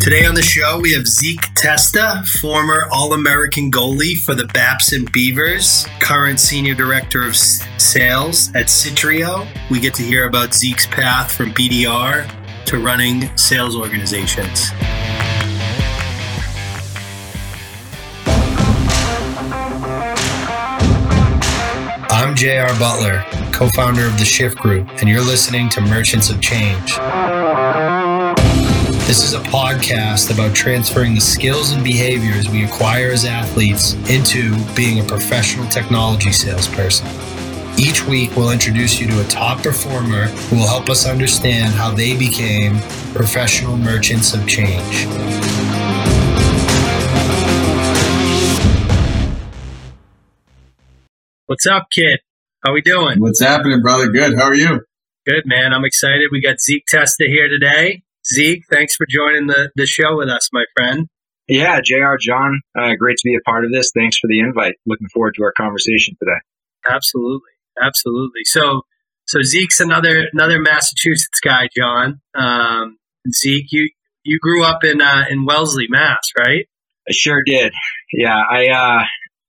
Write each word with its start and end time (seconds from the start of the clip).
Today 0.00 0.24
on 0.24 0.34
the 0.34 0.40
show, 0.40 0.80
we 0.80 0.94
have 0.94 1.06
Zeke 1.06 1.44
Testa, 1.54 2.24
former 2.40 2.88
All 2.90 3.12
American 3.12 3.70
goalie 3.70 4.16
for 4.16 4.34
the 4.34 4.46
Babson 4.46 5.04
Beavers, 5.12 5.86
current 6.00 6.40
Senior 6.40 6.74
Director 6.74 7.22
of 7.22 7.36
Sales 7.36 8.48
at 8.54 8.70
CYTRIO. 8.70 9.46
We 9.70 9.78
get 9.78 9.92
to 9.94 10.02
hear 10.02 10.26
about 10.26 10.54
Zeke's 10.54 10.86
path 10.86 11.30
from 11.30 11.52
BDR 11.52 12.26
to 12.64 12.78
running 12.78 13.36
sales 13.36 13.76
organizations. 13.76 14.70
I'm 22.10 22.34
JR 22.34 22.72
Butler, 22.78 23.22
co 23.52 23.68
founder 23.68 24.06
of 24.06 24.18
the 24.18 24.24
Shift 24.24 24.56
Group, 24.56 24.88
and 25.00 25.10
you're 25.10 25.20
listening 25.20 25.68
to 25.68 25.82
Merchants 25.82 26.30
of 26.30 26.40
Change. 26.40 26.96
This 29.10 29.24
is 29.24 29.34
a 29.34 29.40
podcast 29.40 30.32
about 30.32 30.54
transferring 30.54 31.16
the 31.16 31.20
skills 31.20 31.72
and 31.72 31.82
behaviors 31.82 32.48
we 32.48 32.64
acquire 32.64 33.10
as 33.10 33.24
athletes 33.24 33.94
into 34.08 34.54
being 34.76 35.00
a 35.00 35.02
professional 35.02 35.66
technology 35.66 36.30
salesperson. 36.30 37.08
Each 37.76 38.06
week, 38.06 38.36
we'll 38.36 38.52
introduce 38.52 39.00
you 39.00 39.08
to 39.08 39.20
a 39.20 39.24
top 39.24 39.64
performer 39.64 40.26
who 40.26 40.58
will 40.58 40.68
help 40.68 40.88
us 40.88 41.08
understand 41.08 41.74
how 41.74 41.90
they 41.92 42.16
became 42.16 42.78
professional 43.12 43.76
merchants 43.76 44.32
of 44.32 44.46
change. 44.46 45.06
What's 51.46 51.66
up, 51.66 51.88
kid? 51.90 52.20
How 52.64 52.72
we 52.72 52.80
doing? 52.80 53.18
What's 53.18 53.42
happening, 53.42 53.82
brother? 53.82 54.06
Good. 54.12 54.38
How 54.38 54.44
are 54.44 54.54
you? 54.54 54.82
Good, 55.26 55.46
man. 55.46 55.74
I'm 55.74 55.84
excited. 55.84 56.28
We 56.30 56.40
got 56.40 56.60
Zeke 56.60 56.84
Testa 56.86 57.24
here 57.26 57.48
today. 57.48 58.04
Zeke, 58.26 58.62
thanks 58.70 58.94
for 58.96 59.06
joining 59.08 59.46
the, 59.46 59.70
the 59.76 59.86
show 59.86 60.16
with 60.16 60.28
us, 60.28 60.48
my 60.52 60.64
friend. 60.76 61.08
Yeah, 61.48 61.80
JR, 61.82 62.14
John, 62.20 62.60
uh, 62.78 62.94
great 62.98 63.16
to 63.16 63.22
be 63.24 63.34
a 63.34 63.40
part 63.48 63.64
of 63.64 63.72
this. 63.72 63.90
Thanks 63.94 64.18
for 64.18 64.28
the 64.28 64.38
invite. 64.40 64.74
Looking 64.86 65.08
forward 65.08 65.34
to 65.36 65.42
our 65.42 65.52
conversation 65.56 66.14
today. 66.20 66.38
Absolutely, 66.88 67.50
absolutely. 67.82 68.42
So, 68.44 68.82
so 69.26 69.42
Zeke's 69.42 69.80
another 69.80 70.28
another 70.32 70.60
Massachusetts 70.60 71.40
guy, 71.42 71.68
John. 71.76 72.20
Um, 72.36 72.98
Zeke, 73.34 73.66
you 73.72 73.90
you 74.22 74.38
grew 74.38 74.64
up 74.64 74.84
in 74.84 75.00
uh, 75.00 75.24
in 75.28 75.44
Wellesley, 75.44 75.86
Mass, 75.88 76.30
right? 76.38 76.66
I 77.08 77.12
sure 77.12 77.42
did. 77.44 77.72
Yeah, 78.12 78.36
I 78.36 78.68
uh, 78.68 79.04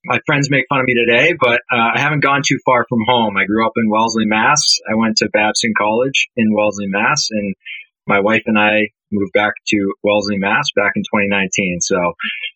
my 0.05 0.19
friends 0.25 0.49
make 0.49 0.65
fun 0.69 0.79
of 0.79 0.85
me 0.85 0.95
today, 1.05 1.35
but 1.39 1.61
uh, 1.71 1.91
I 1.95 1.99
haven't 1.99 2.23
gone 2.23 2.41
too 2.43 2.57
far 2.65 2.85
from 2.89 2.99
home. 3.05 3.37
I 3.37 3.45
grew 3.45 3.65
up 3.65 3.73
in 3.77 3.89
Wellesley, 3.89 4.25
Mass. 4.25 4.79
I 4.91 4.95
went 4.95 5.17
to 5.17 5.29
Babson 5.31 5.73
College 5.77 6.29
in 6.35 6.53
Wellesley, 6.53 6.87
Mass, 6.87 7.27
and 7.29 7.55
my 8.07 8.19
wife 8.19 8.43
and 8.45 8.57
I 8.57 8.89
moved 9.11 9.33
back 9.33 9.53
to 9.67 9.93
Wellesley, 10.03 10.37
Mass 10.37 10.65
back 10.75 10.93
in 10.95 11.03
2019. 11.03 11.81
So 11.81 12.13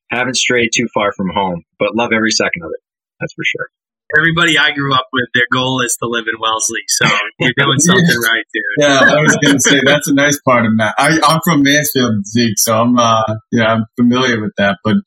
haven't 0.09 0.37
strayed 0.37 0.69
too 0.75 0.87
far 0.93 1.11
from 1.13 1.27
home, 1.33 1.63
but 1.79 1.95
love 1.95 2.11
every 2.13 2.31
second 2.31 2.63
of 2.63 2.71
it. 2.71 2.81
That's 3.19 3.33
for 3.33 3.43
sure. 3.43 3.69
Everybody 4.17 4.57
I 4.57 4.71
grew 4.71 4.93
up 4.93 5.07
with, 5.11 5.25
their 5.33 5.47
goal 5.51 5.81
is 5.81 5.97
to 6.01 6.07
live 6.07 6.25
in 6.31 6.39
Wellesley. 6.39 6.81
So 6.87 7.07
you're 7.39 7.53
doing 7.57 7.79
something 7.79 8.05
right, 8.05 8.45
dude. 8.53 8.63
Yeah, 8.77 9.17
I 9.17 9.21
was 9.21 9.35
going 9.43 9.55
to 9.55 9.61
say 9.61 9.81
that's 9.83 10.07
a 10.07 10.13
nice 10.13 10.39
part 10.47 10.65
of 10.65 10.73
Mass. 10.73 10.93
I, 10.97 11.17
am 11.23 11.39
from 11.43 11.63
Mansfield, 11.63 12.25
Zeke, 12.27 12.57
so 12.57 12.79
I'm 12.79 12.97
uh, 12.97 13.23
yeah, 13.51 13.73
I'm 13.73 13.85
familiar 13.97 14.39
with 14.39 14.53
that. 14.57 14.77
But 14.83 14.97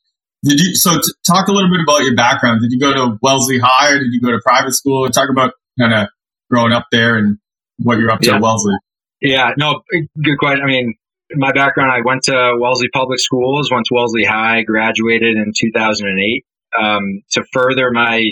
did 0.43 0.59
you 0.59 0.75
so 0.75 0.95
t- 0.95 1.13
talk 1.25 1.47
a 1.47 1.53
little 1.53 1.69
bit 1.69 1.79
about 1.81 2.03
your 2.03 2.15
background? 2.15 2.61
Did 2.61 2.71
you 2.71 2.79
go 2.79 2.93
to 2.93 3.17
Wellesley 3.21 3.59
High 3.59 3.93
or 3.93 3.99
did 3.99 4.09
you 4.11 4.19
go 4.19 4.31
to 4.31 4.39
private 4.45 4.73
school? 4.73 5.07
Talk 5.09 5.29
about 5.29 5.53
kind 5.79 5.93
of 5.93 6.09
growing 6.51 6.73
up 6.73 6.87
there 6.91 7.17
and 7.17 7.37
what 7.77 7.99
you're 7.99 8.11
up 8.11 8.19
to 8.21 8.29
yeah. 8.29 8.35
at 8.35 8.41
Wellesley. 8.41 8.75
Yeah, 9.21 9.51
no, 9.57 9.81
good 9.91 10.37
question. 10.37 10.63
I 10.63 10.67
mean, 10.67 10.95
my 11.33 11.51
background, 11.51 11.91
I 11.91 12.01
went 12.03 12.23
to 12.23 12.55
Wellesley 12.59 12.89
Public 12.93 13.19
Schools, 13.19 13.69
went 13.71 13.85
to 13.85 13.93
Wellesley 13.93 14.23
High, 14.23 14.63
graduated 14.63 15.35
in 15.37 15.51
2008. 15.55 16.45
Um, 16.79 17.21
to 17.31 17.43
further 17.51 17.91
my 17.91 18.31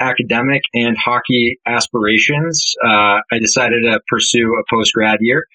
academic 0.00 0.62
and 0.74 0.96
hockey 0.96 1.58
aspirations, 1.66 2.74
uh, 2.84 3.20
I 3.30 3.38
decided 3.40 3.82
to 3.82 4.00
pursue 4.08 4.54
a 4.58 4.74
post 4.74 4.92
grad 4.94 5.18
year. 5.20 5.46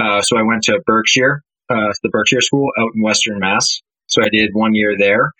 Uh, 0.00 0.22
so 0.22 0.36
I 0.36 0.42
went 0.42 0.62
to 0.64 0.80
Berkshire, 0.86 1.42
uh, 1.70 1.92
the 2.02 2.08
Berkshire 2.08 2.40
School 2.40 2.70
out 2.78 2.90
in 2.94 3.02
Western 3.02 3.38
Mass. 3.38 3.80
So 4.06 4.22
I 4.22 4.28
did 4.30 4.50
one 4.52 4.74
year 4.74 4.96
there, 4.98 5.32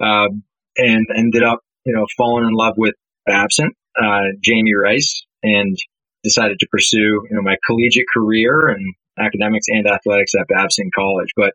um, 0.00 0.42
and 0.76 1.06
ended 1.16 1.42
up, 1.42 1.60
you 1.84 1.94
know, 1.94 2.06
falling 2.16 2.44
in 2.44 2.52
love 2.52 2.74
with 2.76 2.94
Babson, 3.26 3.70
uh, 4.00 4.22
Jamie 4.42 4.74
Rice, 4.74 5.24
and 5.42 5.76
decided 6.24 6.58
to 6.60 6.66
pursue, 6.70 6.98
you 6.98 7.30
know, 7.32 7.42
my 7.42 7.56
collegiate 7.66 8.06
career 8.12 8.68
and 8.68 8.94
academics 9.18 9.66
and 9.68 9.86
athletics 9.86 10.32
at 10.38 10.46
Babson 10.48 10.90
College. 10.94 11.28
But 11.36 11.52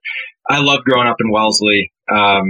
I 0.50 0.60
loved 0.60 0.84
growing 0.84 1.08
up 1.08 1.18
in 1.20 1.32
Wellesley. 1.32 1.92
Um, 2.14 2.46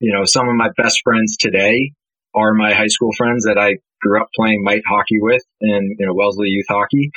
you 0.00 0.12
know, 0.12 0.24
some 0.24 0.48
of 0.48 0.54
my 0.56 0.70
best 0.76 1.00
friends 1.04 1.36
today 1.38 1.92
are 2.34 2.52
my 2.52 2.74
high 2.74 2.88
school 2.88 3.10
friends 3.16 3.44
that 3.44 3.58
I 3.58 3.76
grew 4.00 4.20
up 4.20 4.28
playing 4.36 4.62
mite 4.62 4.82
hockey 4.86 5.18
with 5.20 5.42
in, 5.60 5.96
you 5.98 6.06
know, 6.06 6.14
Wellesley 6.14 6.48
youth 6.48 6.66
hockey. 6.68 7.10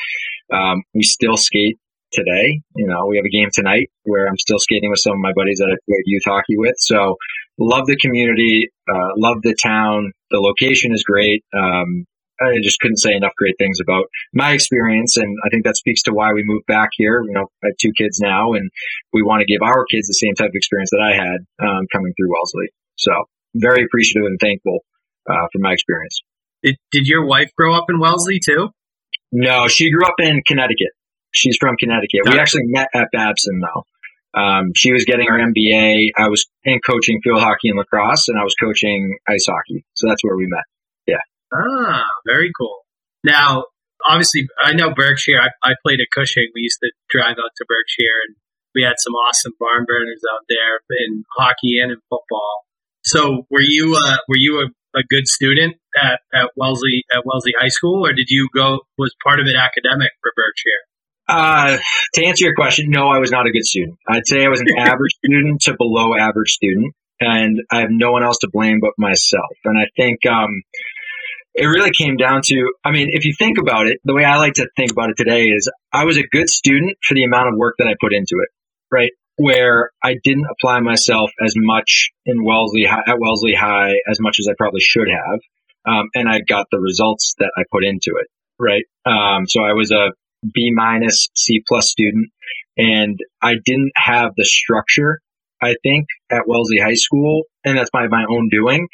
Um, 0.53 0.83
we 0.93 1.03
still 1.03 1.37
skate 1.37 1.77
today. 2.13 2.61
You 2.75 2.87
know, 2.87 3.05
we 3.07 3.17
have 3.17 3.25
a 3.25 3.29
game 3.29 3.49
tonight 3.53 3.89
where 4.03 4.27
I'm 4.27 4.37
still 4.37 4.59
skating 4.59 4.89
with 4.89 4.99
some 4.99 5.13
of 5.13 5.19
my 5.19 5.33
buddies 5.35 5.57
that 5.59 5.69
I 5.71 5.75
played 5.87 6.03
youth 6.05 6.23
hockey 6.25 6.57
with. 6.57 6.75
So 6.77 7.17
love 7.57 7.85
the 7.85 7.97
community, 7.97 8.69
uh, 8.89 9.09
love 9.17 9.37
the 9.43 9.55
town. 9.61 10.11
The 10.31 10.39
location 10.39 10.93
is 10.93 11.03
great. 11.03 11.43
Um, 11.53 12.05
I 12.41 12.55
just 12.63 12.79
couldn't 12.79 12.97
say 12.97 13.13
enough 13.13 13.33
great 13.37 13.55
things 13.57 13.79
about 13.81 14.05
my 14.33 14.51
experience. 14.51 15.17
And 15.17 15.37
I 15.45 15.49
think 15.49 15.65
that 15.65 15.77
speaks 15.77 16.01
to 16.03 16.13
why 16.13 16.33
we 16.33 16.43
moved 16.45 16.65
back 16.67 16.89
here. 16.93 17.23
You 17.23 17.33
know, 17.33 17.47
I 17.63 17.67
have 17.67 17.77
two 17.81 17.91
kids 17.97 18.19
now 18.19 18.53
and 18.53 18.69
we 19.13 19.23
want 19.23 19.41
to 19.41 19.45
give 19.45 19.61
our 19.61 19.85
kids 19.85 20.07
the 20.07 20.13
same 20.13 20.35
type 20.35 20.49
of 20.49 20.55
experience 20.55 20.89
that 20.91 21.01
I 21.01 21.15
had 21.15 21.67
um, 21.67 21.85
coming 21.91 22.13
through 22.17 22.29
Wellesley. 22.31 22.69
So 22.95 23.11
very 23.55 23.83
appreciative 23.83 24.25
and 24.25 24.39
thankful 24.39 24.79
uh, 25.29 25.47
for 25.51 25.59
my 25.59 25.73
experience. 25.73 26.21
Did, 26.63 26.75
did 26.91 27.07
your 27.07 27.25
wife 27.25 27.51
grow 27.57 27.75
up 27.75 27.85
in 27.89 27.99
Wellesley 27.99 28.39
too? 28.43 28.69
No, 29.31 29.67
she 29.67 29.91
grew 29.91 30.05
up 30.05 30.15
in 30.19 30.41
Connecticut. 30.47 30.91
She's 31.31 31.57
from 31.59 31.75
Connecticut. 31.77 32.21
We 32.25 32.39
actually 32.39 32.65
met 32.65 32.89
at 32.93 33.07
Babson 33.13 33.61
though. 33.61 33.83
Um, 34.33 34.71
she 34.75 34.91
was 34.91 35.05
getting 35.05 35.27
her 35.27 35.37
MBA. 35.37 36.09
I 36.17 36.29
was 36.29 36.45
in 36.63 36.79
coaching 36.85 37.19
field 37.23 37.41
hockey 37.41 37.69
and 37.69 37.77
lacrosse, 37.77 38.27
and 38.27 38.39
I 38.39 38.43
was 38.43 38.53
coaching 38.61 39.17
ice 39.27 39.45
hockey. 39.47 39.85
So 39.95 40.07
that's 40.07 40.23
where 40.23 40.35
we 40.35 40.47
met. 40.47 40.63
Ah, 41.53 42.05
very 42.27 42.51
cool. 42.57 42.85
Now, 43.23 43.65
obviously, 44.07 44.47
I 44.63 44.73
know 44.73 44.93
Berkshire. 44.93 45.39
I, 45.41 45.49
I 45.67 45.73
played 45.83 45.99
at 45.99 46.07
Cushing. 46.13 46.49
We 46.53 46.61
used 46.61 46.79
to 46.83 46.91
drive 47.09 47.37
out 47.37 47.51
to 47.57 47.65
Berkshire, 47.67 48.19
and 48.27 48.35
we 48.75 48.83
had 48.83 48.95
some 48.97 49.13
awesome 49.13 49.53
barn 49.59 49.85
burners 49.87 50.21
out 50.31 50.45
there 50.47 50.79
in 51.05 51.23
hockey 51.35 51.79
and 51.81 51.91
in 51.91 51.97
football. 52.09 52.65
So, 53.03 53.45
were 53.49 53.61
you 53.61 53.95
uh, 53.95 54.17
were 54.27 54.37
you 54.37 54.59
a, 54.59 54.97
a 54.97 55.03
good 55.09 55.27
student 55.27 55.75
at, 55.97 56.19
at 56.33 56.51
Wellesley 56.55 57.03
at 57.13 57.25
Wellesley 57.25 57.53
High 57.59 57.69
School, 57.69 58.05
or 58.05 58.13
did 58.13 58.29
you 58.29 58.47
go? 58.53 58.79
Was 58.97 59.15
part 59.23 59.39
of 59.39 59.47
it 59.47 59.55
academic 59.55 60.11
for 60.21 60.31
Berkshire? 60.35 60.83
Uh, 61.29 61.77
to 62.15 62.25
answer 62.25 62.45
your 62.45 62.55
question, 62.55 62.89
no, 62.89 63.07
I 63.07 63.19
was 63.19 63.29
not 63.29 63.45
a 63.45 63.51
good 63.51 63.63
student. 63.63 63.99
I'd 64.07 64.25
say 64.25 64.43
I 64.43 64.49
was 64.49 64.61
an 64.61 64.67
average 64.79 65.13
student 65.23 65.61
to 65.61 65.75
below 65.77 66.15
average 66.19 66.49
student, 66.49 66.95
and 67.19 67.61
I 67.71 67.81
have 67.81 67.91
no 67.91 68.11
one 68.11 68.23
else 68.23 68.39
to 68.39 68.49
blame 68.51 68.79
but 68.81 68.93
myself. 68.97 69.55
And 69.63 69.77
I 69.77 69.85
think 69.95 70.25
um, 70.25 70.49
it 71.59 71.67
really 71.67 71.91
came 71.91 72.15
down 72.15 72.41
to 72.43 72.73
I 72.83 72.91
mean, 72.91 73.07
if 73.11 73.25
you 73.25 73.33
think 73.37 73.57
about 73.57 73.87
it, 73.87 73.99
the 74.03 74.15
way 74.15 74.23
I 74.23 74.37
like 74.37 74.53
to 74.53 74.67
think 74.77 74.91
about 74.91 75.09
it 75.09 75.17
today 75.17 75.47
is 75.47 75.69
I 75.91 76.05
was 76.05 76.17
a 76.17 76.23
good 76.23 76.49
student 76.49 76.97
for 77.05 77.13
the 77.15 77.23
amount 77.23 77.49
of 77.49 77.57
work 77.57 77.75
that 77.79 77.87
I 77.87 77.95
put 77.99 78.13
into 78.13 78.41
it, 78.41 78.49
right? 78.91 79.11
Where 79.35 79.91
I 80.03 80.15
didn't 80.23 80.47
apply 80.49 80.79
myself 80.79 81.31
as 81.43 81.53
much 81.55 82.11
in 82.25 82.43
Wellesley 82.43 82.87
at 82.87 83.19
Wellesley 83.19 83.53
High 83.53 83.95
as 84.09 84.19
much 84.19 84.37
as 84.39 84.47
I 84.49 84.53
probably 84.57 84.81
should 84.81 85.07
have, 85.09 85.39
um, 85.85 86.09
and 86.15 86.29
I 86.29 86.39
got 86.47 86.67
the 86.71 86.79
results 86.79 87.35
that 87.39 87.51
I 87.57 87.63
put 87.71 87.83
into 87.83 88.19
it, 88.19 88.27
right? 88.57 88.83
Um, 89.05 89.45
so 89.47 89.63
I 89.63 89.73
was 89.73 89.91
a 89.91 90.11
B 90.53 90.71
minus 90.73 91.29
C 91.35 91.61
plus 91.67 91.89
student, 91.89 92.29
and 92.77 93.19
I 93.41 93.55
didn't 93.65 93.91
have 93.95 94.31
the 94.37 94.45
structure. 94.45 95.19
I 95.61 95.75
think 95.83 96.07
at 96.31 96.47
Wellesley 96.47 96.79
High 96.79 96.93
School, 96.93 97.43
and 97.65 97.77
that's 97.77 97.89
by 97.91 98.07
my 98.07 98.23
own 98.29 98.47
doing, 98.49 98.87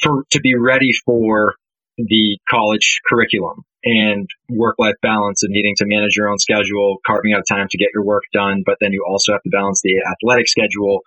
for 0.00 0.24
to 0.30 0.40
be 0.40 0.54
ready 0.56 0.90
for 1.04 1.54
the 1.96 2.38
college 2.50 3.00
curriculum 3.08 3.64
and 3.84 4.28
work 4.48 4.76
life 4.78 4.94
balance 5.02 5.42
and 5.42 5.50
needing 5.52 5.74
to 5.76 5.86
manage 5.86 6.16
your 6.16 6.28
own 6.28 6.38
schedule, 6.38 6.98
carving 7.06 7.32
out 7.32 7.42
time 7.48 7.66
to 7.68 7.78
get 7.78 7.88
your 7.94 8.04
work 8.04 8.22
done, 8.32 8.62
but 8.64 8.76
then 8.80 8.92
you 8.92 9.04
also 9.08 9.32
have 9.32 9.42
to 9.42 9.50
balance 9.50 9.80
the 9.82 10.02
athletic 10.06 10.48
schedule. 10.48 11.00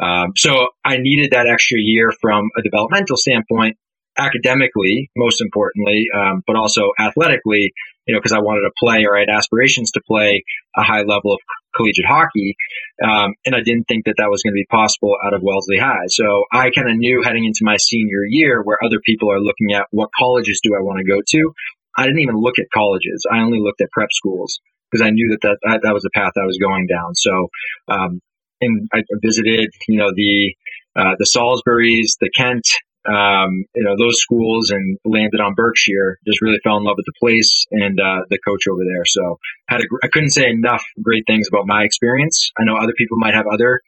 Um, 0.00 0.32
so 0.36 0.68
I 0.84 0.98
needed 0.98 1.32
that 1.32 1.46
extra 1.46 1.78
year 1.80 2.12
from 2.20 2.48
a 2.56 2.62
developmental 2.62 3.16
standpoint, 3.16 3.76
academically, 4.16 5.10
most 5.16 5.40
importantly, 5.40 6.06
um, 6.14 6.42
but 6.46 6.56
also 6.56 6.90
athletically, 6.98 7.72
you 8.06 8.14
know, 8.14 8.20
because 8.20 8.32
I 8.32 8.40
wanted 8.40 8.62
to 8.62 8.72
play 8.78 9.04
or 9.04 9.16
I 9.16 9.20
had 9.20 9.30
aspirations 9.30 9.90
to 9.92 10.00
play 10.06 10.44
a 10.76 10.82
high 10.82 11.02
level 11.02 11.32
of 11.32 11.40
collegiate 11.76 12.06
hockey. 12.08 12.56
Um, 13.02 13.34
and 13.44 13.54
I 13.54 13.62
didn't 13.62 13.84
think 13.84 14.04
that 14.06 14.14
that 14.18 14.30
was 14.30 14.42
going 14.42 14.52
to 14.52 14.60
be 14.60 14.66
possible 14.70 15.16
out 15.24 15.34
of 15.34 15.42
Wellesley 15.42 15.78
High. 15.78 16.08
So 16.08 16.44
I 16.52 16.70
kind 16.70 16.90
of 16.90 16.96
knew 16.96 17.22
heading 17.22 17.44
into 17.44 17.62
my 17.62 17.76
senior 17.76 18.24
year 18.28 18.62
where 18.62 18.78
other 18.84 19.00
people 19.04 19.30
are 19.30 19.40
looking 19.40 19.72
at 19.72 19.86
what 19.90 20.10
colleges 20.16 20.60
do 20.62 20.74
I 20.76 20.82
want 20.82 20.98
to 20.98 21.04
go 21.04 21.20
to. 21.24 21.52
I 21.96 22.04
didn't 22.04 22.20
even 22.20 22.36
look 22.36 22.58
at 22.58 22.66
colleges. 22.72 23.26
I 23.30 23.40
only 23.40 23.60
looked 23.60 23.80
at 23.80 23.90
prep 23.90 24.10
schools 24.12 24.60
because 24.90 25.06
I 25.06 25.10
knew 25.10 25.36
that 25.40 25.58
that, 25.62 25.80
that 25.82 25.94
was 25.94 26.02
the 26.02 26.10
path 26.14 26.32
I 26.36 26.46
was 26.46 26.58
going 26.58 26.86
down. 26.86 27.14
So, 27.14 27.48
um, 27.88 28.20
and 28.60 28.88
I 28.92 29.02
visited, 29.22 29.70
you 29.88 29.98
know, 29.98 30.12
the 30.14 30.54
uh, 30.96 31.14
the 31.18 31.24
Salisburys, 31.24 32.18
the 32.20 32.30
Kent, 32.34 32.66
um, 33.08 33.64
you 33.74 33.84
know, 33.84 33.96
those 33.98 34.20
schools, 34.20 34.70
and 34.70 34.98
landed 35.04 35.40
on 35.40 35.54
Berkshire. 35.54 36.18
Just 36.26 36.42
really 36.42 36.58
fell 36.62 36.76
in 36.76 36.84
love 36.84 36.96
with 36.96 37.06
the 37.06 37.18
place 37.20 37.64
and 37.70 37.98
uh, 37.98 38.22
the 38.28 38.38
coach 38.46 38.64
over 38.70 38.82
there. 38.84 39.04
So 39.06 39.38
had 39.68 39.80
a, 39.80 39.84
I 40.02 40.08
couldn't 40.08 40.30
say 40.30 40.50
enough 40.50 40.84
great 41.02 41.24
things 41.26 41.48
about 41.48 41.66
my 41.66 41.84
experience. 41.84 42.50
I 42.58 42.64
know 42.64 42.76
other 42.76 42.94
people 42.96 43.16
might 43.18 43.34
have 43.34 43.46
other 43.52 43.80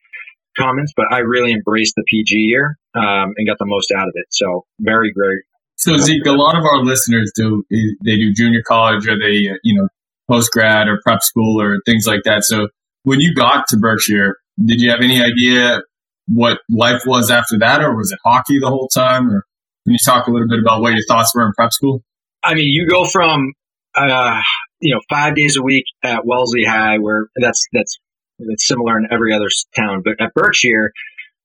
comments, 0.58 0.92
but 0.96 1.06
I 1.10 1.18
really 1.18 1.52
embraced 1.52 1.94
the 1.96 2.04
PG 2.06 2.36
year 2.36 2.78
um, 2.94 3.34
and 3.36 3.46
got 3.46 3.58
the 3.58 3.66
most 3.66 3.92
out 3.96 4.08
of 4.08 4.12
it. 4.14 4.26
So 4.30 4.64
very, 4.80 5.12
very. 5.16 5.42
So 5.76 5.96
Zeke, 5.96 6.26
a 6.26 6.32
lot 6.32 6.56
of 6.56 6.64
our 6.64 6.84
listeners 6.84 7.32
do 7.34 7.64
they 7.70 8.16
do 8.16 8.32
junior 8.32 8.62
college 8.66 9.08
or 9.08 9.18
they 9.18 9.48
uh, 9.48 9.56
you 9.64 9.80
know 9.80 9.88
post 10.30 10.50
grad 10.52 10.88
or 10.88 11.00
prep 11.04 11.22
school 11.22 11.60
or 11.60 11.80
things 11.84 12.06
like 12.06 12.22
that. 12.24 12.44
So 12.44 12.68
when 13.02 13.20
you 13.20 13.34
got 13.34 13.66
to 13.68 13.76
Berkshire, 13.76 14.36
did 14.64 14.80
you 14.80 14.90
have 14.90 15.00
any 15.00 15.22
idea 15.22 15.82
what 16.28 16.58
life 16.70 17.02
was 17.06 17.30
after 17.30 17.58
that, 17.58 17.82
or 17.82 17.96
was 17.96 18.12
it 18.12 18.19
hockey 18.24 18.58
the 18.58 18.69
whole 18.69 18.88
time? 18.88 19.28
Or 19.28 19.44
can 19.84 19.92
you 19.92 19.98
talk 20.04 20.26
a 20.26 20.30
little 20.30 20.48
bit 20.48 20.60
about 20.60 20.80
what 20.80 20.92
your 20.92 21.04
thoughts 21.08 21.32
were 21.34 21.46
in 21.46 21.52
prep 21.52 21.72
school? 21.72 22.02
I 22.44 22.54
mean, 22.54 22.69
you 22.69 22.88
go 22.88 23.04
from 23.04 23.52
uh, 23.96 24.40
you 24.80 24.94
know 24.94 25.00
five 25.08 25.34
days 25.34 25.56
a 25.56 25.62
week 25.62 25.84
at 26.02 26.26
Wellesley 26.26 26.64
High, 26.64 26.98
where 26.98 27.28
that's 27.36 27.66
that's 27.72 27.98
it's 28.38 28.66
similar 28.66 28.98
in 28.98 29.06
every 29.10 29.34
other 29.34 29.48
town, 29.76 30.02
but 30.04 30.14
at 30.20 30.34
Berkshire, 30.34 30.92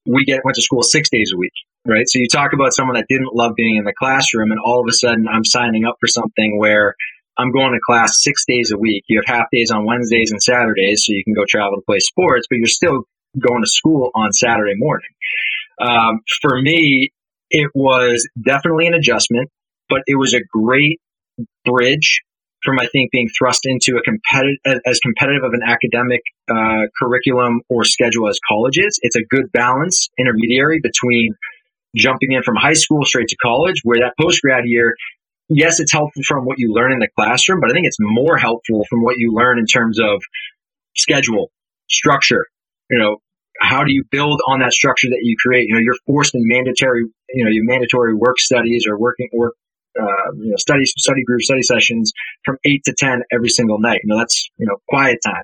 we 0.05 0.25
get 0.25 0.41
went 0.43 0.55
to 0.55 0.61
school 0.61 0.83
six 0.83 1.09
days 1.09 1.31
a 1.33 1.37
week, 1.37 1.53
right? 1.85 2.07
So 2.07 2.19
you 2.19 2.27
talk 2.31 2.53
about 2.53 2.73
someone 2.73 2.95
that 2.95 3.05
didn't 3.09 3.33
love 3.33 3.53
being 3.55 3.75
in 3.75 3.83
the 3.83 3.93
classroom, 3.97 4.51
and 4.51 4.59
all 4.63 4.81
of 4.81 4.87
a 4.89 4.93
sudden 4.93 5.27
I'm 5.27 5.45
signing 5.45 5.85
up 5.85 5.97
for 5.99 6.07
something 6.07 6.57
where 6.57 6.95
I'm 7.37 7.51
going 7.51 7.73
to 7.73 7.79
class 7.85 8.23
six 8.23 8.45
days 8.47 8.71
a 8.71 8.77
week. 8.77 9.03
You 9.07 9.21
have 9.23 9.35
half 9.37 9.45
days 9.51 9.69
on 9.71 9.85
Wednesdays 9.85 10.31
and 10.31 10.41
Saturdays, 10.41 11.03
so 11.05 11.13
you 11.13 11.23
can 11.23 11.33
go 11.33 11.45
travel 11.47 11.77
to 11.77 11.83
play 11.85 11.99
sports, 11.99 12.47
but 12.49 12.57
you're 12.57 12.67
still 12.67 13.03
going 13.39 13.63
to 13.63 13.69
school 13.69 14.11
on 14.15 14.31
Saturday 14.33 14.73
morning. 14.75 15.09
Um, 15.79 16.21
for 16.41 16.59
me, 16.61 17.11
it 17.49 17.69
was 17.73 18.27
definitely 18.43 18.87
an 18.87 18.93
adjustment, 18.93 19.49
but 19.89 20.01
it 20.07 20.15
was 20.15 20.33
a 20.33 20.41
great 20.51 20.99
bridge 21.65 22.21
from 22.63 22.79
I 22.79 22.87
think 22.87 23.11
being 23.11 23.29
thrust 23.37 23.61
into 23.65 23.97
a 23.97 24.01
competitive 24.01 24.81
as 24.85 24.99
competitive 24.99 25.43
of 25.43 25.53
an 25.53 25.61
academic 25.65 26.21
uh, 26.49 26.87
curriculum 26.99 27.61
or 27.69 27.83
schedule 27.83 28.27
as 28.27 28.39
colleges. 28.47 28.99
It's 29.03 29.15
a 29.15 29.23
good 29.29 29.51
balance 29.51 30.09
intermediary 30.17 30.79
between 30.81 31.35
jumping 31.95 32.31
in 32.31 32.43
from 32.43 32.55
high 32.55 32.73
school 32.73 33.05
straight 33.05 33.27
to 33.29 33.37
college, 33.37 33.81
where 33.83 33.99
that 33.99 34.13
post 34.19 34.41
grad 34.41 34.63
year, 34.65 34.95
yes, 35.49 35.79
it's 35.79 35.91
helpful 35.91 36.23
from 36.27 36.45
what 36.45 36.57
you 36.59 36.73
learn 36.73 36.91
in 36.91 36.99
the 36.99 37.07
classroom, 37.17 37.59
but 37.61 37.69
I 37.69 37.73
think 37.73 37.87
it's 37.87 37.97
more 37.99 38.37
helpful 38.37 38.85
from 38.89 39.01
what 39.01 39.15
you 39.17 39.33
learn 39.33 39.59
in 39.59 39.65
terms 39.65 39.99
of 39.99 40.21
schedule, 40.95 41.51
structure. 41.89 42.45
You 42.89 42.99
know, 42.99 43.17
how 43.59 43.83
do 43.83 43.91
you 43.91 44.03
build 44.11 44.39
on 44.47 44.59
that 44.59 44.73
structure 44.73 45.07
that 45.09 45.19
you 45.21 45.35
create? 45.41 45.67
You 45.67 45.75
know, 45.75 45.81
you're 45.81 45.97
forced 46.05 46.35
in 46.35 46.41
mandatory, 46.45 47.05
you 47.29 47.43
know, 47.43 47.51
your 47.51 47.65
mandatory 47.65 48.15
work 48.15 48.39
studies 48.39 48.85
or 48.87 48.97
working 48.99 49.29
work 49.33 49.53
uh, 49.99 50.31
you 50.37 50.49
know, 50.49 50.55
study 50.57 50.85
study 50.85 51.23
group 51.23 51.41
study 51.41 51.61
sessions 51.61 52.11
from 52.45 52.57
eight 52.65 52.83
to 52.85 52.93
ten 52.97 53.21
every 53.31 53.49
single 53.49 53.79
night. 53.79 53.99
You 54.03 54.13
know, 54.13 54.17
that's 54.17 54.49
you 54.57 54.67
know 54.67 54.77
quiet 54.89 55.17
time. 55.25 55.43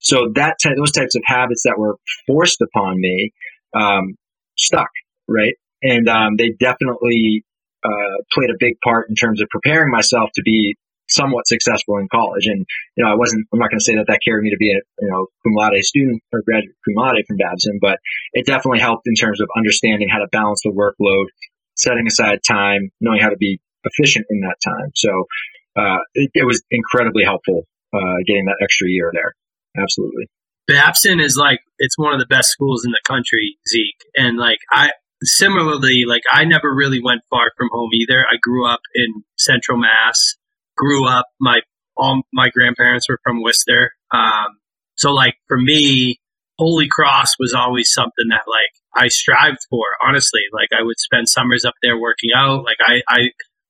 So 0.00 0.28
that 0.34 0.56
ty- 0.62 0.74
those 0.76 0.92
types 0.92 1.14
of 1.14 1.22
habits 1.24 1.62
that 1.64 1.78
were 1.78 1.96
forced 2.26 2.60
upon 2.60 2.98
me 2.98 3.32
um, 3.74 4.16
stuck, 4.56 4.88
right? 5.28 5.54
And 5.82 6.08
um, 6.08 6.36
they 6.36 6.50
definitely 6.58 7.44
uh, 7.84 8.16
played 8.32 8.50
a 8.50 8.56
big 8.58 8.74
part 8.82 9.08
in 9.08 9.14
terms 9.14 9.40
of 9.42 9.48
preparing 9.50 9.90
myself 9.90 10.30
to 10.34 10.42
be 10.42 10.76
somewhat 11.10 11.46
successful 11.46 11.98
in 11.98 12.08
college. 12.08 12.46
And 12.46 12.64
you 12.96 13.04
know, 13.04 13.10
I 13.10 13.16
wasn't. 13.16 13.46
I'm 13.52 13.58
not 13.58 13.70
going 13.70 13.78
to 13.78 13.84
say 13.84 13.96
that 13.96 14.06
that 14.08 14.20
carried 14.24 14.42
me 14.42 14.50
to 14.50 14.56
be 14.56 14.70
a 14.70 14.80
you 15.00 15.10
know 15.10 15.26
cum 15.42 15.52
laude 15.54 15.82
student 15.82 16.22
or 16.32 16.42
graduate 16.42 16.74
cum 16.86 16.94
laude 16.96 17.24
from 17.26 17.36
Babson, 17.36 17.78
but 17.80 17.98
it 18.32 18.46
definitely 18.46 18.80
helped 18.80 19.06
in 19.06 19.14
terms 19.14 19.40
of 19.40 19.48
understanding 19.56 20.08
how 20.08 20.18
to 20.18 20.28
balance 20.32 20.62
the 20.64 20.70
workload, 20.70 21.26
setting 21.76 22.06
aside 22.06 22.40
time, 22.46 22.90
knowing 23.00 23.20
how 23.20 23.28
to 23.28 23.36
be 23.36 23.60
efficient 23.84 24.26
in 24.30 24.40
that 24.40 24.56
time. 24.64 24.90
So 24.94 25.10
uh, 25.76 25.98
it, 26.14 26.30
it, 26.34 26.44
was 26.44 26.62
incredibly 26.70 27.24
helpful 27.24 27.66
uh, 27.94 28.16
getting 28.26 28.44
that 28.46 28.58
extra 28.62 28.88
year 28.88 29.10
there. 29.14 29.34
Absolutely. 29.82 30.26
Babson 30.68 31.20
is 31.20 31.36
like 31.36 31.60
it's 31.78 31.98
one 31.98 32.12
of 32.12 32.20
the 32.20 32.26
best 32.26 32.50
schools 32.50 32.84
in 32.84 32.92
the 32.92 33.00
country, 33.06 33.56
Zeke, 33.68 34.04
and 34.14 34.38
like 34.38 34.58
I 34.72 34.90
similarly 35.22 36.04
like 36.06 36.22
I 36.30 36.44
never 36.44 36.72
really 36.74 37.00
went 37.02 37.22
far 37.30 37.50
from 37.56 37.68
home 37.72 37.90
either. 37.92 38.20
I 38.20 38.36
grew 38.40 38.66
up 38.66 38.80
in 38.94 39.24
Central 39.36 39.78
Mass. 39.78 40.36
Grew 40.80 41.06
up 41.06 41.26
my 41.38 41.60
all 41.96 42.22
my 42.32 42.48
grandparents 42.48 43.08
were 43.08 43.18
from 43.22 43.42
Worcester. 43.42 43.92
Um, 44.12 44.58
so 44.96 45.12
like 45.12 45.34
for 45.48 45.58
me, 45.58 46.18
Holy 46.58 46.88
Cross 46.90 47.34
was 47.38 47.54
always 47.54 47.92
something 47.92 48.28
that 48.30 48.42
like 48.46 49.04
I 49.04 49.08
strived 49.08 49.60
for. 49.68 49.84
Honestly, 50.06 50.42
like 50.52 50.68
I 50.78 50.82
would 50.82 50.98
spend 50.98 51.28
summers 51.28 51.64
up 51.64 51.74
there 51.82 51.98
working 51.98 52.30
out. 52.36 52.64
Like 52.64 52.78
I, 52.80 53.02
I 53.08 53.18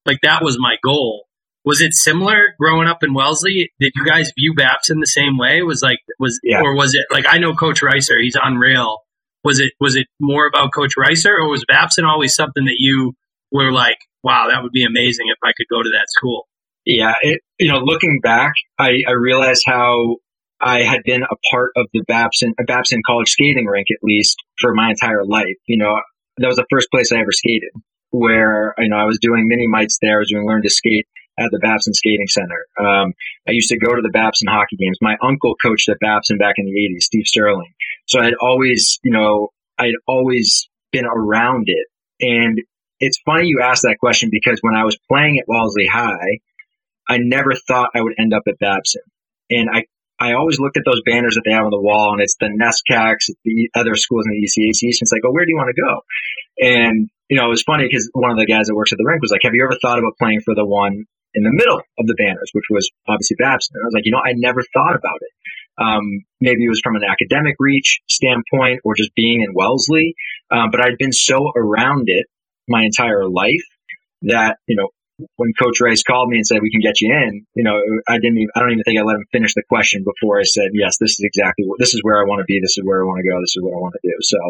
like 0.07 0.19
that 0.23 0.43
was 0.43 0.59
my 0.59 0.77
goal. 0.83 1.27
Was 1.65 1.81
it 1.81 1.93
similar 1.93 2.55
growing 2.59 2.89
up 2.89 3.03
in 3.03 3.13
Wellesley? 3.13 3.71
Did 3.79 3.93
you 3.95 4.05
guys 4.05 4.33
view 4.37 4.55
Babson 4.55 4.99
the 5.01 5.07
same 5.07 5.37
way? 5.37 5.63
Was 5.63 5.83
like 5.83 5.99
was 6.19 6.41
yeah. 6.43 6.61
or 6.63 6.75
was 6.75 6.95
it 6.95 7.05
like 7.11 7.27
I 7.29 7.39
know 7.39 7.55
Coach 7.55 7.81
Reiser, 7.81 8.21
he's 8.21 8.37
unreal. 8.43 8.99
Was 9.45 9.61
it 9.61 9.73
was 9.81 9.97
it 9.97 10.07
more 10.21 10.47
about 10.47 10.73
Coach 10.75 10.95
Reiser 10.99 11.39
or 11.39 11.49
was 11.49 11.65
Babson 11.69 12.05
always 12.05 12.35
something 12.35 12.65
that 12.65 12.77
you 12.79 13.15
were 13.53 13.73
like, 13.73 13.99
wow, 14.23 14.49
that 14.49 14.63
would 14.63 14.73
be 14.73 14.85
amazing 14.85 15.27
if 15.29 15.39
I 15.45 15.53
could 15.57 15.67
go 15.71 15.83
to 15.83 15.91
that 15.91 16.07
school? 16.09 16.49
Yeah, 16.87 17.13
it, 17.23 17.41
you 17.59 17.71
know, 17.71 17.79
looking 17.79 18.21
back, 18.23 18.53
I, 18.79 19.03
I 19.07 19.13
realized 19.13 19.65
how 19.67 20.17
I 20.61 20.83
had 20.83 21.03
been 21.05 21.23
a 21.23 21.37
part 21.51 21.73
of 21.77 21.87
the 21.93 22.03
Babson, 22.07 22.55
Babson 22.67 23.03
college 23.07 23.29
skating 23.29 23.67
rink 23.67 23.89
at 23.91 24.03
least 24.03 24.37
for 24.61 24.75
my 24.75 24.91
entire 24.91 25.25
life. 25.25 25.57
You 25.67 25.79
know, 25.79 25.95
that 26.39 26.47
was 26.47 26.57
the 26.57 26.67
first 26.71 26.89
place 26.91 27.13
I 27.13 27.21
ever 27.21 27.33
skated 27.33 27.71
where 28.11 28.75
you 28.79 28.89
know 28.89 28.97
I 28.97 29.05
was 29.05 29.19
doing 29.21 29.47
mini 29.47 29.69
mites 29.69 29.99
there. 30.03 30.17
I 30.17 30.19
was 30.19 30.31
doing 30.31 30.47
learn 30.47 30.63
to 30.63 30.71
skate 30.71 31.07
at 31.39 31.51
the 31.51 31.59
Babson 31.59 31.95
Skating 31.95 32.27
Center. 32.29 32.67
Um, 32.79 33.13
I 33.49 33.53
used 33.53 33.69
to 33.71 33.79
go 33.79 33.95
to 33.95 34.03
the 34.03 34.11
Babson 34.11 34.49
hockey 34.49 34.77
games. 34.77 34.99
My 35.01 35.17
uncle 35.23 35.55
coached 35.63 35.89
at 35.89 35.99
Babson 36.01 36.39
back 36.39 36.55
in 36.59 36.67
the 36.67 36.73
'80s, 36.73 37.03
Steve 37.03 37.27
Sterling. 37.27 37.73
So 38.07 38.21
I'd 38.21 38.35
always, 38.41 38.99
you 39.05 39.13
know, 39.13 39.49
I'd 39.79 39.95
always 40.07 40.69
been 40.93 41.07
around 41.07 41.65
it. 41.69 41.87
And 42.21 42.61
it's 42.99 43.21
funny 43.25 43.47
you 43.47 43.61
asked 43.63 43.83
that 43.83 43.97
question 43.99 44.29
because 44.31 44.59
when 44.61 44.75
I 44.75 44.85
was 44.85 44.99
playing 45.09 45.39
at 45.39 45.49
Wellesley 45.49 45.87
High, 45.87 46.41
I 47.11 47.19
never 47.19 47.53
thought 47.55 47.91
I 47.95 48.01
would 48.01 48.15
end 48.19 48.33
up 48.33 48.45
at 48.47 48.59
Babson. 48.59 49.03
And 49.51 49.69
I 49.69 49.85
I 50.21 50.35
always 50.35 50.61
looked 50.61 50.77
at 50.77 50.85
those 50.85 51.01
banners 51.05 51.35
that 51.35 51.43
they 51.45 51.53
have 51.53 51.65
on 51.65 51.73
the 51.73 51.81
wall, 51.81 52.13
and 52.13 52.21
it's 52.21 52.37
the 52.39 52.53
NESCACs, 52.53 53.33
the 53.43 53.71
other 53.75 53.97
schools 53.97 54.27
in 54.29 54.33
the 54.37 54.45
ECAC. 54.45 54.83
And 54.85 55.01
it's 55.01 55.13
like, 55.13 55.23
oh, 55.27 55.33
where 55.33 55.47
do 55.47 55.51
you 55.51 55.57
want 55.57 55.75
to 55.75 55.83
go? 55.83 56.05
And 56.61 57.11
you 57.29 57.37
know, 57.39 57.47
it 57.47 57.51
was 57.51 57.63
funny 57.63 57.87
because 57.89 58.11
one 58.13 58.31
of 58.31 58.39
the 58.39 58.47
guys 58.47 58.67
that 58.67 58.75
works 58.75 58.93
at 58.93 58.99
the 58.99 59.07
rink 59.07 59.23
was 59.23 59.31
like, 59.31 59.43
"Have 59.43 59.55
you 59.55 59.65
ever 59.65 59.79
thought 59.81 59.99
about 59.99 60.19
playing 60.19 60.41
for 60.45 60.55
the 60.55 60.67
one 60.67 61.07
in 61.35 61.43
the 61.43 61.55
middle 61.55 61.81
of 61.99 62.07
the 62.07 62.15
banners, 62.15 62.51
which 62.53 62.67
was 62.71 62.91
obviously 63.09 63.37
Babson?" 63.39 63.75
And 63.75 63.83
I 63.83 63.87
was 63.87 63.95
like, 63.95 64.05
"You 64.07 64.13
know, 64.13 64.23
I 64.23 64.35
never 64.35 64.63
thought 64.75 64.95
about 64.95 65.19
it. 65.23 65.33
Um, 65.79 66.05
maybe 66.41 66.65
it 66.65 66.69
was 66.69 66.83
from 66.83 66.97
an 66.97 67.03
academic 67.05 67.57
reach 67.59 68.01
standpoint, 68.09 68.83
or 68.85 68.95
just 68.95 69.15
being 69.15 69.43
in 69.43 69.55
Wellesley. 69.55 70.15
Um, 70.51 70.71
but 70.71 70.83
I'd 70.83 70.99
been 70.99 71.13
so 71.13 71.51
around 71.57 72.09
it 72.09 72.27
my 72.69 72.85
entire 72.85 73.27
life 73.27 73.67
that 74.23 74.59
you 74.67 74.77
know." 74.77 74.91
When 75.37 75.53
Coach 75.59 75.81
Rice 75.81 76.03
called 76.03 76.29
me 76.29 76.37
and 76.37 76.47
said 76.47 76.63
we 76.63 76.71
can 76.71 76.81
get 76.81 77.01
you 77.01 77.13
in, 77.13 77.47
you 77.55 77.65
know, 77.65 77.77
I 78.09 78.19
didn't. 78.19 78.39
Even, 78.39 78.51
I 78.55 78.61
don't 78.61 78.73
even 78.73 78.85
think 78.85 78.99
I 78.99 79.03
let 79.03 79.17
him 79.17 79.27
finish 79.33 79.55
the 79.55 79.63
question 79.69 80.05
before 80.05 80.39
I 80.39 80.45
said, 80.45 80.71
"Yes, 80.73 80.97
this 81.01 81.13
is 81.13 81.23
exactly 81.23 81.67
what. 81.67 81.79
This 81.79 81.95
is 81.95 82.01
where 82.03 82.21
I 82.21 82.25
want 82.25 82.41
to 82.41 82.49
be. 82.49 82.61
This 82.61 82.77
is 82.79 82.85
where 82.85 83.03
I 83.03 83.07
want 83.07 83.21
to 83.23 83.29
go. 83.29 83.37
This 83.41 83.57
is 83.57 83.63
what 83.63 83.77
I 83.77 83.81
want 83.81 83.95
to 83.95 84.05
do." 84.05 84.17
So, 84.23 84.41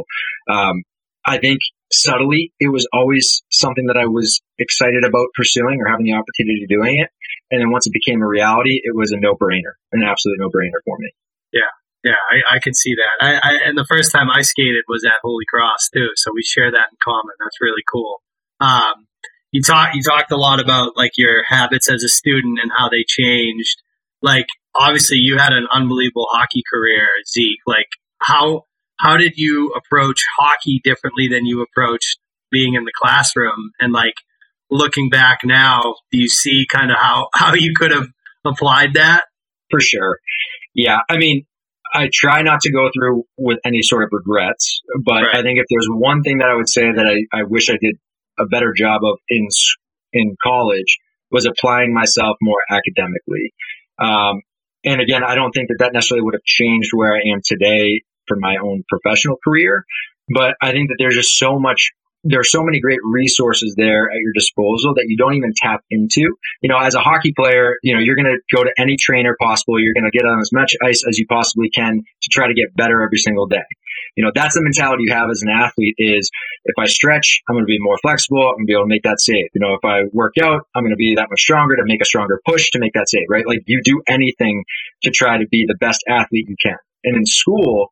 um, 0.52 0.82
I 1.26 1.38
think 1.38 1.60
subtly, 1.92 2.52
it 2.60 2.72
was 2.72 2.88
always 2.92 3.42
something 3.50 3.86
that 3.86 3.96
I 3.96 4.06
was 4.06 4.40
excited 4.58 5.04
about 5.04 5.28
pursuing 5.34 5.78
or 5.80 5.88
having 5.88 6.06
the 6.06 6.14
opportunity 6.14 6.64
to 6.64 6.68
doing 6.70 6.98
it. 6.98 7.10
And 7.50 7.60
then 7.60 7.70
once 7.70 7.86
it 7.86 7.92
became 7.92 8.22
a 8.22 8.26
reality, 8.26 8.80
it 8.82 8.94
was 8.94 9.12
a 9.12 9.18
no 9.18 9.34
brainer, 9.34 9.74
an 9.92 10.02
absolute 10.02 10.38
no 10.38 10.48
brainer 10.48 10.80
for 10.84 10.96
me. 10.98 11.10
Yeah. 11.52 11.70
Yeah, 12.02 12.16
I, 12.32 12.56
I 12.56 12.58
can 12.64 12.72
see 12.72 12.94
that. 12.96 13.14
I, 13.20 13.34
I, 13.36 13.52
and 13.68 13.76
the 13.76 13.84
first 13.84 14.10
time 14.10 14.30
I 14.32 14.40
skated 14.40 14.84
was 14.88 15.04
at 15.04 15.20
Holy 15.22 15.44
Cross 15.44 15.90
too, 15.92 16.08
so 16.16 16.30
we 16.32 16.40
share 16.42 16.70
that 16.70 16.88
in 16.90 16.96
common. 17.04 17.36
That's 17.38 17.60
really 17.60 17.84
cool. 17.92 18.22
Um, 18.58 19.04
you 19.52 19.62
talked 19.62 19.94
you 19.94 20.02
talked 20.02 20.30
a 20.32 20.36
lot 20.36 20.60
about 20.60 20.96
like 20.96 21.12
your 21.16 21.42
habits 21.44 21.90
as 21.90 22.02
a 22.02 22.08
student 22.08 22.58
and 22.62 22.70
how 22.76 22.88
they 22.88 23.04
changed. 23.06 23.82
Like 24.22 24.46
obviously 24.78 25.18
you 25.18 25.38
had 25.38 25.52
an 25.52 25.66
unbelievable 25.72 26.26
hockey 26.30 26.62
career, 26.72 27.06
Zeke. 27.28 27.60
Like 27.66 27.88
how 28.18 28.64
how 29.00 29.16
did 29.16 29.32
you 29.36 29.72
approach 29.74 30.22
hockey 30.38 30.80
differently 30.84 31.28
than 31.28 31.46
you 31.46 31.62
approached 31.62 32.18
being 32.50 32.74
in 32.74 32.84
the 32.84 32.92
classroom? 33.00 33.70
And 33.80 33.92
like 33.92 34.14
looking 34.70 35.08
back 35.08 35.40
now, 35.42 35.94
do 36.12 36.18
you 36.18 36.28
see 36.28 36.66
kind 36.70 36.90
of 36.90 36.98
how, 36.98 37.28
how 37.34 37.54
you 37.54 37.72
could 37.74 37.92
have 37.92 38.08
applied 38.44 38.94
that? 38.94 39.24
For 39.70 39.80
sure. 39.80 40.18
Yeah. 40.74 40.98
I 41.08 41.16
mean, 41.16 41.46
I 41.94 42.08
try 42.12 42.42
not 42.42 42.60
to 42.62 42.72
go 42.72 42.90
through 42.94 43.24
with 43.38 43.58
any 43.64 43.82
sort 43.82 44.04
of 44.04 44.10
regrets, 44.12 44.80
but 45.04 45.22
right. 45.22 45.36
I 45.36 45.42
think 45.42 45.58
if 45.58 45.66
there's 45.70 45.88
one 45.90 46.22
thing 46.22 46.38
that 46.38 46.48
I 46.48 46.54
would 46.54 46.68
say 46.68 46.82
that 46.82 47.06
I, 47.06 47.36
I 47.36 47.44
wish 47.44 47.70
I 47.70 47.78
did 47.80 47.96
a 48.40 48.46
better 48.46 48.72
job 48.76 49.02
of 49.04 49.18
in 49.28 49.48
in 50.12 50.36
college 50.42 50.98
was 51.30 51.46
applying 51.46 51.94
myself 51.94 52.36
more 52.40 52.60
academically. 52.70 53.52
Um, 53.98 54.42
and 54.84 55.00
again, 55.00 55.22
I 55.22 55.34
don't 55.34 55.52
think 55.52 55.68
that 55.68 55.76
that 55.80 55.92
necessarily 55.92 56.24
would 56.24 56.34
have 56.34 56.44
changed 56.44 56.90
where 56.92 57.14
I 57.14 57.20
am 57.32 57.40
today 57.44 58.02
for 58.26 58.36
my 58.40 58.56
own 58.56 58.82
professional 58.88 59.36
career. 59.44 59.84
But 60.32 60.54
I 60.62 60.72
think 60.72 60.88
that 60.88 60.96
there's 60.98 61.14
just 61.14 61.38
so 61.38 61.58
much 61.58 61.90
there 62.24 62.40
are 62.40 62.44
so 62.44 62.62
many 62.62 62.80
great 62.80 62.98
resources 63.02 63.74
there 63.76 64.10
at 64.10 64.18
your 64.20 64.32
disposal 64.34 64.94
that 64.94 65.06
you 65.08 65.16
don't 65.16 65.34
even 65.34 65.52
tap 65.56 65.82
into. 65.90 66.20
You 66.60 66.68
know, 66.68 66.78
as 66.78 66.94
a 66.94 67.00
hockey 67.00 67.32
player, 67.32 67.76
you 67.82 67.94
know, 67.94 68.00
you're 68.00 68.16
going 68.16 68.26
to 68.26 68.38
go 68.54 68.62
to 68.62 68.70
any 68.78 68.96
trainer 69.00 69.36
possible. 69.40 69.80
You're 69.80 69.94
going 69.94 70.10
to 70.10 70.16
get 70.16 70.26
on 70.26 70.38
as 70.40 70.50
much 70.52 70.74
ice 70.84 71.02
as 71.08 71.18
you 71.18 71.26
possibly 71.26 71.70
can 71.70 71.96
to 71.96 72.28
try 72.30 72.46
to 72.46 72.54
get 72.54 72.74
better 72.76 73.02
every 73.02 73.18
single 73.18 73.46
day. 73.46 73.64
You 74.16 74.24
know, 74.24 74.32
that's 74.34 74.54
the 74.54 74.62
mentality 74.62 75.04
you 75.06 75.14
have 75.14 75.30
as 75.30 75.42
an 75.42 75.48
athlete 75.48 75.94
is 75.98 76.30
if 76.64 76.74
I 76.78 76.86
stretch, 76.86 77.40
I'm 77.48 77.54
going 77.54 77.64
to 77.64 77.70
be 77.70 77.78
more 77.80 77.96
flexible. 78.02 78.42
I'm 78.42 78.56
going 78.56 78.66
to 78.66 78.70
be 78.70 78.74
able 78.74 78.84
to 78.84 78.88
make 78.88 79.04
that 79.04 79.20
save. 79.20 79.48
You 79.54 79.60
know, 79.60 79.74
if 79.74 79.84
I 79.84 80.02
work 80.12 80.34
out, 80.42 80.66
I'm 80.74 80.82
going 80.82 80.92
to 80.92 80.96
be 80.96 81.14
that 81.14 81.28
much 81.30 81.40
stronger 81.40 81.76
to 81.76 81.84
make 81.84 82.02
a 82.02 82.04
stronger 82.04 82.40
push 82.46 82.70
to 82.72 82.78
make 82.78 82.92
that 82.94 83.08
save, 83.08 83.26
right? 83.30 83.46
Like 83.46 83.62
you 83.66 83.80
do 83.82 84.02
anything 84.08 84.64
to 85.04 85.10
try 85.10 85.38
to 85.38 85.46
be 85.48 85.64
the 85.66 85.76
best 85.80 86.04
athlete 86.08 86.46
you 86.48 86.56
can. 86.62 86.76
And 87.04 87.16
in 87.16 87.24
school, 87.24 87.88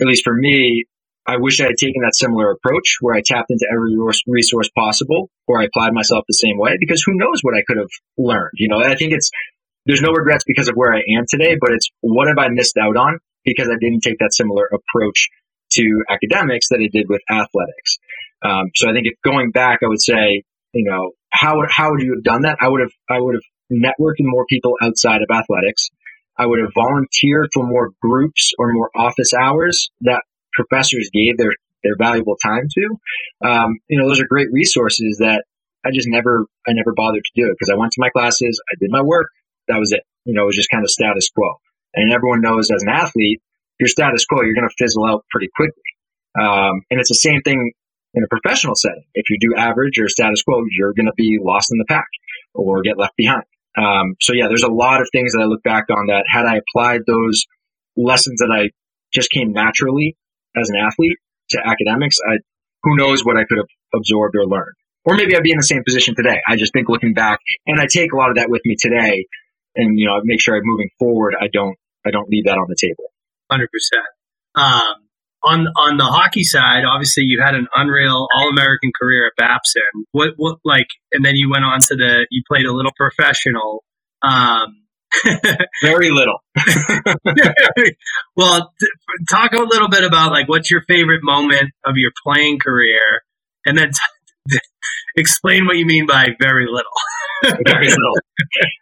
at 0.00 0.06
least 0.06 0.24
for 0.24 0.34
me, 0.34 0.86
I 1.26 1.38
wish 1.38 1.60
I 1.60 1.64
had 1.64 1.78
taken 1.80 2.02
that 2.02 2.14
similar 2.14 2.50
approach 2.50 2.98
where 3.00 3.14
I 3.14 3.22
tapped 3.24 3.50
into 3.50 3.66
every 3.72 3.96
resource 4.26 4.68
possible 4.76 5.30
or 5.46 5.60
I 5.60 5.64
applied 5.64 5.94
myself 5.94 6.24
the 6.28 6.34
same 6.34 6.58
way 6.58 6.76
because 6.78 7.02
who 7.04 7.14
knows 7.14 7.40
what 7.42 7.54
I 7.54 7.62
could 7.66 7.78
have 7.78 7.88
learned. 8.18 8.52
You 8.54 8.68
know, 8.68 8.78
I 8.78 8.94
think 8.94 9.12
it's, 9.12 9.30
there's 9.86 10.02
no 10.02 10.12
regrets 10.12 10.44
because 10.46 10.68
of 10.68 10.74
where 10.74 10.92
I 10.92 11.00
am 11.16 11.24
today, 11.28 11.56
but 11.58 11.72
it's 11.72 11.88
what 12.00 12.28
have 12.28 12.38
I 12.38 12.48
missed 12.48 12.76
out 12.76 12.96
on 12.96 13.18
because 13.44 13.68
I 13.68 13.76
didn't 13.80 14.00
take 14.00 14.18
that 14.18 14.34
similar 14.34 14.68
approach 14.68 15.28
to 15.72 16.04
academics 16.10 16.68
that 16.68 16.80
I 16.82 16.88
did 16.92 17.06
with 17.08 17.22
athletics. 17.30 17.98
Um, 18.44 18.70
so 18.74 18.88
I 18.88 18.92
think 18.92 19.06
if 19.06 19.14
going 19.24 19.50
back, 19.50 19.78
I 19.82 19.88
would 19.88 20.02
say, 20.02 20.44
you 20.74 20.84
know, 20.84 21.12
how, 21.30 21.56
how 21.68 21.90
would 21.90 22.02
you 22.02 22.14
have 22.14 22.24
done 22.24 22.42
that? 22.42 22.58
I 22.60 22.68
would 22.68 22.80
have, 22.80 22.92
I 23.08 23.20
would 23.20 23.34
have 23.34 23.42
networked 23.72 24.20
more 24.20 24.44
people 24.46 24.74
outside 24.82 25.20
of 25.22 25.34
athletics. 25.34 25.88
I 26.36 26.46
would 26.46 26.60
have 26.60 26.72
volunteered 26.74 27.48
for 27.54 27.64
more 27.64 27.92
groups 28.02 28.52
or 28.58 28.72
more 28.72 28.90
office 28.94 29.32
hours 29.32 29.90
that 30.02 30.22
professors 30.54 31.10
gave 31.12 31.36
their 31.36 31.52
their 31.82 31.96
valuable 31.98 32.36
time 32.42 32.66
to. 32.70 33.48
Um, 33.48 33.78
you 33.88 34.00
know, 34.00 34.08
those 34.08 34.20
are 34.20 34.26
great 34.26 34.48
resources 34.52 35.18
that 35.20 35.44
I 35.84 35.90
just 35.92 36.08
never 36.08 36.46
I 36.66 36.72
never 36.72 36.92
bothered 36.94 37.24
to 37.24 37.40
do 37.40 37.46
it 37.46 37.56
because 37.58 37.72
I 37.72 37.78
went 37.78 37.92
to 37.92 38.00
my 38.00 38.10
classes, 38.10 38.60
I 38.72 38.76
did 38.80 38.90
my 38.90 39.02
work, 39.02 39.28
that 39.68 39.78
was 39.78 39.92
it. 39.92 40.02
You 40.24 40.34
know, 40.34 40.42
it 40.42 40.46
was 40.46 40.56
just 40.56 40.70
kind 40.70 40.84
of 40.84 40.90
status 40.90 41.28
quo. 41.30 41.60
And 41.94 42.12
everyone 42.12 42.40
knows 42.40 42.70
as 42.70 42.82
an 42.82 42.88
athlete, 42.88 43.40
your 43.78 43.88
status 43.88 44.24
quo, 44.24 44.42
you're 44.42 44.54
going 44.54 44.68
to 44.68 44.74
fizzle 44.78 45.04
out 45.06 45.24
pretty 45.30 45.48
quickly. 45.54 45.82
Um, 46.40 46.82
and 46.90 46.98
it's 46.98 47.10
the 47.10 47.14
same 47.14 47.42
thing 47.42 47.72
in 48.14 48.24
a 48.24 48.28
professional 48.28 48.74
setting. 48.74 49.04
If 49.14 49.26
you 49.30 49.38
do 49.38 49.54
average 49.56 49.98
or 49.98 50.08
status 50.08 50.42
quo, 50.42 50.62
you're 50.70 50.94
going 50.94 51.06
to 51.06 51.12
be 51.16 51.38
lost 51.40 51.70
in 51.70 51.78
the 51.78 51.84
pack 51.86 52.08
or 52.54 52.82
get 52.82 52.98
left 52.98 53.16
behind. 53.16 53.44
Um, 53.76 54.14
so 54.20 54.32
yeah, 54.32 54.48
there's 54.48 54.62
a 54.62 54.72
lot 54.72 55.00
of 55.00 55.08
things 55.12 55.32
that 55.32 55.40
I 55.40 55.44
look 55.44 55.62
back 55.62 55.84
on 55.90 56.06
that 56.06 56.24
had 56.28 56.46
I 56.46 56.58
applied 56.58 57.02
those 57.06 57.44
lessons 57.96 58.38
that 58.40 58.50
I 58.52 58.70
just 59.12 59.30
came 59.30 59.52
naturally 59.52 60.16
as 60.56 60.68
an 60.70 60.76
athlete 60.76 61.18
to 61.50 61.60
academics, 61.64 62.16
I, 62.26 62.38
who 62.82 62.96
knows 62.96 63.24
what 63.24 63.36
I 63.36 63.44
could 63.44 63.58
have 63.58 63.68
absorbed 63.94 64.36
or 64.36 64.46
learned. 64.46 64.74
Or 65.04 65.14
maybe 65.14 65.36
I'd 65.36 65.42
be 65.42 65.50
in 65.50 65.58
the 65.58 65.62
same 65.62 65.82
position 65.84 66.14
today. 66.16 66.40
I 66.48 66.56
just 66.56 66.72
think 66.72 66.88
looking 66.88 67.12
back, 67.12 67.38
and 67.66 67.78
I 67.78 67.86
take 67.86 68.12
a 68.12 68.16
lot 68.16 68.30
of 68.30 68.36
that 68.36 68.48
with 68.48 68.62
me 68.64 68.74
today, 68.78 69.26
and 69.76 69.98
you 69.98 70.06
know, 70.06 70.14
I 70.14 70.20
make 70.24 70.40
sure 70.40 70.56
I'm 70.56 70.62
moving 70.64 70.88
forward. 70.98 71.34
I 71.38 71.48
don't, 71.52 71.76
I 72.06 72.10
don't 72.10 72.28
leave 72.28 72.44
that 72.46 72.56
on 72.56 72.66
the 72.68 72.76
table. 72.80 73.04
Hundred 73.50 73.68
percent. 73.70 74.06
Um, 74.54 75.04
on 75.44 75.66
on 75.76 75.96
the 75.98 76.04
hockey 76.04 76.42
side, 76.42 76.84
obviously 76.84 77.24
you 77.24 77.42
had 77.42 77.54
an 77.54 77.68
unreal 77.74 78.26
All 78.34 78.48
American 78.48 78.92
career 78.98 79.26
at 79.26 79.32
Babson. 79.36 79.82
What 80.12 80.30
what 80.36 80.58
like, 80.64 80.88
and 81.12 81.24
then 81.24 81.36
you 81.36 81.50
went 81.50 81.64
on 81.64 81.80
to 81.80 81.96
the 81.96 82.26
you 82.30 82.42
played 82.48 82.64
a 82.64 82.72
little 82.72 82.92
professional. 82.96 83.84
Um, 84.22 84.83
Very 85.82 86.10
little. 86.10 86.38
well, 88.36 88.72
t- 88.80 88.86
talk 89.30 89.52
a 89.52 89.62
little 89.62 89.88
bit 89.88 90.04
about 90.04 90.32
like 90.32 90.48
what's 90.48 90.70
your 90.70 90.82
favorite 90.82 91.20
moment 91.22 91.70
of 91.86 91.94
your 91.96 92.10
playing 92.24 92.58
career, 92.58 93.22
and 93.66 93.76
then 93.78 93.90
t- 94.50 94.58
explain 95.16 95.66
what 95.66 95.76
you 95.76 95.86
mean 95.86 96.06
by 96.06 96.28
very 96.40 96.66
little. 96.66 97.60
very 97.64 97.88
little. 97.88 98.14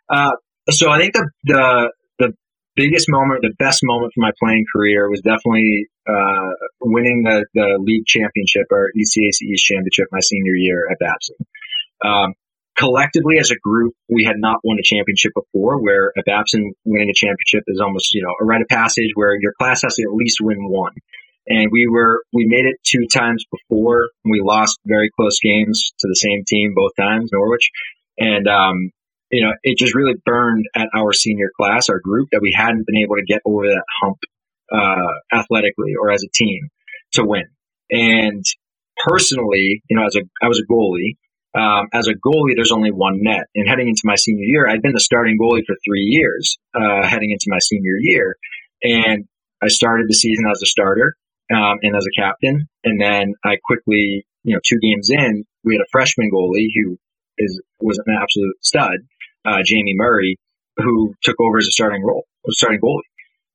Uh, 0.08 0.32
so 0.70 0.90
I 0.90 0.98
think 0.98 1.14
the, 1.14 1.28
the 1.44 1.92
the 2.18 2.32
biggest 2.76 3.06
moment, 3.08 3.42
the 3.42 3.54
best 3.58 3.80
moment 3.82 4.12
for 4.14 4.20
my 4.20 4.30
playing 4.40 4.64
career 4.74 5.10
was 5.10 5.20
definitely 5.20 5.88
uh, 6.08 6.50
winning 6.80 7.22
the, 7.24 7.44
the 7.54 7.78
league 7.80 8.06
championship 8.06 8.66
or 8.70 8.90
ECAC 8.96 9.42
East 9.42 9.64
championship 9.64 10.06
my 10.10 10.20
senior 10.20 10.54
year 10.54 10.88
at 10.90 10.98
Babson. 10.98 11.36
Um, 12.04 12.34
collectively 12.76 13.38
as 13.38 13.50
a 13.50 13.56
group, 13.62 13.94
we 14.08 14.24
had 14.24 14.36
not 14.38 14.60
won 14.64 14.78
a 14.78 14.82
championship 14.82 15.32
before, 15.34 15.82
where 15.82 16.12
at 16.16 16.24
Babson 16.24 16.72
winning 16.84 17.10
a 17.10 17.14
championship 17.14 17.64
is 17.68 17.80
almost, 17.80 18.14
you 18.14 18.22
know, 18.22 18.34
a 18.40 18.44
rite 18.44 18.62
of 18.62 18.68
passage 18.68 19.10
where 19.14 19.36
your 19.40 19.52
class 19.58 19.82
has 19.82 19.96
to 19.96 20.02
at 20.02 20.14
least 20.14 20.38
win 20.40 20.68
one. 20.68 20.92
And 21.48 21.70
we 21.72 21.88
were, 21.88 22.22
we 22.32 22.46
made 22.46 22.66
it 22.66 22.76
two 22.84 23.06
times 23.12 23.44
before. 23.50 24.10
We 24.24 24.40
lost 24.44 24.78
very 24.86 25.10
close 25.16 25.38
games 25.42 25.92
to 25.98 26.08
the 26.08 26.14
same 26.14 26.44
team 26.46 26.72
both 26.74 26.92
times, 26.96 27.30
Norwich. 27.32 27.70
And, 28.18 28.46
um, 28.46 28.90
you 29.30 29.44
know, 29.44 29.52
it 29.62 29.76
just 29.76 29.94
really 29.94 30.14
burned 30.24 30.66
at 30.74 30.88
our 30.94 31.12
senior 31.12 31.50
class, 31.56 31.88
our 31.88 31.98
group, 31.98 32.28
that 32.32 32.42
we 32.42 32.54
hadn't 32.56 32.86
been 32.86 32.98
able 32.98 33.16
to 33.16 33.24
get 33.26 33.40
over 33.44 33.66
that 33.66 33.84
hump, 34.00 34.18
uh, 34.72 35.36
athletically 35.36 35.94
or 36.00 36.12
as 36.12 36.22
a 36.22 36.30
team 36.32 36.68
to 37.14 37.24
win. 37.24 37.44
And 37.90 38.44
personally, 39.04 39.82
you 39.88 39.96
know, 39.96 40.06
as 40.06 40.14
a, 40.16 40.20
I 40.42 40.48
was 40.48 40.60
a 40.60 40.72
goalie 40.72 41.16
um, 41.54 41.88
as 41.92 42.08
a 42.08 42.14
goalie, 42.14 42.54
there's 42.56 42.72
only 42.72 42.90
one 42.90 43.18
net. 43.22 43.46
And 43.54 43.68
heading 43.68 43.88
into 43.88 44.02
my 44.04 44.16
senior 44.16 44.44
year, 44.44 44.68
I'd 44.68 44.82
been 44.82 44.92
the 44.92 45.00
starting 45.00 45.38
goalie 45.38 45.64
for 45.66 45.76
three 45.84 46.06
years, 46.08 46.56
uh, 46.74 47.06
heading 47.06 47.30
into 47.30 47.46
my 47.48 47.58
senior 47.58 47.96
year. 48.00 48.36
And 48.82 49.26
I 49.62 49.68
started 49.68 50.06
the 50.08 50.14
season 50.14 50.44
as 50.50 50.60
a 50.62 50.66
starter 50.66 51.16
um, 51.54 51.78
and 51.82 51.94
as 51.94 52.06
a 52.06 52.20
captain. 52.20 52.68
And 52.84 53.00
then 53.00 53.34
I 53.44 53.56
quickly, 53.64 54.26
you 54.44 54.54
know, 54.54 54.60
two 54.66 54.78
games 54.80 55.10
in, 55.10 55.44
we 55.64 55.74
had 55.74 55.82
a 55.82 55.90
freshman 55.92 56.30
goalie 56.32 56.68
who 56.74 56.98
is 57.38 57.60
was 57.80 57.98
an 57.98 58.16
absolute 58.20 58.56
stud, 58.60 58.98
uh, 59.44 59.58
Jamie 59.64 59.94
Murray, 59.94 60.38
who 60.76 61.14
took 61.22 61.36
over 61.40 61.58
as 61.58 61.66
a 61.66 61.72
starting 61.72 62.02
role, 62.02 62.24
starting 62.50 62.80
goalie. 62.80 63.00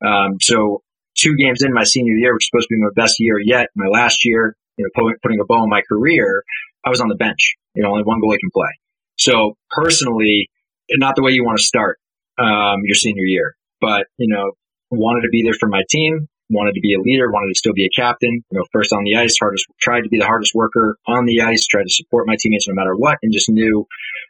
Um, 0.05 0.37
so 0.39 0.83
two 1.17 1.35
games 1.35 1.63
in 1.63 1.73
my 1.73 1.83
senior 1.83 2.13
year, 2.13 2.33
which 2.33 2.45
is 2.45 2.49
supposed 2.51 2.67
to 2.69 2.75
be 2.75 2.81
my 2.81 2.89
best 2.95 3.15
year 3.19 3.39
yet, 3.43 3.69
my 3.75 3.87
last 3.87 4.23
year, 4.23 4.55
you 4.77 4.85
know, 4.85 5.13
putting 5.21 5.39
a 5.39 5.45
bow 5.45 5.61
on 5.61 5.69
my 5.69 5.81
career, 5.81 6.43
I 6.85 6.89
was 6.89 7.01
on 7.01 7.09
the 7.09 7.15
bench. 7.15 7.55
You 7.77 7.83
know, 7.83 7.91
only 7.91 8.03
one 8.03 8.19
goalie 8.19 8.39
can 8.39 8.49
play. 8.51 8.73
So 9.17 9.53
personally, 9.69 10.49
not 10.97 11.15
the 11.15 11.21
way 11.21 11.31
you 11.31 11.45
want 11.45 11.59
to 11.59 11.63
start 11.63 11.99
um, 12.39 12.81
your 12.83 12.95
senior 12.95 13.23
year, 13.23 13.55
but 13.79 14.07
you 14.17 14.33
know, 14.33 14.51
wanted 14.89 15.21
to 15.21 15.29
be 15.31 15.43
there 15.43 15.53
for 15.53 15.69
my 15.69 15.83
team, 15.89 16.27
wanted 16.49 16.73
to 16.73 16.81
be 16.81 16.95
a 16.95 16.99
leader, 16.99 17.29
wanted 17.29 17.53
to 17.53 17.57
still 17.57 17.73
be 17.73 17.85
a 17.85 17.93
captain. 17.95 18.41
You 18.49 18.57
know, 18.57 18.65
first 18.71 18.93
on 18.93 19.03
the 19.03 19.15
ice, 19.15 19.37
hardest 19.39 19.67
tried 19.79 20.01
to 20.01 20.09
be 20.09 20.17
the 20.17 20.25
hardest 20.25 20.55
worker 20.55 20.97
on 21.07 21.25
the 21.25 21.41
ice, 21.41 21.67
tried 21.67 21.83
to 21.83 21.93
support 21.93 22.25
my 22.25 22.35
teammates 22.39 22.67
no 22.67 22.73
matter 22.73 22.95
what, 22.95 23.19
and 23.21 23.31
just 23.31 23.49
knew, 23.49 23.85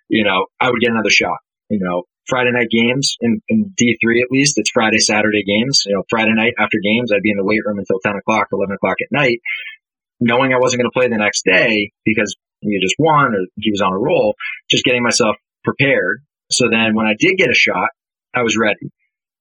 you 0.09 0.25
know, 0.25 0.47
I 0.59 0.69
would 0.69 0.81
get 0.81 0.91
another 0.91 1.09
shot. 1.09 1.37
You 1.69 1.79
know, 1.79 2.03
Friday 2.27 2.51
night 2.51 2.69
games 2.69 3.15
in, 3.21 3.41
in 3.47 3.73
D3 3.81 4.21
at 4.21 4.31
least, 4.31 4.57
it's 4.57 4.71
Friday, 4.71 4.99
Saturday 4.99 5.43
games. 5.43 5.83
You 5.85 5.95
know, 5.95 6.03
Friday 6.09 6.33
night 6.33 6.53
after 6.59 6.77
games, 6.83 7.11
I'd 7.11 7.21
be 7.23 7.31
in 7.31 7.37
the 7.37 7.45
weight 7.45 7.61
room 7.65 7.79
until 7.79 7.99
10 8.03 8.15
o'clock, 8.15 8.47
11 8.51 8.75
o'clock 8.75 8.97
at 9.01 9.11
night, 9.11 9.39
knowing 10.19 10.53
I 10.53 10.59
wasn't 10.59 10.81
going 10.81 10.91
to 10.91 10.97
play 10.97 11.07
the 11.07 11.17
next 11.17 11.43
day 11.45 11.91
because 12.03 12.35
we 12.63 12.79
just 12.81 12.95
won 12.99 13.35
or 13.35 13.45
he 13.57 13.71
was 13.71 13.81
on 13.81 13.93
a 13.93 13.97
roll, 13.97 14.35
just 14.69 14.83
getting 14.83 15.03
myself 15.03 15.35
prepared. 15.63 16.23
So 16.51 16.67
then 16.71 16.95
when 16.95 17.05
I 17.05 17.13
did 17.17 17.37
get 17.37 17.49
a 17.49 17.55
shot, 17.55 17.89
I 18.33 18.43
was 18.43 18.57
ready. 18.57 18.91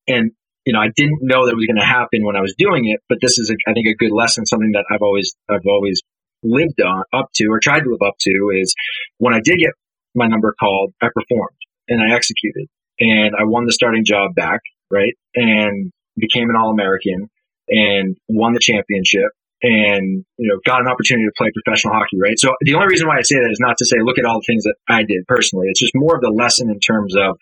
And, 0.08 0.32
you 0.64 0.72
know, 0.72 0.80
I 0.80 0.88
didn't 0.94 1.20
know 1.22 1.46
that 1.46 1.54
was 1.54 1.66
going 1.66 1.80
to 1.80 1.86
happen 1.86 2.24
when 2.24 2.36
I 2.36 2.40
was 2.40 2.54
doing 2.58 2.88
it, 2.88 3.00
but 3.08 3.18
this 3.20 3.38
is, 3.38 3.50
a, 3.50 3.54
I 3.68 3.72
think, 3.72 3.86
a 3.86 3.96
good 3.96 4.12
lesson, 4.12 4.46
something 4.46 4.72
that 4.72 4.84
I've 4.90 5.02
always, 5.02 5.34
I've 5.48 5.66
always 5.68 6.00
lived 6.42 6.80
on 6.80 7.02
up 7.12 7.30
to 7.34 7.46
or 7.46 7.60
tried 7.60 7.80
to 7.80 7.90
live 7.90 8.06
up 8.06 8.14
to 8.20 8.50
is 8.60 8.74
when 9.18 9.34
I 9.34 9.40
did 9.42 9.58
get 9.58 9.72
my 10.14 10.26
number 10.26 10.54
called, 10.58 10.92
I 11.02 11.08
performed 11.14 11.56
and 11.88 12.00
I 12.00 12.14
executed 12.14 12.68
and 13.00 13.34
I 13.38 13.44
won 13.44 13.66
the 13.66 13.72
starting 13.72 14.04
job 14.04 14.34
back, 14.34 14.60
right? 14.90 15.12
And 15.34 15.92
became 16.16 16.50
an 16.50 16.56
All 16.56 16.70
American 16.70 17.28
and 17.68 18.16
won 18.28 18.52
the 18.52 18.60
championship 18.60 19.30
and 19.62 20.24
you 20.36 20.48
know 20.48 20.60
got 20.66 20.80
an 20.80 20.88
opportunity 20.88 21.24
to 21.26 21.32
play 21.36 21.48
professional 21.52 21.94
hockey 21.94 22.18
right? 22.20 22.38
So 22.38 22.52
the 22.60 22.74
only 22.74 22.88
reason 22.88 23.08
why 23.08 23.18
i 23.18 23.22
say 23.22 23.36
that 23.36 23.50
is 23.50 23.60
not 23.60 23.76
to 23.78 23.86
say 23.86 23.96
look 24.02 24.18
at 24.18 24.24
all 24.24 24.40
the 24.40 24.46
things 24.46 24.64
that 24.64 24.76
i 24.88 25.02
did 25.02 25.26
personally. 25.26 25.66
It's 25.68 25.80
just 25.80 25.92
more 25.94 26.16
of 26.16 26.22
the 26.22 26.30
lesson 26.30 26.70
in 26.70 26.80
terms 26.80 27.16
of 27.16 27.38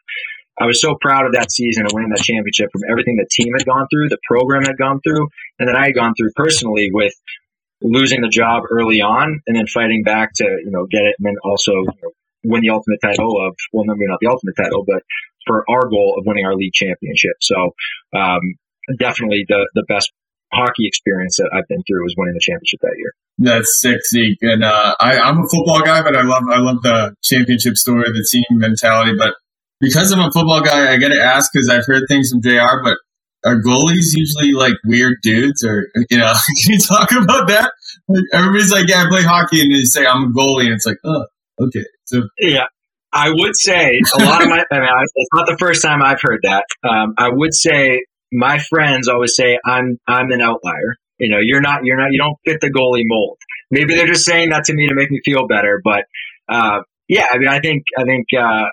i 0.61 0.67
was 0.67 0.81
so 0.81 0.95
proud 1.01 1.27
of 1.27 1.33
that 1.33 1.51
season 1.51 1.85
and 1.85 1.93
winning 1.93 2.11
that 2.11 2.23
championship 2.23 2.71
from 2.73 2.83
everything 2.91 3.17
the 3.17 3.29
team 3.31 3.53
had 3.59 3.67
gone 3.67 3.87
through 3.91 4.09
the 4.09 4.19
program 4.27 4.63
had 4.63 4.79
gone 4.79 5.01
through 5.03 5.27
and 5.59 5.69
that 5.69 5.77
i 5.77 5.87
had 5.87 5.95
gone 5.95 6.15
through 6.15 6.31
personally 6.37 6.91
with 6.93 7.15
losing 7.83 8.23
the 8.23 8.29
job 8.29 8.63
early 8.71 9.01
on 9.01 9.43
and 9.47 9.57
then 9.57 9.67
fighting 9.67 10.03
back 10.05 10.31
to 10.35 10.45
you 10.45 10.71
know 10.71 10.87
get 10.87 11.03
it 11.03 11.17
and 11.19 11.27
then 11.27 11.37
also 11.43 11.73
you 11.73 11.99
know, 12.03 12.11
win 12.45 12.61
the 12.63 12.71
ultimate 12.71 13.01
title 13.03 13.35
of 13.45 13.57
well 13.73 13.85
maybe 13.85 14.07
not 14.07 14.19
the 14.21 14.31
ultimate 14.31 14.55
title 14.57 14.85
but 14.87 15.03
for 15.47 15.65
our 15.69 15.89
goal 15.89 16.17
of 16.19 16.27
winning 16.27 16.45
our 16.45 16.55
league 16.55 16.73
championship. 16.73 17.37
So 17.41 17.75
um, 18.17 18.41
definitely 18.99 19.45
the 19.49 19.69
the 19.75 19.85
best 19.89 20.13
hockey 20.55 20.87
experience 20.87 21.37
that 21.39 21.51
I've 21.53 21.67
been 21.69 21.83
through 21.87 22.03
was 22.05 22.15
winning 22.17 22.35
the 22.35 22.41
championship 22.41 22.81
that 22.83 22.95
year. 22.97 23.13
That's 23.39 23.81
sick, 23.81 23.99
Zeke. 24.11 24.39
And 24.43 24.65
uh, 24.65 24.95
I, 25.01 25.19
I'm 25.19 25.39
a 25.39 25.49
football 25.49 25.83
guy, 25.83 26.03
but 26.03 26.17
I 26.17 26.23
love 26.23 26.45
I 26.51 26.59
love 26.59 26.83
the 26.83 27.15
championship 27.23 27.77
story, 27.77 28.05
the 28.05 28.27
team 28.31 28.45
mentality. 28.59 29.13
But 29.19 29.35
because 29.81 30.13
I'm 30.13 30.21
a 30.21 30.31
football 30.31 30.63
guy, 30.63 30.93
I 30.93 30.97
got 30.99 31.09
to 31.09 31.21
ask 31.21 31.51
because 31.53 31.69
I've 31.69 31.87
heard 31.87 32.05
things 32.09 32.31
from 32.31 32.43
Jr. 32.43 32.83
But 32.83 32.97
are 33.45 33.61
goalies 33.61 34.15
usually 34.15 34.53
like 34.53 34.75
weird 34.85 35.19
dudes, 35.23 35.65
or 35.65 35.89
you 36.11 36.19
know, 36.19 36.33
can 36.63 36.73
you 36.75 36.79
talk 36.79 37.13
about 37.13 37.49
that? 37.49 37.73
Like, 38.09 38.25
everybody's 38.33 38.73
like, 38.73 38.89
yeah, 38.89 39.05
I 39.05 39.09
play 39.09 39.23
hockey, 39.23 39.61
and 39.61 39.75
they 39.75 39.83
say 39.83 40.07
I'm 40.07 40.25
a 40.25 40.29
goalie, 40.29 40.65
and 40.65 40.75
it's 40.75 40.87
like, 40.87 40.99
oh, 41.05 41.27
okay. 41.61 41.85
So 42.07 42.23
yeah, 42.39 42.67
I 43.13 43.31
would 43.31 43.57
say 43.57 44.01
a 44.19 44.25
lot 44.25 44.43
of 44.43 44.49
my. 44.49 44.65
I 44.73 44.79
mean, 44.79 44.89
it's 45.15 45.29
not 45.35 45.47
the 45.47 45.57
first 45.59 45.83
time 45.83 46.03
I've 46.03 46.21
heard 46.21 46.41
that. 46.43 46.65
Um, 46.89 47.15
I 47.19 47.29
would 47.31 47.55
say 47.55 48.05
my 48.35 48.59
friends 48.59 49.09
always 49.09 49.35
say 49.37 49.59
I'm 49.65 49.99
I'm 50.07 50.31
an 50.31 50.41
outlier. 50.41 50.97
You 51.19 51.31
know, 51.31 51.39
you're 51.41 51.61
not 51.61 51.85
you're 51.85 51.97
not 51.97 52.13
you 52.13 52.19
don't 52.19 52.37
fit 52.45 52.61
the 52.61 52.71
goalie 52.71 53.05
mold. 53.07 53.39
Maybe 53.71 53.95
they're 53.95 54.07
just 54.07 54.27
saying 54.27 54.51
that 54.51 54.65
to 54.65 54.75
me 54.75 54.89
to 54.89 54.95
make 54.95 55.11
me 55.11 55.21
feel 55.25 55.47
better, 55.47 55.81
but 55.83 56.05
uh, 56.49 56.81
yeah, 57.09 57.27
I 57.31 57.39
mean, 57.39 57.49
I 57.49 57.61
think 57.61 57.85
I 57.97 58.05
think 58.05 58.27
uh, 58.37 58.67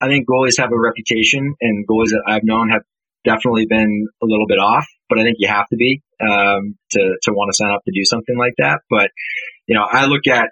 I 0.00 0.08
think 0.08 0.28
goalies 0.28 0.58
have 0.58 0.72
a 0.72 0.78
reputation, 0.78 1.54
and 1.60 1.86
goalies 1.86 2.10
that 2.10 2.22
I've 2.26 2.44
known 2.44 2.70
have 2.70 2.82
definitely 3.24 3.66
been 3.66 4.06
a 4.22 4.26
little 4.26 4.46
bit 4.46 4.58
off. 4.58 4.86
But 5.08 5.18
I 5.18 5.22
think 5.22 5.36
you 5.38 5.48
have 5.48 5.66
to 5.68 5.76
be 5.76 6.02
um, 6.20 6.76
to 6.92 7.00
to 7.22 7.32
want 7.32 7.50
to 7.52 7.56
sign 7.56 7.72
up 7.72 7.82
to 7.84 7.92
do 7.92 8.04
something 8.04 8.36
like 8.38 8.54
that. 8.58 8.80
But 8.90 9.10
you 9.66 9.74
know, 9.74 9.86
I 9.90 10.06
look 10.06 10.26
at 10.26 10.50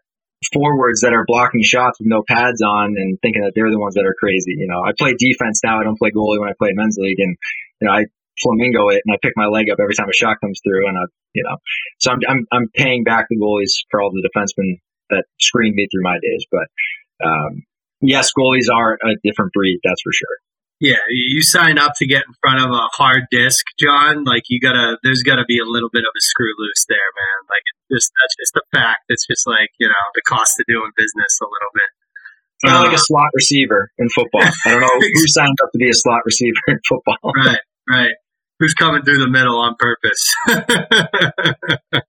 forwards 0.52 1.00
that 1.00 1.12
are 1.12 1.24
blocking 1.26 1.62
shots 1.62 1.98
with 1.98 2.08
no 2.08 2.22
pads 2.26 2.62
on 2.62 2.94
and 2.96 3.18
thinking 3.20 3.42
that 3.42 3.52
they're 3.54 3.70
the 3.70 3.78
ones 3.78 3.94
that 3.94 4.04
are 4.04 4.14
crazy. 4.18 4.54
You 4.56 4.68
know, 4.68 4.82
I 4.84 4.92
play 4.96 5.14
defense 5.18 5.60
now. 5.64 5.80
I 5.80 5.84
don't 5.84 5.98
play 5.98 6.10
goalie 6.10 6.40
when 6.40 6.48
I 6.48 6.54
play 6.58 6.70
men's 6.72 6.96
league, 6.98 7.20
and 7.20 7.36
you 7.80 7.88
know, 7.88 7.92
I 7.92 8.04
flamingo 8.42 8.88
it 8.88 9.02
and 9.04 9.14
I 9.14 9.18
pick 9.22 9.32
my 9.36 9.46
leg 9.46 9.70
up 9.70 9.78
every 9.80 9.94
time 9.94 10.08
a 10.08 10.14
shot 10.14 10.40
comes 10.40 10.60
through, 10.64 10.86
and 10.88 10.96
I, 10.96 11.02
you 11.34 11.42
know, 11.42 11.56
so 12.00 12.12
I'm 12.12 12.20
I'm, 12.28 12.46
I'm 12.52 12.68
paying 12.74 13.04
back 13.04 13.26
the 13.28 13.36
goalies 13.36 13.72
for 13.90 14.00
all 14.00 14.10
the 14.10 14.26
defensemen 14.26 14.80
that 15.10 15.24
screened 15.40 15.74
me 15.74 15.86
through 15.90 16.02
my 16.02 16.18
days. 16.22 16.44
But 16.50 16.66
um, 17.24 17.62
yes, 18.00 18.32
goalies 18.36 18.72
are 18.72 18.94
a 18.94 19.16
different 19.24 19.52
breed, 19.52 19.80
that's 19.84 20.02
for 20.02 20.12
sure. 20.12 20.36
Yeah, 20.78 21.00
you 21.08 21.40
sign 21.40 21.78
up 21.78 21.96
to 21.96 22.06
get 22.06 22.28
in 22.28 22.34
front 22.44 22.60
of 22.60 22.68
a 22.68 22.84
hard 22.92 23.24
disc, 23.30 23.64
John. 23.80 24.24
Like 24.24 24.44
you 24.52 24.60
gotta, 24.60 24.98
there's 25.02 25.22
gotta 25.24 25.44
be 25.48 25.56
a 25.56 25.64
little 25.64 25.88
bit 25.88 26.04
of 26.04 26.12
a 26.12 26.20
screw 26.20 26.52
loose 26.58 26.84
there, 26.86 27.10
man. 27.16 27.38
Like 27.48 27.64
it's 27.64 27.84
just 27.88 28.08
that's 28.12 28.36
just 28.36 28.52
a 28.60 28.64
fact. 28.76 29.08
It's 29.08 29.24
just 29.24 29.46
like 29.46 29.72
you 29.80 29.88
know 29.88 30.04
the 30.14 30.20
cost 30.28 30.60
of 30.60 30.66
doing 30.68 30.92
business 30.92 31.40
a 31.40 31.48
little 31.48 31.72
bit. 31.72 31.90
Kind 32.60 32.76
of 32.76 32.80
uh, 32.80 32.84
like 32.88 32.96
a 32.96 33.00
slot 33.00 33.32
receiver 33.32 33.88
in 33.96 34.08
football. 34.10 34.44
I 34.44 34.70
don't 34.70 34.80
know 34.80 34.92
who 35.00 35.28
signed 35.28 35.56
up 35.64 35.72
to 35.72 35.78
be 35.78 35.88
a 35.88 35.96
slot 35.96 36.20
receiver 36.24 36.60
in 36.68 36.80
football. 36.88 37.16
Right, 37.24 37.64
right. 37.88 38.16
Who's 38.58 38.74
coming 38.74 39.02
through 39.02 39.18
the 39.18 39.28
middle 39.28 39.58
on 39.58 39.74
purpose? 39.78 40.34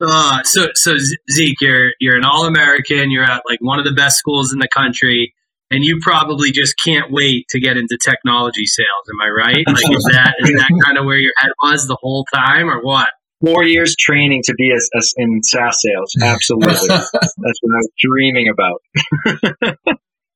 uh, 0.00 0.42
so, 0.42 0.68
so 0.74 0.96
Zeke, 1.32 1.60
you're 1.60 1.92
you're 2.00 2.16
an 2.16 2.24
All 2.24 2.46
American. 2.46 3.10
You're 3.10 3.24
at 3.24 3.42
like 3.48 3.60
one 3.60 3.78
of 3.78 3.84
the 3.84 3.92
best 3.92 4.18
schools 4.18 4.52
in 4.52 4.58
the 4.58 4.68
country 4.68 5.34
and 5.72 5.84
you 5.84 5.98
probably 6.02 6.52
just 6.52 6.74
can't 6.84 7.10
wait 7.10 7.46
to 7.48 7.58
get 7.58 7.76
into 7.76 7.98
technology 8.04 8.66
sales. 8.66 8.86
Am 9.08 9.20
I 9.26 9.30
right? 9.30 9.64
Like, 9.66 9.96
is 9.96 10.08
that 10.12 10.34
is 10.40 10.50
that 10.50 10.82
kind 10.84 10.98
of 10.98 11.06
where 11.06 11.16
your 11.16 11.32
head 11.38 11.50
was 11.62 11.86
the 11.86 11.96
whole 12.00 12.26
time, 12.32 12.68
or 12.68 12.82
what? 12.82 13.08
Four 13.44 13.64
years 13.64 13.96
training 13.98 14.42
to 14.44 14.54
be 14.54 14.70
a, 14.70 14.76
a, 14.76 15.00
in 15.16 15.42
SaaS 15.42 15.76
sales. 15.80 16.14
Absolutely, 16.22 16.88
that's 16.88 17.12
what 17.32 17.42
I 17.42 17.78
was 17.78 17.90
dreaming 17.98 18.48
about. 18.48 18.80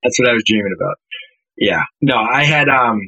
that's 0.03 0.19
what 0.19 0.29
I 0.29 0.33
was 0.33 0.43
dreaming 0.45 0.75
about. 0.77 0.97
Yeah, 1.57 1.83
no, 2.01 2.17
I 2.17 2.45
had 2.45 2.69
um, 2.69 3.01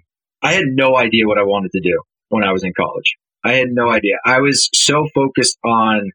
I 0.43 0.53
had 0.53 0.65
no 0.67 0.97
idea 0.97 1.27
what 1.27 1.39
I 1.39 1.43
wanted 1.43 1.71
to 1.73 1.81
do 1.81 1.99
when 2.29 2.45
I 2.45 2.53
was 2.53 2.65
in 2.65 2.73
college. 2.75 3.17
I 3.45 3.55
had 3.55 3.69
no 3.71 3.91
idea. 3.91 4.17
I 4.25 4.41
was 4.41 4.69
so 4.75 5.07
focused 5.15 5.59
on 5.65 6.11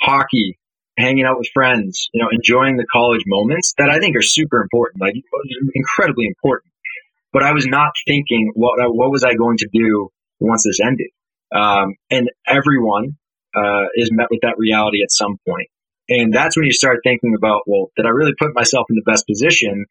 hockey 0.00 0.58
hanging 0.98 1.24
out 1.24 1.38
with 1.38 1.48
friends, 1.52 2.08
you 2.12 2.22
know, 2.22 2.28
enjoying 2.30 2.76
the 2.76 2.86
college 2.92 3.22
moments 3.26 3.74
that 3.78 3.90
I 3.90 3.98
think 3.98 4.16
are 4.16 4.22
super 4.22 4.60
important, 4.60 5.00
like 5.00 5.14
incredibly 5.74 6.26
important. 6.26 6.72
But 7.32 7.42
I 7.42 7.52
was 7.52 7.66
not 7.66 7.92
thinking 8.06 8.52
what 8.54 8.74
what 8.92 9.10
was 9.10 9.24
I 9.24 9.34
going 9.34 9.56
to 9.58 9.68
do 9.72 10.10
once 10.40 10.64
this 10.64 10.80
ended. 10.80 11.08
Um, 11.54 11.94
and 12.10 12.28
everyone 12.46 13.16
uh, 13.54 13.86
is 13.94 14.10
met 14.12 14.28
with 14.30 14.40
that 14.42 14.54
reality 14.58 15.02
at 15.02 15.10
some 15.10 15.36
point. 15.48 15.68
And 16.08 16.32
that's 16.32 16.56
when 16.56 16.66
you 16.66 16.72
start 16.72 17.00
thinking 17.04 17.34
about, 17.36 17.62
well, 17.66 17.90
did 17.96 18.06
I 18.06 18.10
really 18.10 18.34
put 18.38 18.54
myself 18.54 18.86
in 18.90 18.96
the 18.96 19.10
best 19.10 19.26
position 19.26 19.86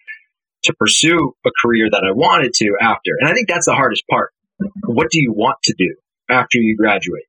to 0.64 0.74
pursue 0.74 1.34
a 1.46 1.50
career 1.64 1.88
that 1.90 2.04
I 2.06 2.12
wanted 2.12 2.54
to 2.56 2.76
after? 2.82 3.12
And 3.20 3.30
I 3.30 3.34
think 3.34 3.48
that's 3.48 3.66
the 3.66 3.74
hardest 3.74 4.04
part. 4.10 4.32
What 4.86 5.10
do 5.12 5.20
you 5.20 5.32
want 5.34 5.58
to 5.64 5.74
do 5.78 5.96
after 6.30 6.58
you 6.58 6.76
graduate? 6.78 7.26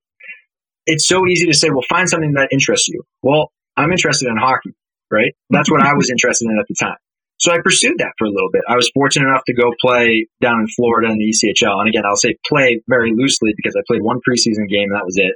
It's 0.85 1.07
so 1.07 1.27
easy 1.27 1.47
to 1.47 1.53
say, 1.53 1.69
well, 1.69 1.85
find 1.89 2.09
something 2.09 2.33
that 2.33 2.49
interests 2.51 2.87
you. 2.87 3.03
Well, 3.21 3.51
I'm 3.77 3.91
interested 3.91 4.27
in 4.27 4.37
hockey, 4.37 4.71
right? 5.11 5.33
That's 5.49 5.69
what 5.69 5.81
I 5.81 5.93
was 5.93 6.09
interested 6.11 6.45
in 6.49 6.57
at 6.59 6.65
the 6.67 6.75
time. 6.79 6.97
So 7.39 7.51
I 7.51 7.57
pursued 7.63 7.97
that 7.97 8.13
for 8.19 8.25
a 8.25 8.29
little 8.29 8.49
bit. 8.51 8.61
I 8.69 8.75
was 8.75 8.91
fortunate 8.93 9.27
enough 9.27 9.43
to 9.47 9.53
go 9.53 9.73
play 9.81 10.27
down 10.41 10.59
in 10.59 10.67
Florida 10.67 11.11
in 11.11 11.17
the 11.17 11.25
ECHL. 11.25 11.79
And 11.79 11.89
again, 11.89 12.03
I'll 12.05 12.15
say 12.15 12.35
play 12.47 12.81
very 12.87 13.13
loosely 13.15 13.53
because 13.57 13.75
I 13.75 13.81
played 13.87 14.03
one 14.03 14.19
preseason 14.27 14.69
game 14.69 14.89
and 14.89 14.95
that 14.95 15.05
was 15.05 15.17
it. 15.17 15.33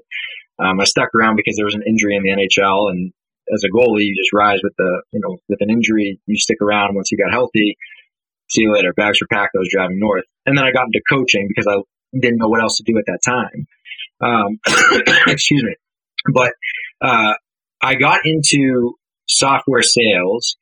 Um, 0.60 0.79
I 0.79 0.86
stuck 0.86 1.10
around 1.15 1.36
because 1.36 1.55
there 1.58 1.65
was 1.65 1.75
an 1.75 1.84
injury 1.86 2.15
in 2.15 2.23
the 2.23 2.29
NHL, 2.29 2.89
and 2.89 3.12
as 3.53 3.63
a 3.63 3.69
goalie, 3.69 4.05
you 4.05 4.15
just 4.15 4.34
rise 4.34 4.60
with 4.63 4.73
the 4.77 5.03
you 5.12 5.19
know 5.19 5.38
with 5.49 5.60
an 5.62 5.69
injury. 5.69 6.19
You 6.25 6.38
stick 6.38 6.62
around 6.62 6.95
once 6.95 7.12
you 7.12 7.17
got 7.17 7.31
healthy. 7.31 7.77
See 8.49 8.62
you 8.62 8.73
later. 8.73 8.93
Bags 8.93 9.19
were 9.19 9.27
packed. 9.27 9.51
I 9.55 9.60
was 9.60 9.69
driving 9.71 9.99
north, 9.99 10.23
and 10.45 10.58
then 10.58 10.65
I 10.65 10.71
got 10.71 10.86
into 10.86 11.01
coaching 11.10 11.47
because 11.47 11.67
I 11.67 11.81
didn't 12.17 12.38
know 12.38 12.47
what 12.47 12.62
else 12.62 12.77
to 12.77 12.84
do 12.84 12.97
at 12.97 13.05
that 13.08 13.19
time. 13.25 13.67
Um, 14.21 14.60
excuse 15.27 15.63
me, 15.63 15.75
but 16.34 16.53
uh, 17.01 17.34
I 17.81 17.95
got 17.95 18.21
into 18.25 18.95
software 19.27 19.81
sales 19.81 20.55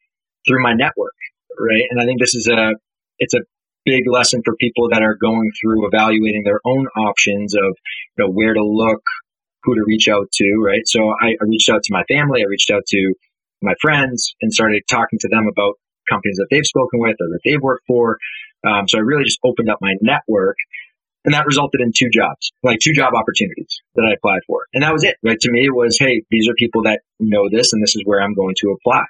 through 0.48 0.63
my 0.63 0.74
network, 0.74 1.13
right? 1.60 1.84
And 1.89 2.02
I 2.02 2.06
think 2.06 2.19
this 2.19 2.36
is 2.36 2.48
a 2.48 2.74
it's 3.19 3.34
a 3.34 3.41
big 3.86 4.04
lesson 4.08 4.41
for 4.43 4.56
people 4.56 4.89
that 4.89 5.02
are 5.02 5.15
going 5.15 5.52
through 5.62 5.88
evaluating 5.88 6.43
their 6.43 6.60
own 6.65 6.88
options 6.98 7.54
of 7.56 7.76
you 8.17 8.26
know 8.26 8.32
where 8.32 8.54
to 8.54 8.63
look, 8.63 9.02
who 9.63 9.76
to 9.76 9.84
reach 9.86 10.08
out 10.08 10.32
to, 10.34 10.62
right? 10.63 10.84
So 10.86 11.10
I, 11.22 11.30
I 11.30 11.46
reached 11.48 11.69
out 11.69 11.84
to 11.84 11.93
my 11.93 12.04
family, 12.04 12.41
I 12.41 12.48
reached 12.48 12.72
out 12.72 12.84
to 12.88 13.13
my 13.62 13.74
friends, 13.82 14.36
and 14.41 14.52
started 14.52 14.84
talking 14.89 15.19
to 15.19 15.30
them 15.30 15.48
about 15.48 15.76
companies 16.10 16.38
that 16.38 16.48
they've 16.52 16.65
spoken 16.65 17.00
with 17.00 17.15
or 17.19 17.28
that 17.30 17.39
they've 17.46 17.62
worked 17.62 17.86
for. 17.88 18.17
Um, 18.65 18.88
so 18.88 18.97
I 18.97 19.02
really 19.02 19.23
just 19.23 19.39
opened 19.43 19.69
up 19.69 19.80
my 19.82 19.93
network 20.02 20.56
and 21.26 21.34
that 21.34 21.45
resulted 21.45 21.82
in 21.82 21.91
two 21.95 22.10
jobs, 22.10 22.52
like 22.63 22.80
two 22.80 22.93
job 22.93 23.13
opportunities 23.15 23.82
that 23.95 24.04
I 24.04 24.13
applied 24.13 24.41
for. 24.45 24.67
And 24.73 24.84
that 24.84 24.91
was 24.91 25.04
it. 25.04 25.15
Right. 25.23 25.39
To 25.39 25.52
me, 25.52 25.65
it 25.65 25.73
was, 25.73 25.97
hey, 25.99 26.23
these 26.30 26.47
are 26.49 26.54
people 26.58 26.84
that 26.84 27.02
know 27.19 27.49
this 27.49 27.71
and 27.71 27.82
this 27.82 27.95
is 27.95 28.02
where 28.06 28.21
I'm 28.21 28.34
going 28.34 28.56
to 28.60 28.76
apply. 28.76 29.06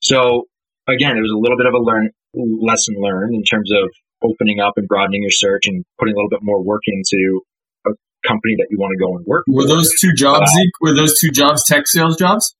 So 0.00 0.46
again, 0.88 1.16
it 1.16 1.20
was 1.20 1.30
a 1.30 1.38
little 1.38 1.56
bit 1.56 1.66
of 1.66 1.74
a 1.74 1.78
learn 1.78 2.10
lesson 2.34 2.96
learned 2.98 3.34
in 3.34 3.44
terms 3.44 3.70
of 3.70 3.90
opening 4.22 4.60
up 4.60 4.74
and 4.76 4.88
broadening 4.88 5.22
your 5.22 5.30
search 5.30 5.66
and 5.66 5.84
putting 5.98 6.14
a 6.14 6.16
little 6.16 6.30
bit 6.30 6.40
more 6.42 6.62
work 6.62 6.82
into 6.86 7.42
a 7.86 7.90
company 8.26 8.54
that 8.58 8.66
you 8.70 8.78
want 8.78 8.92
to 8.92 8.98
go 8.98 9.16
and 9.16 9.26
work 9.26 9.44
Were 9.46 9.62
for. 9.62 9.68
those 9.68 9.92
two 10.00 10.12
jobs, 10.14 10.50
uh, 10.50 10.54
Zeke? 10.54 10.72
Were 10.80 10.94
those 10.94 11.18
two 11.18 11.30
jobs 11.30 11.64
tech 11.66 11.86
sales 11.86 12.16
jobs? 12.16 12.54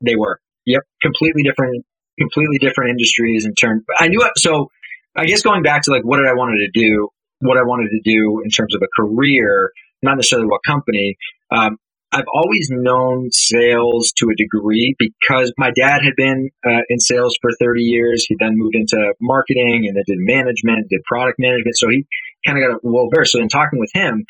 They 0.00 0.16
were. 0.16 0.40
Yep. 0.64 0.82
Completely 1.02 1.42
different, 1.42 1.84
completely 2.18 2.58
different 2.58 2.90
industries 2.90 3.44
in 3.44 3.54
terms. 3.54 3.84
I 3.98 4.08
knew 4.08 4.22
it. 4.22 4.32
So 4.36 4.70
I 5.16 5.24
guess 5.26 5.42
going 5.42 5.62
back 5.62 5.82
to 5.82 5.90
like, 5.90 6.04
what 6.04 6.18
did 6.18 6.26
I 6.26 6.34
wanted 6.34 6.58
to 6.58 6.70
do? 6.80 7.08
what 7.40 7.58
I 7.58 7.62
wanted 7.62 7.90
to 7.90 8.00
do 8.02 8.40
in 8.44 8.50
terms 8.50 8.74
of 8.74 8.82
a 8.82 8.88
career, 9.00 9.72
not 10.02 10.16
necessarily 10.16 10.48
what 10.48 10.60
company. 10.66 11.16
Um, 11.50 11.76
I've 12.12 12.24
always 12.32 12.68
known 12.70 13.30
sales 13.32 14.12
to 14.18 14.28
a 14.30 14.36
degree 14.36 14.94
because 14.98 15.52
my 15.58 15.70
dad 15.74 16.00
had 16.02 16.14
been 16.16 16.50
uh, 16.64 16.82
in 16.88 16.98
sales 16.98 17.36
for 17.42 17.50
30 17.60 17.82
years. 17.82 18.24
He 18.26 18.36
then 18.38 18.52
moved 18.54 18.74
into 18.74 19.12
marketing 19.20 19.86
and 19.86 19.96
then 19.96 20.04
did 20.06 20.18
management, 20.18 20.88
did 20.88 21.02
product 21.04 21.38
management. 21.38 21.76
So 21.76 21.88
he 21.90 22.06
kind 22.46 22.58
of 22.58 22.70
got 22.70 22.76
a 22.76 22.78
well 22.82 23.08
versed. 23.14 23.32
So 23.32 23.40
in 23.40 23.48
talking 23.48 23.80
with 23.80 23.90
him, 23.92 24.24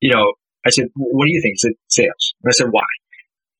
you 0.00 0.12
know, 0.12 0.32
I 0.66 0.70
said, 0.70 0.86
what 0.96 1.26
do 1.26 1.32
you 1.32 1.40
think? 1.42 1.54
He 1.54 1.58
said, 1.58 1.72
sales. 1.88 2.34
And 2.42 2.50
I 2.50 2.52
said, 2.52 2.68
why? 2.70 2.82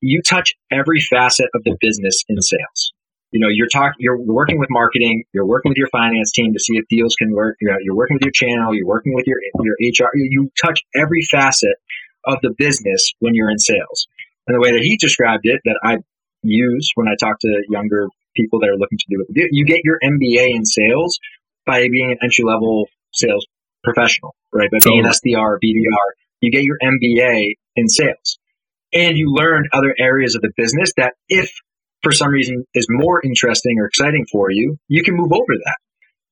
You 0.01 0.23
touch 0.29 0.55
every 0.73 1.01
facet 1.01 1.47
of 1.55 1.62
the 1.64 1.77
business 1.81 2.25
in 2.29 2.41
sales 2.41 2.93
you 3.31 3.41
know, 3.41 3.49
you're 3.51 3.69
talking, 3.69 3.97
you're 3.99 4.19
working 4.19 4.59
with 4.59 4.69
marketing, 4.71 5.25
you're 5.33 5.47
working 5.47 5.71
with 5.71 5.77
your 5.77 5.88
finance 5.88 6.33
team 6.33 6.53
to 6.53 6.59
see 6.59 6.77
if 6.77 6.85
deals 6.88 7.14
can 7.19 7.33
work. 7.33 7.57
You're, 7.61 7.77
you're 7.83 7.95
working 7.95 8.14
with 8.14 8.23
your 8.23 8.33
channel, 8.33 8.75
you're 8.75 8.87
working 8.87 9.14
with 9.14 9.27
your 9.27 9.38
your 9.61 9.75
HR. 9.81 10.11
You 10.14 10.51
touch 10.62 10.81
every 10.95 11.21
facet 11.31 11.77
of 12.25 12.38
the 12.43 12.55
business 12.57 13.12
when 13.21 13.35
you're 13.35 13.51
in 13.51 13.59
sales. 13.59 14.09
And 14.47 14.55
the 14.57 14.61
way 14.61 14.73
that 14.73 14.83
he 14.83 14.97
described 14.97 15.43
it, 15.45 15.61
that 15.64 15.79
I 15.85 15.99
use 16.43 16.91
when 16.95 17.07
I 17.09 17.17
talk 17.21 17.38
to 17.41 17.62
younger 17.69 18.09
people 18.35 18.61
that 18.61 18.69
are 18.69 18.77
looking 18.77 18.99
to 18.99 19.05
do 19.11 19.25
it, 19.29 19.49
you 19.53 19.64
get 19.67 19.81
your 19.85 19.99
MBA 20.03 20.55
in 20.55 20.64
sales 20.64 21.19
by 21.67 21.88
being 21.88 22.12
an 22.12 22.19
entry 22.23 22.45
level 22.45 22.88
sales 23.12 23.47
professional, 23.85 24.35
right? 24.53 24.71
By 24.71 24.79
being 24.83 25.05
an 25.05 25.11
SDR, 25.11 25.59
BDR, 25.62 26.09
you 26.41 26.51
get 26.51 26.62
your 26.62 26.79
MBA 26.83 27.55
in 27.77 27.88
sales. 27.88 28.38
And 28.93 29.19
you 29.19 29.33
learn 29.35 29.69
other 29.73 29.95
areas 29.99 30.35
of 30.35 30.41
the 30.41 30.51
business 30.57 30.93
that 30.97 31.12
if 31.29 31.53
for 32.09 32.12
some 32.14 32.31
reason 32.31 32.64
is 32.73 32.87
more 32.88 33.21
interesting 33.23 33.79
or 33.79 33.87
exciting 33.87 34.25
for 34.33 34.51
you, 34.51 34.79
you 34.88 35.03
can 35.03 35.14
move 35.14 35.31
over 35.31 35.55
that, 35.64 35.77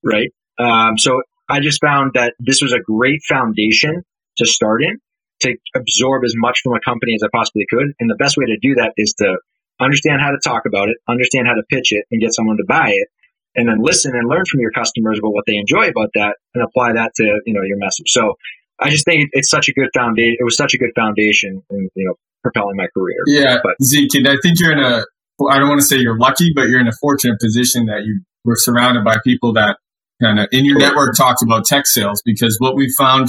right? 0.02 0.30
Um, 0.58 0.96
so 0.96 1.20
I 1.50 1.60
just 1.60 1.82
found 1.82 2.12
that 2.14 2.32
this 2.38 2.62
was 2.62 2.72
a 2.72 2.80
great 2.80 3.20
foundation 3.28 4.02
to 4.38 4.46
start 4.46 4.82
in 4.82 4.98
to 5.40 5.54
absorb 5.74 6.24
as 6.24 6.32
much 6.34 6.60
from 6.64 6.72
a 6.72 6.80
company 6.80 7.14
as 7.14 7.22
I 7.22 7.28
possibly 7.30 7.66
could. 7.68 7.92
And 8.00 8.08
the 8.08 8.16
best 8.16 8.38
way 8.38 8.46
to 8.46 8.56
do 8.62 8.76
that 8.76 8.92
is 8.96 9.12
to 9.18 9.36
understand 9.78 10.22
how 10.22 10.30
to 10.30 10.38
talk 10.42 10.62
about 10.66 10.88
it, 10.88 10.96
understand 11.08 11.46
how 11.46 11.52
to 11.52 11.62
pitch 11.68 11.92
it, 11.92 12.06
and 12.10 12.22
get 12.22 12.32
someone 12.32 12.56
to 12.56 12.64
buy 12.66 12.88
it, 12.88 13.08
and 13.54 13.68
then 13.68 13.82
listen 13.82 14.16
and 14.16 14.28
learn 14.28 14.44
from 14.50 14.60
your 14.60 14.70
customers 14.70 15.18
about 15.18 15.34
what 15.34 15.44
they 15.46 15.56
enjoy 15.56 15.88
about 15.88 16.08
that, 16.14 16.36
and 16.54 16.64
apply 16.64 16.94
that 16.94 17.12
to 17.16 17.24
you 17.44 17.52
know 17.52 17.62
your 17.64 17.76
message. 17.76 18.08
So 18.08 18.34
I 18.80 18.88
just 18.88 19.04
think 19.04 19.28
it's 19.32 19.50
such 19.50 19.68
a 19.68 19.72
good 19.72 19.90
foundation. 19.94 20.36
It 20.40 20.44
was 20.44 20.56
such 20.56 20.72
a 20.72 20.78
good 20.78 20.92
foundation 20.96 21.62
in 21.68 21.90
you 21.94 22.06
know 22.08 22.14
propelling 22.42 22.76
my 22.76 22.86
career. 22.96 23.18
Yeah, 23.26 23.58
but 23.62 23.74
Zeke, 23.82 24.26
I 24.26 24.36
think 24.42 24.60
you're 24.60 24.72
in 24.72 24.78
a. 24.78 25.04
I 25.50 25.58
don't 25.58 25.68
want 25.68 25.80
to 25.80 25.86
say 25.86 25.98
you're 25.98 26.18
lucky, 26.18 26.52
but 26.54 26.68
you're 26.68 26.80
in 26.80 26.88
a 26.88 26.96
fortunate 27.00 27.38
position 27.40 27.86
that 27.86 28.04
you 28.04 28.20
were 28.44 28.56
surrounded 28.56 29.04
by 29.04 29.16
people 29.24 29.52
that 29.54 29.76
kind 30.22 30.40
of 30.40 30.48
in 30.52 30.64
your 30.64 30.78
network 30.78 31.14
talked 31.14 31.42
about 31.42 31.66
tech 31.66 31.86
sales 31.86 32.22
because 32.24 32.56
what 32.58 32.74
we 32.74 32.92
found 32.96 33.28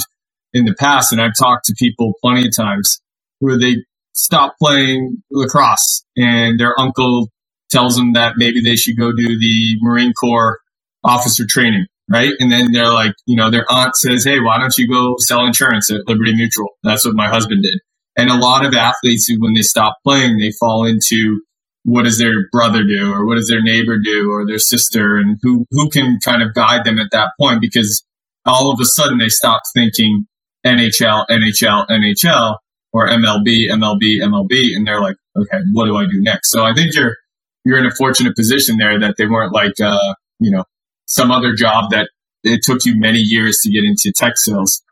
in 0.54 0.64
the 0.64 0.74
past, 0.74 1.12
and 1.12 1.20
I've 1.20 1.36
talked 1.38 1.66
to 1.66 1.74
people 1.78 2.14
plenty 2.22 2.46
of 2.46 2.56
times 2.56 3.00
where 3.40 3.58
they 3.58 3.84
stop 4.14 4.54
playing 4.60 5.22
lacrosse 5.30 6.04
and 6.16 6.58
their 6.58 6.78
uncle 6.80 7.28
tells 7.70 7.96
them 7.96 8.14
that 8.14 8.34
maybe 8.36 8.62
they 8.62 8.76
should 8.76 8.96
go 8.96 9.12
do 9.12 9.38
the 9.38 9.76
Marine 9.80 10.12
Corps 10.14 10.58
officer 11.04 11.44
training, 11.48 11.86
right? 12.10 12.32
And 12.40 12.50
then 12.50 12.72
they're 12.72 12.90
like, 12.92 13.12
you 13.26 13.36
know, 13.36 13.50
their 13.50 13.66
aunt 13.70 13.94
says, 13.96 14.24
Hey, 14.24 14.40
why 14.40 14.58
don't 14.58 14.76
you 14.78 14.88
go 14.88 15.16
sell 15.18 15.44
insurance 15.44 15.90
at 15.90 16.08
Liberty 16.08 16.34
Mutual? 16.34 16.68
That's 16.82 17.04
what 17.04 17.14
my 17.14 17.28
husband 17.28 17.62
did. 17.62 17.78
And 18.16 18.30
a 18.30 18.36
lot 18.36 18.64
of 18.64 18.74
athletes 18.74 19.30
when 19.38 19.54
they 19.54 19.62
stop 19.62 19.96
playing, 20.04 20.38
they 20.38 20.50
fall 20.58 20.84
into 20.84 21.40
what 21.84 22.04
does 22.04 22.18
their 22.18 22.48
brother 22.50 22.82
do 22.82 23.12
or 23.12 23.26
what 23.26 23.36
does 23.36 23.48
their 23.48 23.62
neighbor 23.62 23.98
do 23.98 24.30
or 24.30 24.46
their 24.46 24.58
sister 24.58 25.16
and 25.16 25.38
who, 25.42 25.66
who 25.70 25.88
can 25.88 26.18
kind 26.24 26.42
of 26.42 26.54
guide 26.54 26.84
them 26.84 26.98
at 26.98 27.10
that 27.12 27.30
point 27.40 27.60
because 27.60 28.04
all 28.44 28.72
of 28.72 28.80
a 28.80 28.84
sudden 28.84 29.18
they 29.18 29.28
stop 29.28 29.62
thinking 29.74 30.26
NHL, 30.66 31.26
NHL, 31.28 31.86
NHL 31.88 32.56
or 32.92 33.08
MLB, 33.08 33.70
MLB, 33.70 34.20
MLB. 34.20 34.74
And 34.74 34.86
they're 34.86 35.00
like, 35.00 35.16
okay, 35.36 35.58
what 35.72 35.86
do 35.86 35.96
I 35.96 36.04
do 36.04 36.20
next? 36.20 36.50
So 36.50 36.64
I 36.64 36.74
think 36.74 36.94
you're, 36.94 37.16
you're 37.64 37.78
in 37.78 37.86
a 37.86 37.94
fortunate 37.94 38.34
position 38.34 38.78
there 38.78 38.98
that 38.98 39.16
they 39.16 39.26
weren't 39.26 39.52
like, 39.52 39.80
uh, 39.80 40.14
you 40.40 40.50
know, 40.50 40.64
some 41.06 41.30
other 41.30 41.54
job 41.54 41.90
that 41.90 42.10
it 42.44 42.60
took 42.62 42.84
you 42.84 42.98
many 42.98 43.18
years 43.18 43.58
to 43.62 43.70
get 43.70 43.84
into 43.84 44.12
tech 44.14 44.34
sales. 44.36 44.82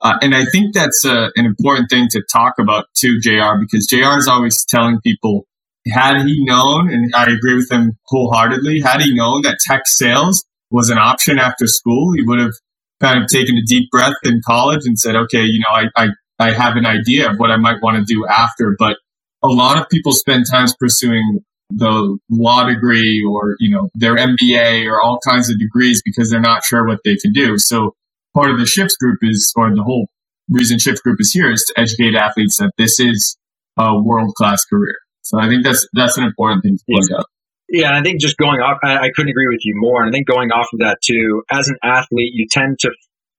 Uh, 0.00 0.18
and 0.22 0.34
I 0.34 0.44
think 0.46 0.74
that's 0.74 1.04
uh, 1.04 1.28
an 1.36 1.46
important 1.46 1.90
thing 1.90 2.08
to 2.10 2.22
talk 2.32 2.54
about 2.58 2.86
too, 2.96 3.20
JR, 3.20 3.58
because 3.60 3.86
JR 3.86 4.16
is 4.18 4.28
always 4.28 4.64
telling 4.68 5.00
people, 5.00 5.46
had 5.92 6.22
he 6.22 6.44
known, 6.44 6.90
and 6.90 7.12
I 7.14 7.24
agree 7.24 7.56
with 7.56 7.70
him 7.70 7.98
wholeheartedly, 8.06 8.80
had 8.80 9.02
he 9.02 9.14
known 9.14 9.42
that 9.42 9.58
tech 9.66 9.82
sales 9.86 10.44
was 10.70 10.88
an 10.88 10.98
option 10.98 11.38
after 11.38 11.66
school, 11.66 12.12
he 12.16 12.22
would 12.22 12.38
have 12.38 12.52
kind 13.00 13.22
of 13.22 13.28
taken 13.28 13.56
a 13.56 13.62
deep 13.66 13.90
breath 13.90 14.14
in 14.24 14.40
college 14.46 14.86
and 14.86 14.98
said, 14.98 15.14
okay, 15.14 15.42
you 15.42 15.60
know, 15.60 15.74
I, 15.74 16.04
I, 16.04 16.08
I 16.38 16.52
have 16.52 16.76
an 16.76 16.86
idea 16.86 17.30
of 17.30 17.36
what 17.36 17.50
I 17.50 17.56
might 17.56 17.82
want 17.82 17.96
to 17.96 18.14
do 18.14 18.26
after. 18.26 18.76
But 18.78 18.96
a 19.42 19.48
lot 19.48 19.78
of 19.78 19.88
people 19.90 20.12
spend 20.12 20.46
times 20.50 20.74
pursuing 20.78 21.40
the 21.70 22.18
law 22.30 22.66
degree 22.66 23.22
or, 23.28 23.56
you 23.58 23.70
know, 23.70 23.90
their 23.94 24.16
MBA 24.16 24.86
or 24.86 25.02
all 25.02 25.18
kinds 25.26 25.50
of 25.50 25.58
degrees 25.58 26.02
because 26.04 26.30
they're 26.30 26.40
not 26.40 26.64
sure 26.64 26.86
what 26.86 27.00
they 27.04 27.16
can 27.16 27.32
do. 27.32 27.58
So 27.58 27.94
part 28.34 28.50
of 28.50 28.58
the 28.58 28.66
Shifts 28.66 28.96
group 28.96 29.18
is, 29.22 29.52
or 29.56 29.74
the 29.74 29.82
whole 29.82 30.08
reason 30.48 30.78
Shift 30.78 31.02
group 31.02 31.20
is 31.20 31.32
here 31.32 31.50
is 31.50 31.64
to 31.68 31.80
educate 31.80 32.14
athletes 32.14 32.56
that 32.58 32.72
this 32.78 33.00
is 33.00 33.36
a 33.76 34.00
world 34.00 34.34
class 34.36 34.64
career. 34.64 34.96
So 35.24 35.40
I 35.40 35.48
think 35.48 35.64
that's, 35.64 35.88
that's 35.92 36.16
an 36.16 36.24
important 36.24 36.62
thing 36.62 36.78
to 36.78 36.84
point 36.88 37.10
out. 37.18 37.26
Yeah, 37.68 37.88
and 37.88 37.96
I 37.96 38.02
think 38.02 38.20
just 38.20 38.36
going 38.36 38.60
off, 38.60 38.78
I, 38.84 39.08
I 39.08 39.10
couldn't 39.14 39.30
agree 39.30 39.48
with 39.48 39.64
you 39.64 39.74
more. 39.76 40.02
And 40.02 40.10
I 40.10 40.12
think 40.12 40.28
going 40.28 40.52
off 40.52 40.68
of 40.72 40.80
that 40.80 40.98
too, 41.02 41.42
as 41.50 41.68
an 41.68 41.76
athlete, 41.82 42.32
you 42.34 42.46
tend 42.50 42.78
to 42.80 42.90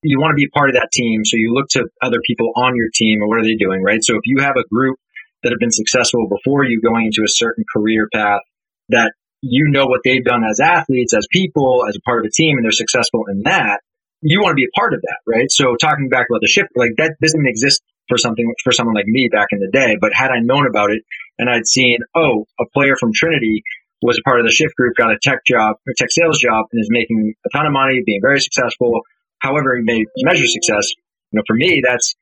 you 0.06 0.20
want 0.20 0.32
to 0.32 0.36
be 0.36 0.48
part 0.48 0.70
of 0.70 0.76
that 0.76 0.90
team. 0.94 1.26
So 1.26 1.38
you 1.38 1.54
look 1.54 1.68
to 1.72 1.88
other 2.02 2.20
people 2.26 2.52
on 2.56 2.76
your 2.76 2.90
team 2.94 3.22
and 3.22 3.30
what 3.30 3.40
are 3.40 3.44
they 3.44 3.56
doing, 3.56 3.82
right? 3.82 4.04
So 4.04 4.16
if 4.16 4.22
you 4.26 4.44
have 4.44 4.56
a 4.58 4.68
group 4.68 5.00
that 5.42 5.52
have 5.52 5.60
been 5.60 5.72
successful 5.72 6.28
before 6.30 6.64
you 6.64 6.82
going 6.82 7.08
into 7.08 7.24
a 7.24 7.30
certain 7.30 7.64
career 7.74 8.08
path 8.14 8.42
that 8.90 9.14
you 9.42 9.70
know 9.70 9.86
what 9.86 10.02
they've 10.04 10.24
done 10.24 10.44
as 10.44 10.60
athletes, 10.60 11.14
as 11.14 11.28
people, 11.32 11.86
as 11.88 11.96
a 11.96 12.02
part 12.02 12.20
of 12.20 12.26
a 12.26 12.32
team, 12.32 12.58
and 12.58 12.66
they're 12.66 12.72
successful 12.72 13.26
in 13.30 13.44
that, 13.44 13.82
you 14.22 14.42
want 14.42 14.52
to 14.52 14.56
be 14.56 14.66
a 14.66 14.80
part 14.80 14.94
of 14.94 15.02
that, 15.02 15.18
right? 15.28 15.52
So 15.52 15.76
talking 15.76 16.10
back 16.10 16.28
about 16.30 16.42
the 16.42 16.48
shift, 16.48 16.70
like 16.76 16.92
that 16.98 17.16
doesn't 17.22 17.48
exist 17.48 17.82
for 18.08 18.18
something 18.18 18.52
for 18.64 18.72
someone 18.72 18.96
like 18.96 19.08
me 19.08 19.30
back 19.32 19.48
in 19.52 19.60
the 19.60 19.70
day. 19.72 19.98
But 20.00 20.14
had 20.14 20.32
I 20.32 20.40
known 20.40 20.68
about 20.68 20.92
it 20.92 21.04
and 21.38 21.50
I'd 21.50 21.68
seen, 21.68 22.00
oh, 22.16 22.46
a 22.60 22.66
player 22.74 22.96
from 23.00 23.12
Trinity 23.14 23.64
was 24.02 24.20
a 24.20 24.24
part 24.28 24.40
of 24.40 24.46
the 24.46 24.52
shift 24.52 24.76
group, 24.76 24.96
got 24.96 25.12
a 25.12 25.18
tech 25.22 25.40
job, 25.46 25.78
a 25.88 25.94
tech 25.98 26.10
sales 26.12 26.40
job, 26.40 26.66
and 26.72 26.82
is 26.82 26.90
making 26.92 27.34
a 27.46 27.50
ton 27.58 27.66
of 27.66 27.74
money, 27.74 28.02
being 28.06 28.22
very 28.22 28.40
successful. 28.40 29.02
However, 29.40 29.78
he 29.78 29.84
may 29.84 30.06
measure 30.24 30.46
success. 30.46 30.92
You 31.32 31.38
know, 31.38 31.44
for 31.48 31.56
me, 31.56 31.82
that's 31.86 32.16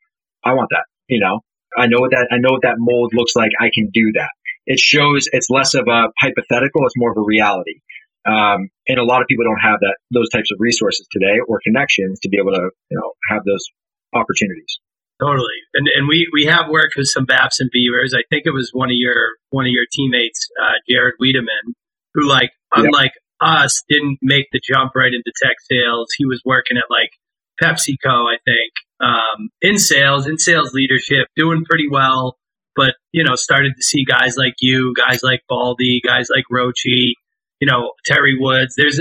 I 0.44 0.54
want 0.54 0.70
that. 0.72 0.86
You 1.08 1.20
know, 1.20 1.42
I 1.78 1.88
know 1.88 2.00
what 2.00 2.12
that 2.12 2.28
I 2.32 2.38
know 2.38 2.52
what 2.52 2.64
that 2.64 2.76
mold 2.78 3.12
looks 3.14 3.36
like. 3.36 3.52
I 3.60 3.70
can 3.74 3.90
do 3.94 4.14
that. 4.16 4.32
It 4.66 4.80
shows 4.80 5.28
it's 5.32 5.50
less 5.50 5.74
of 5.74 5.88
a 5.88 6.08
hypothetical; 6.20 6.86
it's 6.86 6.98
more 6.98 7.12
of 7.12 7.18
a 7.18 7.26
reality. 7.26 7.82
Um, 8.26 8.70
and 8.88 9.00
a 9.00 9.04
lot 9.04 9.22
of 9.22 9.28
people 9.28 9.44
don't 9.44 9.60
have 9.60 9.82
that 9.82 9.98
those 10.12 10.30
types 10.30 10.50
of 10.52 10.58
resources 10.60 11.08
today 11.12 11.44
or 11.46 11.60
connections 11.64 12.20
to 12.22 12.30
be 12.30 12.38
able 12.40 12.54
to 12.54 12.70
you 12.90 12.98
know 12.98 13.12
have 13.30 13.44
those 13.44 13.66
opportunities. 14.14 14.80
Totally, 15.22 15.60
and 15.74 15.88
and 15.96 16.08
we 16.08 16.28
we 16.34 16.46
have 16.46 16.70
worked 16.70 16.96
with 16.98 17.08
some 17.08 17.26
Babson 17.26 17.70
Beavers. 17.72 18.14
I 18.14 18.24
think 18.30 18.44
it 18.46 18.52
was 18.52 18.72
one 18.74 18.90
of 18.90 18.96
your 18.96 19.34
one 19.52 19.66
of 19.66 19.72
your 19.72 19.86
teammates, 19.92 20.50
uh, 20.62 20.74
Jared 20.90 21.16
Wiedemann, 21.20 21.76
who 22.14 22.28
like 22.28 22.52
unlike 22.76 23.14
us 23.40 23.84
didn't 23.90 24.18
make 24.22 24.48
the 24.52 24.60
jump 24.64 24.94
right 24.96 25.14
into 25.14 25.32
tech 25.42 25.56
sales. 25.70 26.08
He 26.18 26.26
was 26.26 26.42
working 26.46 26.78
at 26.78 26.90
like 26.90 27.12
PepsiCo, 27.62 28.26
I 28.34 28.38
think, 28.46 28.74
um, 29.02 29.50
in 29.62 29.78
sales, 29.78 30.28
in 30.28 30.38
sales 30.38 30.74
leadership, 30.74 31.28
doing 31.36 31.64
pretty 31.64 31.88
well. 31.90 32.38
But 32.76 32.96
you 33.12 33.24
know, 33.24 33.36
started 33.36 33.74
to 33.78 33.84
see 33.84 34.06
guys 34.06 34.36
like 34.36 34.56
you, 34.60 34.94
guys 34.96 35.22
like 35.22 35.42
Baldy, 35.48 36.02
guys 36.04 36.28
like 36.36 36.46
Rochi, 36.52 37.14
you 37.60 37.68
know, 37.68 37.92
Terry 38.06 38.36
Woods. 38.38 38.74
There's 38.76 39.00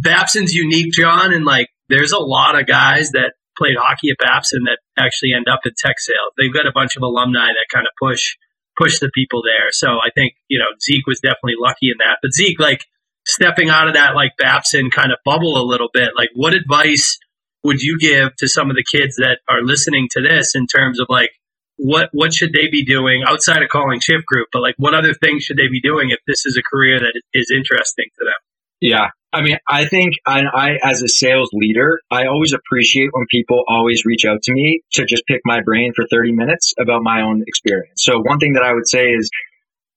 Babson's 0.00 0.54
unique, 0.54 0.92
John, 0.92 1.34
and 1.34 1.44
like 1.44 1.68
there's 1.88 2.12
a 2.12 2.18
lot 2.18 2.58
of 2.58 2.66
guys 2.66 3.10
that 3.10 3.34
played 3.56 3.76
hockey 3.78 4.10
at 4.10 4.18
Babson 4.18 4.64
that 4.64 4.78
actually 4.98 5.32
end 5.36 5.48
up 5.48 5.60
in 5.64 5.72
tech 5.76 5.98
sales. 5.98 6.32
They've 6.38 6.52
got 6.52 6.66
a 6.66 6.72
bunch 6.72 6.96
of 6.96 7.02
alumni 7.02 7.48
that 7.48 7.66
kind 7.72 7.86
of 7.86 7.92
push 8.00 8.36
push 8.76 8.98
the 8.98 9.10
people 9.14 9.42
there. 9.42 9.70
So 9.70 9.88
I 9.88 10.10
think 10.14 10.34
you 10.48 10.58
know 10.58 10.70
Zeke 10.82 11.06
was 11.06 11.20
definitely 11.20 11.58
lucky 11.58 11.88
in 11.90 11.98
that. 11.98 12.18
But 12.22 12.32
Zeke, 12.32 12.60
like 12.60 12.84
stepping 13.26 13.70
out 13.70 13.88
of 13.88 13.94
that 13.94 14.14
like 14.14 14.32
Babson 14.38 14.90
kind 14.90 15.12
of 15.12 15.18
bubble 15.24 15.56
a 15.56 15.64
little 15.64 15.88
bit, 15.92 16.10
like 16.16 16.30
what 16.34 16.54
advice 16.54 17.18
would 17.62 17.80
you 17.80 17.98
give 17.98 18.36
to 18.36 18.48
some 18.48 18.70
of 18.70 18.76
the 18.76 18.84
kids 18.84 19.16
that 19.16 19.38
are 19.48 19.62
listening 19.62 20.08
to 20.12 20.20
this 20.20 20.54
in 20.54 20.66
terms 20.66 21.00
of 21.00 21.06
like 21.08 21.30
what 21.76 22.08
what 22.12 22.32
should 22.32 22.52
they 22.52 22.68
be 22.68 22.84
doing 22.84 23.24
outside 23.26 23.62
of 23.62 23.68
calling 23.68 24.00
shift 24.00 24.26
group, 24.26 24.48
but 24.52 24.62
like 24.62 24.74
what 24.78 24.94
other 24.94 25.14
things 25.14 25.42
should 25.42 25.56
they 25.56 25.68
be 25.68 25.80
doing 25.80 26.10
if 26.10 26.20
this 26.26 26.46
is 26.46 26.56
a 26.56 26.62
career 26.62 27.00
that 27.00 27.20
is 27.32 27.50
interesting 27.50 28.06
to 28.18 28.24
them? 28.24 28.40
Yeah, 28.80 29.08
I 29.34 29.42
mean, 29.42 29.58
I 29.68 29.86
think 29.86 30.14
I, 30.24 30.42
I, 30.42 30.78
as 30.80 31.02
a 31.02 31.08
sales 31.08 31.50
leader, 31.52 32.00
I 32.08 32.26
always 32.26 32.52
appreciate 32.52 33.08
when 33.10 33.26
people 33.28 33.64
always 33.66 34.04
reach 34.04 34.24
out 34.24 34.40
to 34.42 34.52
me 34.52 34.82
to 34.92 35.04
just 35.04 35.24
pick 35.26 35.40
my 35.44 35.60
brain 35.60 35.92
for 35.94 36.06
30 36.08 36.30
minutes 36.32 36.72
about 36.80 37.02
my 37.02 37.22
own 37.22 37.42
experience. 37.44 38.04
So 38.04 38.20
one 38.20 38.38
thing 38.38 38.52
that 38.52 38.62
I 38.62 38.72
would 38.72 38.86
say 38.86 39.06
is 39.06 39.28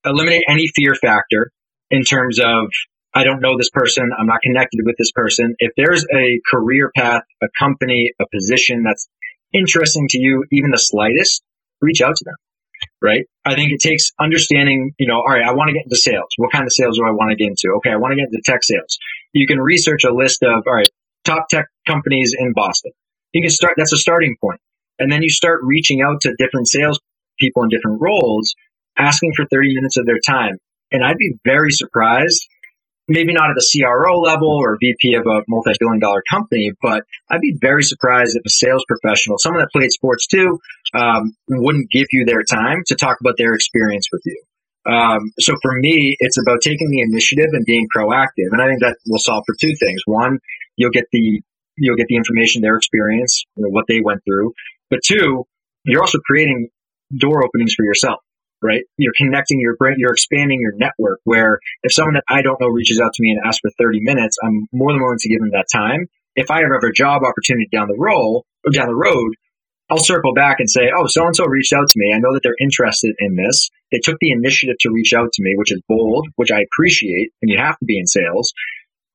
eliminate 0.03 0.43
any 0.49 0.67
fear 0.75 0.95
factor 0.95 1.51
in 1.91 2.03
terms 2.03 2.39
of 2.39 2.69
I 3.13 3.23
don't 3.23 3.39
know 3.39 3.57
this 3.57 3.69
person, 3.69 4.09
I'm 4.17 4.25
not 4.25 4.41
connected 4.41 4.81
with 4.83 4.95
this 4.97 5.11
person. 5.11 5.55
If 5.59 5.71
there's 5.77 6.03
a 6.11 6.41
career 6.51 6.91
path, 6.95 7.21
a 7.43 7.47
company, 7.59 8.11
a 8.19 8.25
position 8.33 8.83
that's 8.83 9.07
interesting 9.53 10.07
to 10.09 10.19
you, 10.19 10.45
even 10.51 10.71
the 10.71 10.79
slightest, 10.79 11.43
reach 11.79 12.01
out 12.01 12.15
to 12.15 12.25
them 12.25 12.35
right? 13.01 13.25
I 13.45 13.55
think 13.55 13.71
it 13.71 13.79
takes 13.79 14.11
understanding, 14.19 14.93
you 14.97 15.07
know, 15.07 15.17
all 15.17 15.29
right, 15.29 15.43
I 15.43 15.53
want 15.53 15.69
to 15.69 15.73
get 15.73 15.83
into 15.85 15.97
sales. 15.97 16.29
What 16.37 16.51
kind 16.51 16.65
of 16.65 16.71
sales 16.71 16.97
do 16.97 17.05
I 17.05 17.11
want 17.11 17.31
to 17.31 17.35
get 17.35 17.47
into? 17.49 17.75
Okay, 17.77 17.91
I 17.91 17.97
want 17.97 18.11
to 18.11 18.15
get 18.17 18.27
into 18.31 18.41
tech 18.43 18.63
sales. 18.63 18.97
You 19.37 19.47
can 19.47 19.59
research 19.59 20.03
a 20.03 20.13
list 20.13 20.43
of, 20.43 20.63
all 20.65 20.73
right, 20.73 20.89
top 21.23 21.47
tech 21.49 21.65
companies 21.85 22.33
in 22.37 22.53
Boston. 22.53 22.91
You 23.33 23.41
can 23.41 23.49
start, 23.49 23.73
that's 23.77 23.93
a 23.93 23.97
starting 23.97 24.35
point. 24.41 24.59
And 24.99 25.11
then 25.11 25.21
you 25.21 25.29
start 25.29 25.59
reaching 25.63 26.01
out 26.01 26.21
to 26.21 26.35
different 26.37 26.67
sales 26.67 26.99
people 27.39 27.63
in 27.63 27.69
different 27.69 28.01
roles, 28.01 28.55
asking 28.97 29.33
for 29.35 29.45
30 29.45 29.75
minutes 29.75 29.97
of 29.97 30.05
their 30.05 30.19
time. 30.25 30.57
And 30.91 31.03
I'd 31.03 31.17
be 31.17 31.35
very 31.45 31.71
surprised 31.71 32.47
maybe 33.07 33.33
not 33.33 33.49
at 33.49 33.55
the 33.55 33.65
CRO 33.65 34.19
level 34.19 34.49
or 34.49 34.77
VP 34.79 35.15
of 35.15 35.25
a 35.25 35.41
multi 35.47 35.71
billion 35.79 35.99
dollar 35.99 36.21
company, 36.29 36.71
but 36.81 37.03
I'd 37.29 37.41
be 37.41 37.57
very 37.59 37.83
surprised 37.83 38.35
if 38.35 38.43
a 38.45 38.49
sales 38.49 38.83
professional, 38.87 39.37
someone 39.39 39.61
that 39.61 39.71
played 39.71 39.91
sports 39.91 40.27
too, 40.27 40.59
um, 40.93 41.33
wouldn't 41.47 41.89
give 41.91 42.07
you 42.11 42.25
their 42.25 42.43
time 42.43 42.83
to 42.87 42.95
talk 42.95 43.17
about 43.21 43.35
their 43.37 43.53
experience 43.53 44.07
with 44.11 44.21
you. 44.25 44.41
Um, 44.89 45.31
so 45.39 45.53
for 45.61 45.73
me, 45.79 46.15
it's 46.19 46.37
about 46.37 46.61
taking 46.61 46.89
the 46.89 47.01
initiative 47.01 47.49
and 47.51 47.65
being 47.65 47.87
proactive. 47.95 48.51
And 48.51 48.61
I 48.61 48.67
think 48.67 48.81
that 48.81 48.97
will 49.07 49.19
solve 49.19 49.43
for 49.45 49.55
two 49.59 49.75
things. 49.79 50.01
One, 50.05 50.39
you'll 50.75 50.91
get 50.91 51.05
the, 51.11 51.41
you'll 51.77 51.97
get 51.97 52.07
the 52.07 52.15
information, 52.15 52.61
their 52.61 52.77
experience, 52.77 53.43
you 53.55 53.63
know, 53.63 53.69
what 53.69 53.85
they 53.87 54.01
went 54.01 54.21
through. 54.25 54.53
But 54.89 54.99
two, 55.05 55.45
you're 55.85 56.01
also 56.01 56.19
creating 56.19 56.69
door 57.17 57.43
openings 57.43 57.73
for 57.75 57.85
yourself 57.85 58.19
right? 58.61 58.81
You're 58.97 59.13
connecting 59.15 59.59
your 59.59 59.75
brain, 59.75 59.97
you're 59.99 60.13
expanding 60.13 60.59
your 60.59 60.73
network 60.75 61.19
where 61.25 61.59
if 61.83 61.93
someone 61.93 62.15
that 62.15 62.23
I 62.27 62.41
don't 62.41 62.59
know 62.59 62.67
reaches 62.67 62.99
out 62.99 63.13
to 63.13 63.21
me 63.21 63.29
and 63.29 63.39
asks 63.45 63.59
for 63.59 63.69
30 63.77 63.99
minutes, 64.01 64.35
I'm 64.43 64.67
more 64.71 64.91
than 64.91 64.99
willing 64.99 65.19
to 65.19 65.29
give 65.29 65.39
them 65.39 65.51
that 65.51 65.67
time. 65.71 66.07
If 66.35 66.49
I 66.49 66.63
ever 66.63 66.73
have 66.81 66.89
a 66.89 66.91
job 66.91 67.21
opportunity 67.23 67.67
down 67.71 67.87
the 67.87 67.97
road 67.99 68.41
down 68.73 68.87
the 68.87 68.95
road, 68.95 69.35
I'll 69.89 70.03
circle 70.03 70.33
back 70.33 70.57
and 70.59 70.69
say, 70.69 70.89
oh, 70.95 71.07
so 71.07 71.25
and 71.25 71.35
so 71.35 71.45
reached 71.45 71.73
out 71.73 71.87
to 71.87 71.99
me. 71.99 72.13
I 72.13 72.19
know 72.19 72.33
that 72.33 72.41
they're 72.43 72.59
interested 72.59 73.15
in 73.19 73.35
this. 73.35 73.69
They 73.91 73.99
took 74.03 74.17
the 74.19 74.31
initiative 74.31 74.75
to 74.81 74.91
reach 74.91 75.13
out 75.13 75.31
to 75.31 75.43
me, 75.43 75.53
which 75.55 75.71
is 75.71 75.81
bold, 75.87 76.27
which 76.35 76.51
I 76.51 76.61
appreciate, 76.61 77.31
and 77.41 77.49
you 77.49 77.57
have 77.57 77.79
to 77.79 77.85
be 77.85 77.97
in 77.97 78.05
sales. 78.05 78.51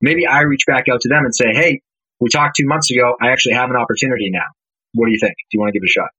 Maybe 0.00 0.26
I 0.26 0.42
reach 0.42 0.64
back 0.66 0.85
out 0.90 1.00
to 1.02 1.08
them 1.08 1.24
and 1.24 1.35
say, 1.35 1.52
hey, 1.52 1.80
we 2.20 2.30
talked 2.30 2.56
two 2.56 2.66
months 2.66 2.90
ago. 2.90 3.14
I 3.20 3.28
actually 3.28 3.54
have 3.54 3.68
an 3.68 3.76
opportunity 3.76 4.30
now. 4.30 4.46
What 4.94 5.06
do 5.06 5.12
you 5.12 5.18
think? 5.20 5.35
Do 5.50 5.56
you 5.56 5.61
want 5.61 5.72
to 5.74 5.78
give 5.78 5.82
it 5.82 5.90
a 5.90 5.92
shot? 5.92 6.11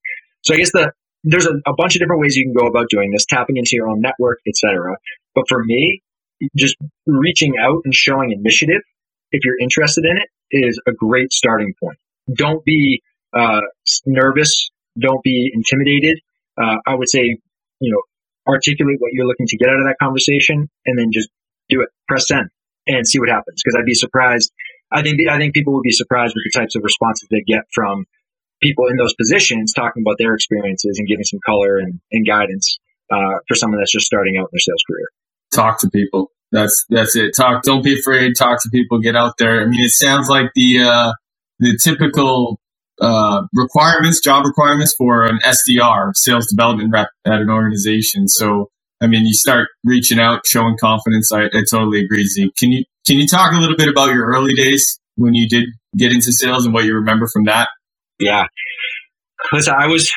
So 0.44 0.54
I 0.54 0.58
guess 0.58 0.72
the 0.72 0.92
there's 1.24 1.46
a, 1.46 1.54
a 1.66 1.74
bunch 1.74 1.96
of 1.96 2.00
different 2.00 2.22
ways 2.22 2.36
you 2.36 2.44
can 2.44 2.54
go 2.54 2.68
about 2.68 2.88
doing 2.90 3.12
this, 3.12 3.26
tapping 3.26 3.58
into 3.58 3.72
your 3.74 3.88
own 3.88 4.02
network, 4.02 4.40
etc. 4.48 4.98
But 5.34 5.46
for 5.48 5.64
me, 5.64 6.02
just 6.56 6.76
reaching 7.08 7.54
out 7.58 7.82
and 7.86 7.94
showing 7.94 8.32
initiative, 8.32 8.82
if 9.32 9.46
you're 9.46 9.58
interested 9.60 10.06
in 10.06 10.18
it, 10.18 10.28
is 10.52 10.80
a 10.88 10.92
great 10.92 11.32
starting 11.32 11.74
point. 11.82 11.98
Don't 12.34 12.64
be 12.66 13.02
uh, 13.38 13.62
nervous. 14.06 14.70
Don't 15.00 15.24
be 15.24 15.52
intimidated. 15.54 16.20
Uh, 16.62 16.78
I 16.86 16.96
would 16.96 17.10
say, 17.10 17.38
you 17.80 17.92
know, 17.92 18.02
articulate 18.48 18.98
what 19.00 19.12
you're 19.14 19.26
looking 19.26 19.48
to 19.48 19.58
get 19.58 19.70
out 19.70 19.80
of 19.80 19.86
that 19.86 19.96
conversation, 20.02 20.70
and 20.86 21.00
then 21.00 21.12
just 21.12 21.30
do 21.70 21.82
it. 21.82 21.90
Press 22.08 22.28
send 22.28 22.50
and 22.88 23.08
see 23.08 23.20
what 23.20 23.30
happens. 23.30 23.62
Because 23.64 23.78
I'd 23.80 23.86
be 23.86 23.96
surprised. 23.96 24.52
I 24.92 25.02
think 25.02 25.20
I 25.30 25.38
think 25.38 25.54
people 25.54 25.74
would 25.74 25.84
be 25.84 25.92
surprised 25.92 26.36
with 26.36 26.44
the 26.46 26.60
types 26.60 26.76
of 26.76 26.84
responses 26.84 27.28
they 27.32 27.42
get 27.42 27.64
from 27.74 28.06
people 28.62 28.88
in 28.88 28.98
those 28.98 29.14
positions 29.16 29.74
talking 29.74 30.04
about 30.06 30.16
their 30.20 30.34
experiences 30.34 30.98
and 30.98 31.08
giving 31.08 31.26
some 31.26 31.40
color 31.46 31.78
and, 31.78 32.00
and 32.12 32.26
guidance 32.26 32.80
uh, 33.12 33.40
for 33.48 33.56
someone 33.56 33.80
that's 33.80 33.92
just 33.92 34.06
starting 34.06 34.38
out 34.38 34.44
in 34.44 34.50
their 34.54 34.60
sales 34.60 34.84
career. 34.90 35.08
Talk 35.54 35.80
to 35.82 35.90
people. 35.90 36.32
That's 36.52 36.86
that's 36.90 37.16
it. 37.16 37.32
Talk. 37.36 37.64
Don't 37.64 37.84
be 37.84 37.98
afraid. 38.00 38.34
Talk 38.38 38.62
to 38.62 38.70
people. 38.70 39.00
Get 39.00 39.16
out 39.16 39.34
there. 39.40 39.62
I 39.62 39.66
mean, 39.66 39.82
it 39.82 39.92
sounds 39.92 40.30
like 40.30 40.52
the 40.56 40.84
uh, 40.84 41.14
the 41.60 41.78
typical 41.78 42.60
uh, 43.02 43.44
requirements, 43.54 44.20
job 44.22 44.46
requirements 44.46 44.94
for 44.98 45.24
an 45.24 45.40
SDR, 45.46 46.12
sales 46.16 46.48
development 46.48 46.92
rep 46.94 47.10
at 47.26 47.42
an 47.42 47.50
organization. 47.50 48.28
So, 48.28 48.70
I 49.02 49.08
mean, 49.08 49.26
you 49.26 49.34
start 49.34 49.70
reaching 49.84 50.20
out, 50.20 50.46
showing 50.46 50.78
confidence. 50.80 51.32
I, 51.32 51.46
I 51.46 51.64
totally 51.70 52.04
agree, 52.04 52.26
Zeke. 52.26 52.56
Can 52.56 52.72
you 52.72 52.84
can 53.06 53.18
you 53.18 53.28
talk 53.28 53.54
a 53.54 53.58
little 53.58 53.76
bit 53.76 53.90
about 53.90 54.14
your 54.14 54.28
early 54.28 54.54
days 54.54 55.00
when 55.16 55.34
you 55.34 55.48
did 55.50 55.66
get 55.98 56.12
into 56.12 56.32
sales 56.32 56.66
and 56.66 56.74
what 56.74 56.86
you 56.86 56.96
remember 56.96 57.28
from 57.32 57.46
that? 57.46 57.68
Yeah, 58.20 58.46
listen, 59.52 59.74
I 59.78 59.88
was 59.88 60.12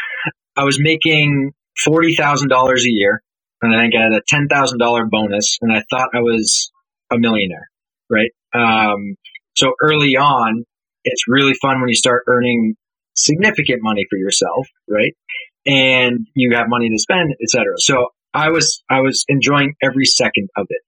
I 0.57 0.65
was 0.65 0.79
making 0.81 1.53
forty 1.85 2.15
thousand 2.15 2.49
dollars 2.49 2.85
a 2.85 2.91
year, 2.91 3.23
and 3.63 3.73
then 3.73 3.81
I 3.81 3.89
got 3.89 4.17
a 4.17 4.23
ten 4.29 4.49
thousand 4.49 4.79
dollar 4.79 5.07
bonus, 5.07 5.59
and 5.61 5.73
I 5.73 5.83
thought 5.91 6.11
I 6.15 6.21
was 6.21 6.71
a 7.11 7.19
millionaire, 7.19 7.69
right? 8.11 8.31
Um, 8.55 9.17
so 9.57 9.73
early 9.83 10.17
on, 10.17 10.65
it's 11.07 11.25
really 11.29 11.55
fun 11.55 11.81
when 11.81 11.89
you 11.89 11.95
start 11.95 12.25
earning 12.27 12.75
significant 13.15 13.81
money 13.83 14.05
for 14.11 14.19
yourself, 14.19 14.67
right? 14.89 15.15
And 15.67 16.27
you 16.35 16.55
have 16.55 16.67
money 16.69 16.91
to 16.91 16.99
spend, 16.99 17.35
etc. 17.43 17.75
So 17.79 18.09
I 18.35 18.51
was 18.51 18.83
I 18.91 19.01
was 19.01 19.25
enjoying 19.29 19.75
every 19.83 20.05
second 20.05 20.49
of 20.57 20.67
it. 20.69 20.83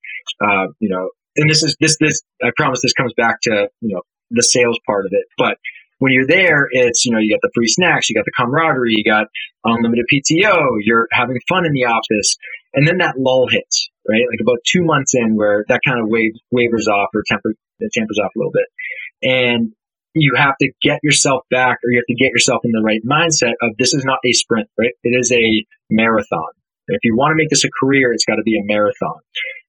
Uh, 0.45 0.67
you 0.79 0.89
know, 0.89 1.11
and 1.37 1.51
this 1.51 1.63
is 1.63 1.77
this 1.81 1.97
this 2.01 2.23
I 2.43 2.51
promise 2.57 2.81
this 2.83 2.93
comes 2.93 3.13
back 3.17 3.41
to 3.43 3.69
you 3.81 3.95
know 3.95 4.03
the 4.31 4.43
sales 4.43 4.79
part 4.87 5.07
of 5.07 5.13
it, 5.13 5.25
but 5.39 5.57
when 5.99 6.13
you're 6.13 6.27
there, 6.27 6.69
it's, 6.71 7.05
you 7.05 7.13
know, 7.13 7.19
you 7.19 7.35
got 7.35 7.41
the 7.43 7.51
free 7.55 7.67
snacks, 7.67 8.09
you 8.09 8.15
got 8.15 8.25
the 8.25 8.33
camaraderie, 8.37 8.95
you 8.95 9.05
got 9.05 9.27
unlimited 9.65 10.07
PTO, 10.13 10.79
you're 10.81 11.09
having 11.13 11.39
fun 11.49 11.67
in 11.67 11.73
the 11.73 11.85
office. 11.85 12.37
And 12.75 12.87
then 12.87 12.99
that 12.99 13.19
lull 13.19 13.49
hits, 13.51 13.89
right? 14.09 14.23
Like 14.31 14.41
about 14.41 14.59
two 14.65 14.85
months 14.85 15.15
in 15.15 15.35
where 15.35 15.65
that 15.69 15.81
kind 15.87 16.01
of 16.01 16.07
wave, 16.09 16.33
wavers 16.51 16.87
off 16.87 17.09
or 17.15 17.25
temper, 17.27 17.55
tempers 17.93 18.19
off 18.23 18.31
a 18.37 18.39
little 18.39 18.53
bit. 18.53 18.67
And 19.23 19.73
you 20.21 20.35
have 20.37 20.55
to 20.61 20.71
get 20.83 21.01
yourself 21.03 21.43
back 21.51 21.79
or 21.85 21.91
you 21.91 21.99
have 21.99 22.07
to 22.09 22.23
get 22.23 22.31
yourself 22.31 22.61
in 22.65 22.73
the 22.73 22.83
right 22.83 23.01
mindset 23.05 23.55
of 23.63 23.77
this 23.79 23.95
is 23.95 24.05
not 24.05 24.19
a 24.25 24.33
sprint, 24.33 24.69
right? 24.79 24.93
It 25.03 25.17
is 25.19 25.33
a 25.33 25.65
marathon. 25.91 26.53
If 26.89 27.01
you 27.03 27.17
want 27.17 27.33
to 27.33 27.37
make 27.37 27.51
this 27.51 27.65
a 27.65 27.69
career, 27.81 28.13
it's 28.13 28.25
got 28.25 28.37
to 28.37 28.43
be 28.43 28.57
a 28.59 28.65
marathon. 28.65 29.21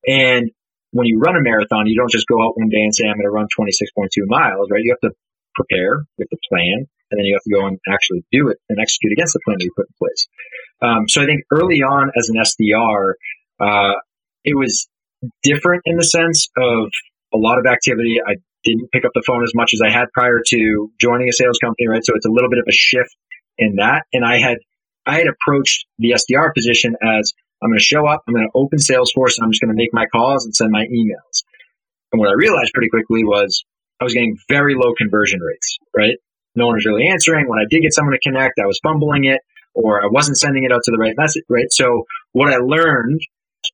And 0.07 0.51
when 0.91 1.05
you 1.05 1.19
run 1.19 1.35
a 1.35 1.41
marathon, 1.41 1.87
you 1.87 1.95
don't 1.95 2.11
just 2.11 2.27
go 2.27 2.41
out 2.41 2.57
one 2.57 2.69
day 2.69 2.81
and 2.81 2.95
say, 2.95 3.05
I'm 3.05 3.17
going 3.17 3.27
to 3.27 3.31
run 3.31 3.47
26.2 3.59 4.07
miles, 4.27 4.69
right? 4.71 4.81
You 4.81 4.95
have 4.95 5.11
to 5.11 5.15
prepare, 5.53 6.05
with 6.17 6.29
the 6.31 6.37
plan, 6.47 6.87
and 7.11 7.17
then 7.17 7.25
you 7.25 7.35
have 7.35 7.43
to 7.43 7.53
go 7.53 7.67
and 7.67 7.77
actually 7.91 8.23
do 8.31 8.47
it 8.49 8.57
and 8.69 8.79
execute 8.79 9.11
against 9.11 9.33
the 9.33 9.41
plan 9.43 9.57
that 9.59 9.65
you 9.65 9.71
put 9.75 9.87
in 9.87 9.95
place. 9.99 10.27
Um, 10.81 11.09
so 11.09 11.21
I 11.21 11.25
think 11.25 11.41
early 11.51 11.81
on 11.81 12.11
as 12.17 12.29
an 12.29 12.37
SDR, 12.39 13.13
uh, 13.59 13.99
it 14.45 14.55
was 14.55 14.87
different 15.43 15.81
in 15.85 15.97
the 15.97 16.03
sense 16.03 16.47
of 16.57 16.89
a 17.33 17.37
lot 17.37 17.59
of 17.59 17.65
activity. 17.65 18.17
I 18.25 18.35
didn't 18.63 18.91
pick 18.91 19.05
up 19.05 19.11
the 19.13 19.23
phone 19.25 19.43
as 19.43 19.53
much 19.55 19.71
as 19.73 19.81
I 19.81 19.89
had 19.91 20.11
prior 20.13 20.41
to 20.45 20.91
joining 20.99 21.29
a 21.29 21.33
sales 21.33 21.57
company, 21.59 21.87
right? 21.87 22.03
So 22.03 22.13
it's 22.15 22.25
a 22.25 22.31
little 22.31 22.49
bit 22.49 22.59
of 22.59 22.65
a 22.67 22.73
shift 22.73 23.15
in 23.57 23.75
that. 23.77 24.03
And 24.13 24.25
I 24.25 24.37
had 24.37 24.57
I 25.05 25.17
had 25.17 25.27
approached 25.27 25.85
the 25.97 26.11
SDR 26.11 26.53
position 26.53 26.95
as 27.01 27.33
I'm 27.61 27.69
going 27.69 27.79
to 27.79 27.83
show 27.83 28.07
up, 28.07 28.23
I'm 28.27 28.33
going 28.33 28.47
to 28.47 28.57
open 28.57 28.79
Salesforce, 28.79 29.37
and 29.37 29.43
I'm 29.43 29.51
just 29.51 29.61
going 29.61 29.73
to 29.73 29.75
make 29.75 29.93
my 29.93 30.05
calls 30.05 30.45
and 30.45 30.55
send 30.55 30.71
my 30.71 30.85
emails. 30.85 31.43
And 32.11 32.19
what 32.19 32.29
I 32.29 32.33
realized 32.33 32.71
pretty 32.73 32.89
quickly 32.89 33.23
was 33.23 33.63
I 33.99 34.03
was 34.03 34.13
getting 34.13 34.37
very 34.47 34.75
low 34.75 34.93
conversion 34.97 35.39
rates, 35.41 35.77
right? 35.95 36.15
No 36.55 36.67
one 36.67 36.75
was 36.75 36.85
really 36.85 37.07
answering. 37.07 37.47
When 37.47 37.59
I 37.59 37.65
did 37.69 37.81
get 37.81 37.93
someone 37.93 38.13
to 38.13 38.19
connect, 38.19 38.59
I 38.59 38.65
was 38.65 38.79
fumbling 38.81 39.25
it 39.25 39.41
or 39.73 40.01
I 40.03 40.07
wasn't 40.09 40.37
sending 40.37 40.63
it 40.63 40.71
out 40.71 40.81
to 40.83 40.91
the 40.91 40.97
right 40.97 41.15
message, 41.17 41.43
right? 41.49 41.71
So 41.71 42.05
what 42.31 42.51
I 42.51 42.57
learned 42.57 43.21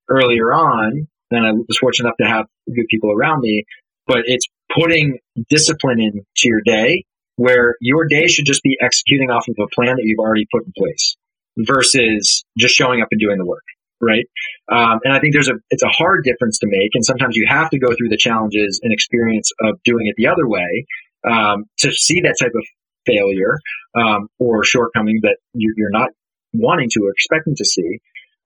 earlier 0.09 0.51
on, 0.53 1.07
and 1.31 1.45
I 1.45 1.51
was 1.51 1.77
fortunate 1.79 2.07
enough 2.07 2.17
to 2.17 2.27
have 2.27 2.45
good 2.67 2.87
people 2.89 3.11
around 3.11 3.41
me, 3.41 3.65
but 4.07 4.23
it's 4.25 4.47
putting 4.73 5.19
discipline 5.49 5.99
into 5.99 6.23
your 6.43 6.61
day 6.65 7.05
where 7.37 7.75
your 7.81 8.07
day 8.07 8.27
should 8.27 8.45
just 8.45 8.63
be 8.63 8.77
executing 8.81 9.29
off 9.29 9.47
of 9.47 9.55
a 9.59 9.67
plan 9.75 9.95
that 9.95 10.03
you've 10.03 10.19
already 10.19 10.45
put 10.51 10.63
in 10.65 10.71
place 10.77 11.15
versus 11.57 12.43
just 12.57 12.73
showing 12.73 13.01
up 13.01 13.07
and 13.11 13.19
doing 13.19 13.37
the 13.37 13.45
work 13.45 13.63
right? 14.01 14.25
Um, 14.71 14.99
and 15.03 15.13
I 15.13 15.19
think 15.19 15.33
there's 15.33 15.49
a 15.49 15.55
it's 15.69 15.83
a 15.83 15.89
hard 15.89 16.23
difference 16.23 16.59
to 16.59 16.67
make, 16.67 16.91
and 16.93 17.05
sometimes 17.05 17.35
you 17.35 17.45
have 17.47 17.69
to 17.69 17.79
go 17.79 17.87
through 17.97 18.09
the 18.09 18.17
challenges 18.17 18.79
and 18.83 18.93
experience 18.93 19.51
of 19.61 19.81
doing 19.83 20.07
it 20.07 20.15
the 20.17 20.27
other 20.27 20.47
way 20.47 20.85
um, 21.29 21.65
to 21.79 21.91
see 21.91 22.21
that 22.21 22.35
type 22.39 22.51
of 22.55 22.65
failure 23.05 23.59
um, 23.95 24.27
or 24.39 24.63
shortcoming 24.63 25.19
that 25.23 25.37
you're 25.53 25.91
not 25.91 26.09
wanting 26.53 26.89
to 26.91 27.01
or 27.05 27.11
expecting 27.11 27.55
to 27.55 27.65
see. 27.65 27.99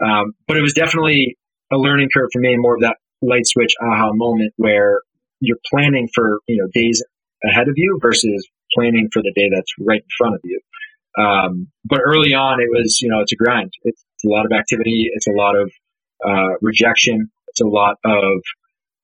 Um, 0.04 0.34
but 0.48 0.58
it 0.58 0.62
was 0.62 0.74
definitely 0.74 1.38
a 1.72 1.78
learning 1.78 2.10
curve 2.14 2.30
for 2.32 2.40
me, 2.40 2.54
and 2.54 2.62
more 2.62 2.76
of 2.76 2.82
that 2.82 2.98
light 3.22 3.46
switch 3.46 3.74
aha 3.82 4.12
moment 4.14 4.54
where 4.58 5.02
you're 5.40 5.60
planning 5.70 6.08
for 6.14 6.40
you 6.48 6.58
know 6.58 6.68
days 6.74 7.04
ahead 7.44 7.68
of 7.68 7.74
you 7.76 8.00
versus 8.02 8.48
planning 8.74 9.10
for 9.12 9.22
the 9.22 9.34
day 9.36 9.50
that's 9.54 9.72
right 9.80 10.02
in 10.02 10.14
front 10.18 10.36
of 10.36 10.42
you. 10.44 10.60
Um, 11.18 11.68
but 11.86 12.00
early 12.06 12.34
on, 12.34 12.62
it 12.62 12.70
was, 12.70 13.00
you 13.02 13.10
know, 13.10 13.20
it's 13.22 13.34
a 13.34 13.36
grind. 13.36 13.72
It's 13.84 14.04
a 14.26 14.30
lot 14.30 14.46
of 14.46 14.52
activity. 14.52 15.10
It's 15.12 15.28
a 15.28 15.32
lot 15.32 15.56
of 15.56 15.72
uh, 16.26 16.58
rejection. 16.62 17.32
It's 17.48 17.62
a 17.62 17.68
lot 17.68 17.96
of 18.06 18.42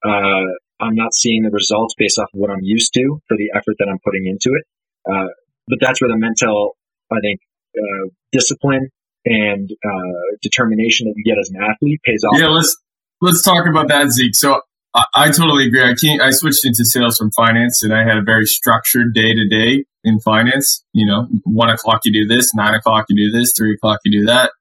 uh, 0.04 0.46
I'm 0.80 0.94
not 0.94 1.14
seeing 1.14 1.42
the 1.42 1.50
results 1.50 1.94
based 1.98 2.18
off 2.18 2.28
of 2.32 2.38
what 2.38 2.50
I'm 2.50 2.62
used 2.62 2.92
to 2.94 3.20
for 3.28 3.36
the 3.36 3.50
effort 3.54 3.76
that 3.78 3.88
I'm 3.90 3.98
putting 4.04 4.26
into 4.26 4.56
it. 4.56 4.64
Uh, 5.10 5.28
but 5.68 5.78
that's 5.80 6.00
where 6.00 6.10
the 6.10 6.18
mental, 6.18 6.76
I 7.10 7.16
think, 7.20 7.40
uh, 7.76 8.08
discipline 8.30 8.88
and 9.24 9.70
uh, 9.70 10.36
determination 10.42 11.08
that 11.08 11.14
you 11.16 11.24
get 11.24 11.38
as 11.40 11.50
an 11.50 11.62
athlete 11.62 12.00
pays 12.04 12.22
off. 12.24 12.38
Yeah, 12.38 12.48
let's 12.48 12.76
let's 13.20 13.42
talk 13.42 13.66
about 13.66 13.88
that, 13.88 14.10
Zeke. 14.10 14.34
So 14.34 14.60
I, 14.96 15.04
I 15.14 15.30
totally 15.30 15.66
agree. 15.66 15.82
I 15.82 15.94
can't. 15.94 16.20
I 16.20 16.30
switched 16.30 16.64
into 16.64 16.84
sales 16.84 17.18
from 17.18 17.30
finance, 17.32 17.82
and 17.82 17.94
I 17.94 18.04
had 18.04 18.16
a 18.16 18.22
very 18.22 18.46
structured 18.46 19.12
day 19.14 19.34
to 19.34 19.46
day 19.46 19.84
in 20.02 20.18
finance. 20.20 20.84
You 20.92 21.06
know, 21.06 21.28
one 21.44 21.68
o'clock 21.68 22.00
you 22.04 22.12
do 22.12 22.26
this, 22.26 22.54
nine 22.54 22.74
o'clock 22.74 23.06
you 23.08 23.30
do 23.30 23.38
this, 23.38 23.52
three 23.56 23.74
o'clock 23.74 24.00
you 24.04 24.20
do 24.20 24.26
that. 24.26 24.52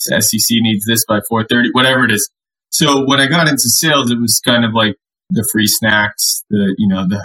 SEC 0.00 0.56
needs 0.60 0.84
this 0.84 1.04
by 1.06 1.20
four 1.28 1.44
thirty, 1.44 1.70
whatever 1.72 2.04
it 2.04 2.10
is. 2.10 2.28
So 2.70 3.04
when 3.06 3.20
I 3.20 3.26
got 3.26 3.48
into 3.48 3.68
sales, 3.68 4.10
it 4.10 4.20
was 4.20 4.40
kind 4.44 4.64
of 4.64 4.74
like 4.74 4.96
the 5.30 5.46
free 5.52 5.66
snacks, 5.66 6.44
the 6.50 6.74
you 6.76 6.88
know 6.88 7.06
the 7.06 7.24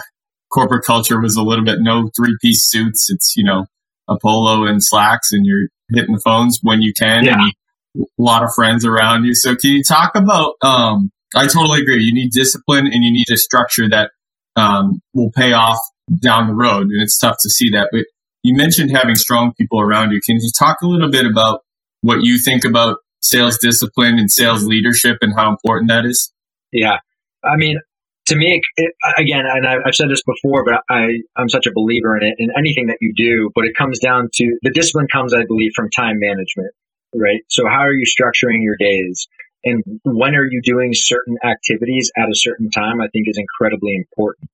corporate 0.52 0.84
culture 0.84 1.20
was 1.20 1.36
a 1.36 1.42
little 1.42 1.64
bit 1.64 1.78
no 1.80 2.10
three 2.16 2.36
piece 2.40 2.68
suits. 2.68 3.10
It's 3.10 3.34
you 3.36 3.44
know 3.44 3.66
a 4.08 4.16
polo 4.20 4.64
and 4.66 4.82
slacks, 4.82 5.32
and 5.32 5.44
you're 5.44 5.68
hitting 5.92 6.14
the 6.14 6.20
phones 6.24 6.60
when 6.62 6.82
you 6.82 6.92
can, 6.92 7.24
yeah. 7.24 7.34
and 7.34 7.52
a 7.98 8.22
lot 8.22 8.42
of 8.42 8.50
friends 8.54 8.84
around 8.84 9.24
you. 9.24 9.34
So 9.34 9.56
can 9.56 9.70
you 9.70 9.82
talk 9.82 10.14
about? 10.14 10.54
Um, 10.62 11.10
I 11.34 11.46
totally 11.46 11.80
agree. 11.82 12.02
You 12.02 12.14
need 12.14 12.30
discipline, 12.30 12.86
and 12.86 13.04
you 13.04 13.12
need 13.12 13.26
a 13.32 13.36
structure 13.36 13.88
that 13.88 14.10
um, 14.56 15.00
will 15.14 15.30
pay 15.34 15.52
off 15.52 15.78
down 16.22 16.48
the 16.48 16.54
road, 16.54 16.82
and 16.82 17.02
it's 17.02 17.18
tough 17.18 17.36
to 17.40 17.50
see 17.50 17.70
that. 17.70 17.88
But 17.92 18.04
you 18.42 18.54
mentioned 18.54 18.90
having 18.90 19.14
strong 19.14 19.52
people 19.54 19.80
around 19.80 20.12
you. 20.12 20.20
Can 20.20 20.36
you 20.36 20.50
talk 20.56 20.80
a 20.82 20.86
little 20.86 21.10
bit 21.10 21.26
about 21.26 21.60
what 22.02 22.22
you 22.22 22.38
think 22.38 22.64
about 22.64 22.98
sales 23.20 23.58
discipline 23.58 24.18
and 24.18 24.30
sales 24.30 24.64
leadership 24.64 25.16
and 25.22 25.34
how 25.34 25.50
important 25.50 25.90
that 25.90 26.04
is? 26.04 26.30
Yeah, 26.70 26.98
I 27.42 27.56
mean, 27.56 27.78
to 28.26 28.36
me, 28.36 28.60
it, 28.76 28.92
again, 29.18 29.44
and 29.46 29.66
I've 29.66 29.94
said 29.94 30.08
this 30.08 30.22
before, 30.22 30.64
but 30.64 30.82
I, 30.90 31.20
I'm 31.36 31.48
such 31.48 31.66
a 31.66 31.72
believer 31.74 32.16
in 32.16 32.24
it 32.24 32.34
in 32.38 32.50
anything 32.56 32.86
that 32.86 32.98
you 33.00 33.12
do. 33.14 33.50
But 33.54 33.64
it 33.64 33.76
comes 33.76 33.98
down 33.98 34.28
to 34.34 34.58
the 34.62 34.70
discipline 34.70 35.08
comes, 35.12 35.34
I 35.34 35.44
believe, 35.46 35.72
from 35.74 35.90
time 35.90 36.18
management, 36.18 36.72
right? 37.14 37.40
So 37.48 37.64
how 37.68 37.80
are 37.80 37.92
you 37.92 38.06
structuring 38.06 38.62
your 38.62 38.76
days? 38.78 39.26
And 39.64 39.82
when 40.04 40.34
are 40.34 40.44
you 40.44 40.60
doing 40.62 40.90
certain 40.92 41.36
activities 41.44 42.10
at 42.16 42.28
a 42.28 42.34
certain 42.34 42.70
time? 42.70 43.00
I 43.00 43.08
think 43.08 43.28
is 43.28 43.38
incredibly 43.38 43.94
important 43.94 44.50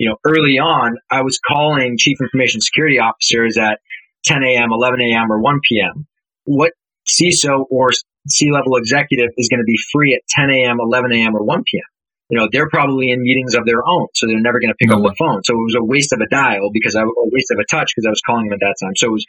you 0.00 0.08
know, 0.08 0.16
early 0.24 0.58
on, 0.58 0.96
I 1.10 1.20
was 1.20 1.38
calling 1.46 1.98
chief 1.98 2.16
information 2.22 2.62
security 2.62 2.98
officers 2.98 3.58
at 3.58 3.80
10 4.24 4.42
a.m., 4.42 4.70
11 4.72 4.98
a.m., 5.02 5.30
or 5.30 5.38
1 5.38 5.60
p.m. 5.68 6.06
What 6.44 6.72
CISO 7.06 7.66
or 7.70 7.90
C 8.26 8.50
level 8.50 8.76
executive 8.76 9.28
is 9.36 9.50
going 9.50 9.60
to 9.60 9.66
be 9.66 9.76
free 9.92 10.14
at 10.14 10.22
10 10.30 10.48
a.m., 10.48 10.78
11 10.80 11.12
a.m., 11.12 11.36
or 11.36 11.44
1 11.44 11.64
p.m.? 11.70 11.84
you 12.30 12.38
know, 12.38 12.48
they're 12.52 12.68
probably 12.70 13.10
in 13.10 13.20
meetings 13.20 13.54
of 13.54 13.66
their 13.66 13.84
own, 13.84 14.06
so 14.14 14.26
they're 14.26 14.40
never 14.40 14.60
going 14.60 14.70
to 14.70 14.76
pick 14.76 14.88
No 14.88 14.98
up 14.98 15.02
the 15.02 15.16
phone. 15.18 15.42
So 15.42 15.52
it 15.52 15.64
was 15.64 15.74
a 15.76 15.84
waste 15.84 16.12
of 16.12 16.20
a 16.20 16.28
dial 16.30 16.70
because 16.72 16.94
I 16.94 17.02
was 17.02 17.12
a 17.26 17.28
waste 17.34 17.50
of 17.50 17.58
a 17.58 17.64
touch 17.68 17.90
because 17.94 18.06
I 18.06 18.10
was 18.10 18.22
calling 18.24 18.46
them 18.46 18.54
at 18.54 18.60
that 18.60 18.76
time. 18.80 18.92
So 18.96 19.08
it 19.08 19.12
was 19.12 19.26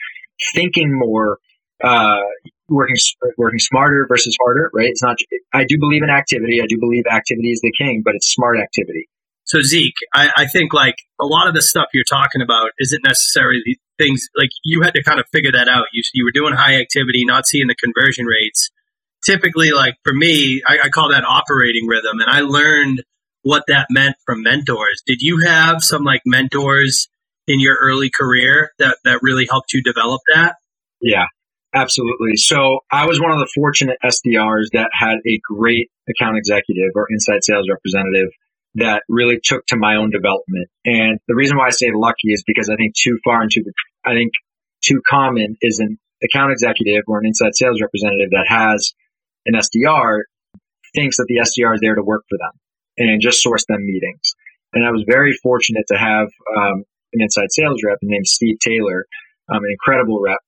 thinking 0.53 0.93
more, 0.93 1.39
uh, 1.83 2.21
working 2.71 2.95
working 3.37 3.59
smarter 3.59 4.05
versus 4.07 4.35
harder, 4.41 4.71
right? 4.73 4.87
It's 4.87 5.03
not. 5.03 5.17
I 5.53 5.65
do 5.65 5.77
believe 5.79 6.03
in 6.03 6.09
activity. 6.09 6.61
I 6.61 6.65
do 6.67 6.77
believe 6.79 7.03
activity 7.11 7.51
is 7.51 7.61
the 7.61 7.71
king, 7.77 8.01
but 8.03 8.15
it's 8.15 8.31
smart 8.31 8.57
activity. 8.59 9.07
So 9.43 9.61
Zeke, 9.61 9.95
I, 10.13 10.31
I 10.37 10.47
think 10.47 10.73
like 10.73 10.95
a 11.19 11.25
lot 11.25 11.47
of 11.47 11.53
the 11.53 11.61
stuff 11.61 11.87
you're 11.93 12.05
talking 12.09 12.41
about 12.41 12.71
isn't 12.79 13.03
necessarily 13.03 13.79
things 13.97 14.27
like 14.37 14.49
you 14.63 14.81
had 14.81 14.93
to 14.93 15.03
kind 15.03 15.19
of 15.19 15.25
figure 15.31 15.51
that 15.51 15.67
out. 15.67 15.85
You 15.93 16.03
you 16.13 16.25
were 16.25 16.31
doing 16.31 16.53
high 16.53 16.79
activity, 16.79 17.25
not 17.25 17.45
seeing 17.45 17.67
the 17.67 17.75
conversion 17.75 18.25
rates 18.25 18.69
typically 19.23 19.71
like 19.71 19.95
for 20.03 20.13
me 20.13 20.61
I, 20.67 20.79
I, 20.85 20.89
call 20.89 21.09
that 21.11 21.23
operating 21.23 21.87
rhythm 21.87 22.19
and 22.19 22.29
i 22.29 22.41
learned 22.41 23.03
what 23.43 23.63
that 23.67 23.87
meant 23.89 24.15
from 24.25 24.43
mentors 24.43 25.01
did 25.05 25.21
you 25.21 25.41
have 25.45 25.83
some 25.83 26.03
like 26.03 26.21
mentors 26.25 27.07
in 27.47 27.59
your 27.59 27.77
early 27.81 28.09
career 28.09 28.71
that 28.79 28.97
that 29.03 29.19
really 29.21 29.47
helped 29.49 29.73
you 29.73 29.81
develop 29.83 30.21
that 30.33 30.55
yeah 31.01 31.25
absolutely 31.73 32.35
so 32.35 32.79
i 32.91 33.05
was 33.05 33.19
one 33.19 33.31
of 33.31 33.39
the 33.39 33.49
fortunate 33.53 33.97
sdrs 34.05 34.65
that 34.73 34.89
had 34.93 35.17
a 35.27 35.39
great 35.43 35.89
account 36.09 36.37
executive 36.37 36.91
or 36.95 37.07
inside 37.09 37.43
sales 37.43 37.67
representative 37.69 38.29
that 38.75 39.03
really 39.09 39.37
took 39.43 39.65
to 39.65 39.75
my 39.75 39.95
own 39.95 40.09
development 40.09 40.69
and 40.85 41.19
the 41.27 41.35
reason 41.35 41.57
why 41.57 41.67
i 41.67 41.71
say 41.71 41.87
lucky 41.93 42.31
is 42.31 42.43
because 42.45 42.69
i 42.69 42.75
think 42.75 42.93
too 42.95 43.17
far 43.23 43.43
into 43.43 43.61
the 43.63 43.73
i 44.05 44.13
think 44.13 44.31
too 44.81 45.01
common 45.07 45.55
is 45.61 45.79
an 45.79 45.97
account 46.23 46.51
executive 46.51 47.03
or 47.07 47.19
an 47.19 47.25
inside 47.25 47.55
sales 47.55 47.81
representative 47.81 48.29
that 48.31 48.45
has 48.47 48.93
an 49.45 49.53
SDR 49.53 50.21
thinks 50.93 51.17
that 51.17 51.25
the 51.27 51.37
SDR 51.37 51.75
is 51.75 51.81
there 51.81 51.95
to 51.95 52.03
work 52.03 52.23
for 52.29 52.37
them 52.37 52.51
and 52.97 53.21
just 53.21 53.41
source 53.41 53.65
them 53.67 53.85
meetings. 53.85 54.33
And 54.73 54.85
I 54.85 54.91
was 54.91 55.03
very 55.07 55.33
fortunate 55.41 55.85
to 55.87 55.97
have 55.97 56.27
um, 56.57 56.83
an 57.13 57.21
inside 57.21 57.51
sales 57.51 57.81
rep 57.85 57.97
named 58.01 58.27
Steve 58.27 58.57
Taylor, 58.59 59.05
um, 59.51 59.63
an 59.63 59.71
incredible 59.71 60.21
rep, 60.21 60.39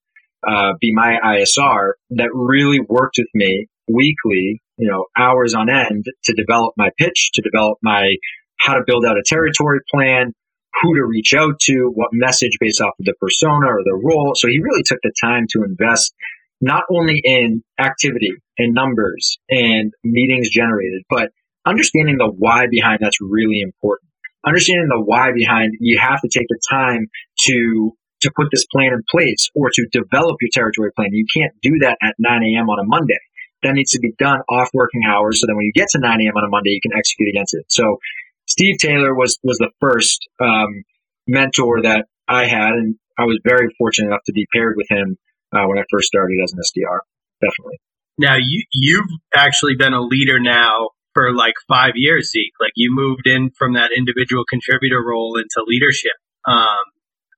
uh, 0.48 0.72
be 0.80 0.92
my 0.92 1.16
ISR 1.24 1.92
that 2.10 2.30
really 2.32 2.80
worked 2.80 3.16
with 3.18 3.28
me 3.34 3.66
weekly, 3.88 4.62
you 4.76 4.90
know, 4.90 5.06
hours 5.16 5.54
on 5.54 5.68
end 5.70 6.04
to 6.24 6.34
develop 6.34 6.74
my 6.76 6.90
pitch, 6.98 7.30
to 7.34 7.42
develop 7.42 7.78
my 7.82 8.14
how 8.58 8.74
to 8.74 8.82
build 8.86 9.04
out 9.04 9.16
a 9.16 9.22
territory 9.26 9.80
plan, 9.92 10.32
who 10.80 10.94
to 10.94 11.04
reach 11.04 11.34
out 11.34 11.58
to, 11.60 11.90
what 11.94 12.08
message 12.12 12.56
based 12.60 12.80
off 12.80 12.94
of 12.98 13.04
the 13.04 13.14
persona 13.20 13.66
or 13.66 13.82
the 13.84 14.00
role. 14.02 14.32
So 14.34 14.48
he 14.48 14.60
really 14.60 14.82
took 14.84 14.98
the 15.02 15.12
time 15.22 15.46
to 15.50 15.64
invest 15.64 16.14
not 16.60 16.84
only 16.90 17.20
in 17.22 17.62
activity 17.78 18.32
and 18.58 18.74
numbers 18.74 19.38
and 19.50 19.92
meetings 20.02 20.48
generated, 20.50 21.02
but 21.10 21.30
understanding 21.66 22.16
the 22.18 22.32
why 22.38 22.66
behind 22.70 22.98
that's 23.00 23.20
really 23.20 23.60
important. 23.60 24.10
Understanding 24.46 24.88
the 24.88 25.02
why 25.02 25.32
behind 25.32 25.74
you 25.80 25.98
have 25.98 26.20
to 26.20 26.28
take 26.28 26.46
the 26.48 26.60
time 26.70 27.06
to 27.46 27.92
to 28.24 28.32
put 28.34 28.48
this 28.50 28.66
plan 28.66 28.92
in 28.92 29.02
place 29.10 29.48
or 29.54 29.70
to 29.72 29.86
develop 29.92 30.36
your 30.40 30.50
territory 30.52 30.90
plan. 30.96 31.12
You 31.12 31.26
can't 31.32 31.52
do 31.62 31.78
that 31.80 31.96
at 32.02 32.14
9 32.18 32.42
a.m. 32.42 32.68
on 32.68 32.80
a 32.80 32.86
Monday. 32.86 33.20
That 33.62 33.72
needs 33.72 33.92
to 33.92 34.00
be 34.00 34.12
done 34.18 34.40
off 34.50 34.68
working 34.74 35.02
hours 35.08 35.40
so 35.40 35.46
that 35.46 35.54
when 35.54 35.64
you 35.64 35.72
get 35.72 35.88
to 35.90 35.98
9 35.98 36.10
a.m. 36.10 36.36
on 36.36 36.44
a 36.44 36.50
Monday, 36.50 36.70
you 36.70 36.80
can 36.82 36.92
execute 36.96 37.28
against 37.30 37.54
it. 37.54 37.64
So 37.68 37.98
Steve 38.46 38.76
Taylor 38.78 39.14
was 39.14 39.38
was 39.42 39.58
the 39.58 39.70
first 39.80 40.28
um, 40.42 40.84
mentor 41.26 41.82
that 41.82 42.06
I 42.28 42.46
had, 42.46 42.72
and 42.76 42.96
I 43.18 43.24
was 43.24 43.40
very 43.44 43.68
fortunate 43.78 44.08
enough 44.08 44.24
to 44.26 44.32
be 44.32 44.46
paired 44.54 44.74
with 44.76 44.86
him 44.90 45.16
uh, 45.54 45.64
when 45.66 45.78
I 45.78 45.84
first 45.90 46.08
started 46.08 46.36
as 46.42 46.52
an 46.52 46.60
SDR. 46.60 46.98
Definitely. 47.40 47.80
Now 48.18 48.36
you 48.36 48.64
you've 48.72 49.08
actually 49.34 49.76
been 49.76 49.94
a 49.94 50.00
leader 50.00 50.38
now 50.38 50.90
for 51.14 51.32
like 51.34 51.54
five 51.68 51.92
years, 51.94 52.30
Zeke. 52.30 52.52
Like 52.60 52.72
you 52.76 52.94
moved 52.94 53.26
in 53.26 53.50
from 53.56 53.74
that 53.74 53.90
individual 53.96 54.44
contributor 54.48 55.02
role 55.02 55.36
into 55.36 55.64
leadership. 55.66 56.12
Um, 56.46 56.84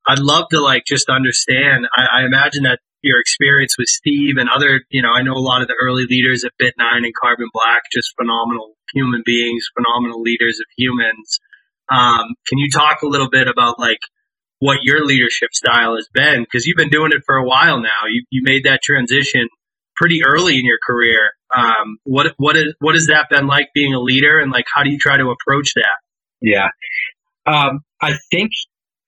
I'd 0.09 0.19
love 0.19 0.49
to 0.51 0.61
like 0.61 0.85
just 0.87 1.09
understand. 1.09 1.87
I, 1.97 2.21
I, 2.21 2.25
imagine 2.25 2.63
that 2.63 2.79
your 3.03 3.21
experience 3.21 3.77
with 3.79 3.89
Steve 3.89 4.37
and 4.39 4.49
other, 4.49 4.83
you 4.91 5.03
know, 5.03 5.11
I 5.11 5.23
know 5.23 5.33
a 5.33 5.43
lot 5.43 5.63
of 5.63 5.69
the 5.69 5.75
early 5.81 6.05
leaders 6.09 6.45
at 6.45 6.53
Bit9 6.61 7.05
and 7.05 7.15
Carbon 7.15 7.49
Black, 7.53 7.83
just 7.93 8.15
phenomenal 8.17 8.77
human 8.95 9.23
beings, 9.25 9.67
phenomenal 9.77 10.23
leaders 10.23 10.61
of 10.61 10.67
humans. 10.77 11.41
Um, 11.91 12.35
can 12.47 12.59
you 12.59 12.71
talk 12.71 13.03
a 13.03 13.07
little 13.07 13.31
bit 13.31 13.49
about 13.49 13.79
like 13.79 14.01
what 14.59 14.79
your 14.83 15.05
leadership 15.05 15.53
style 15.53 15.97
has 15.97 16.09
been 16.13 16.43
because 16.43 16.67
you've 16.67 16.77
been 16.77 16.89
doing 16.89 17.13
it 17.13 17.23
for 17.27 17.37
a 17.37 17.45
while 17.45 17.81
now. 17.81 18.07
You, 18.11 18.25
you 18.31 18.43
made 18.43 18.65
that 18.65 18.81
transition 18.83 19.49
pretty 19.97 20.23
early 20.25 20.59
in 20.59 20.65
your 20.65 20.79
career. 20.85 21.33
Um, 21.57 21.99
what 22.05 22.35
what 22.39 22.57
is 22.57 22.75
what 22.81 22.95
has 22.95 23.07
that 23.07 23.27
been 23.31 23.47
like 23.47 23.69
being 23.75 23.95
a 23.95 24.01
leader, 24.01 24.41
and 24.41 24.51
like 24.51 24.65
how 24.73 24.83
do 24.83 24.91
you 24.91 24.99
try 24.99 25.17
to 25.17 25.31
approach 25.31 25.73
that? 25.75 25.99
Yeah, 26.41 26.69
um, 27.47 27.81
I 28.01 28.15
think 28.31 28.51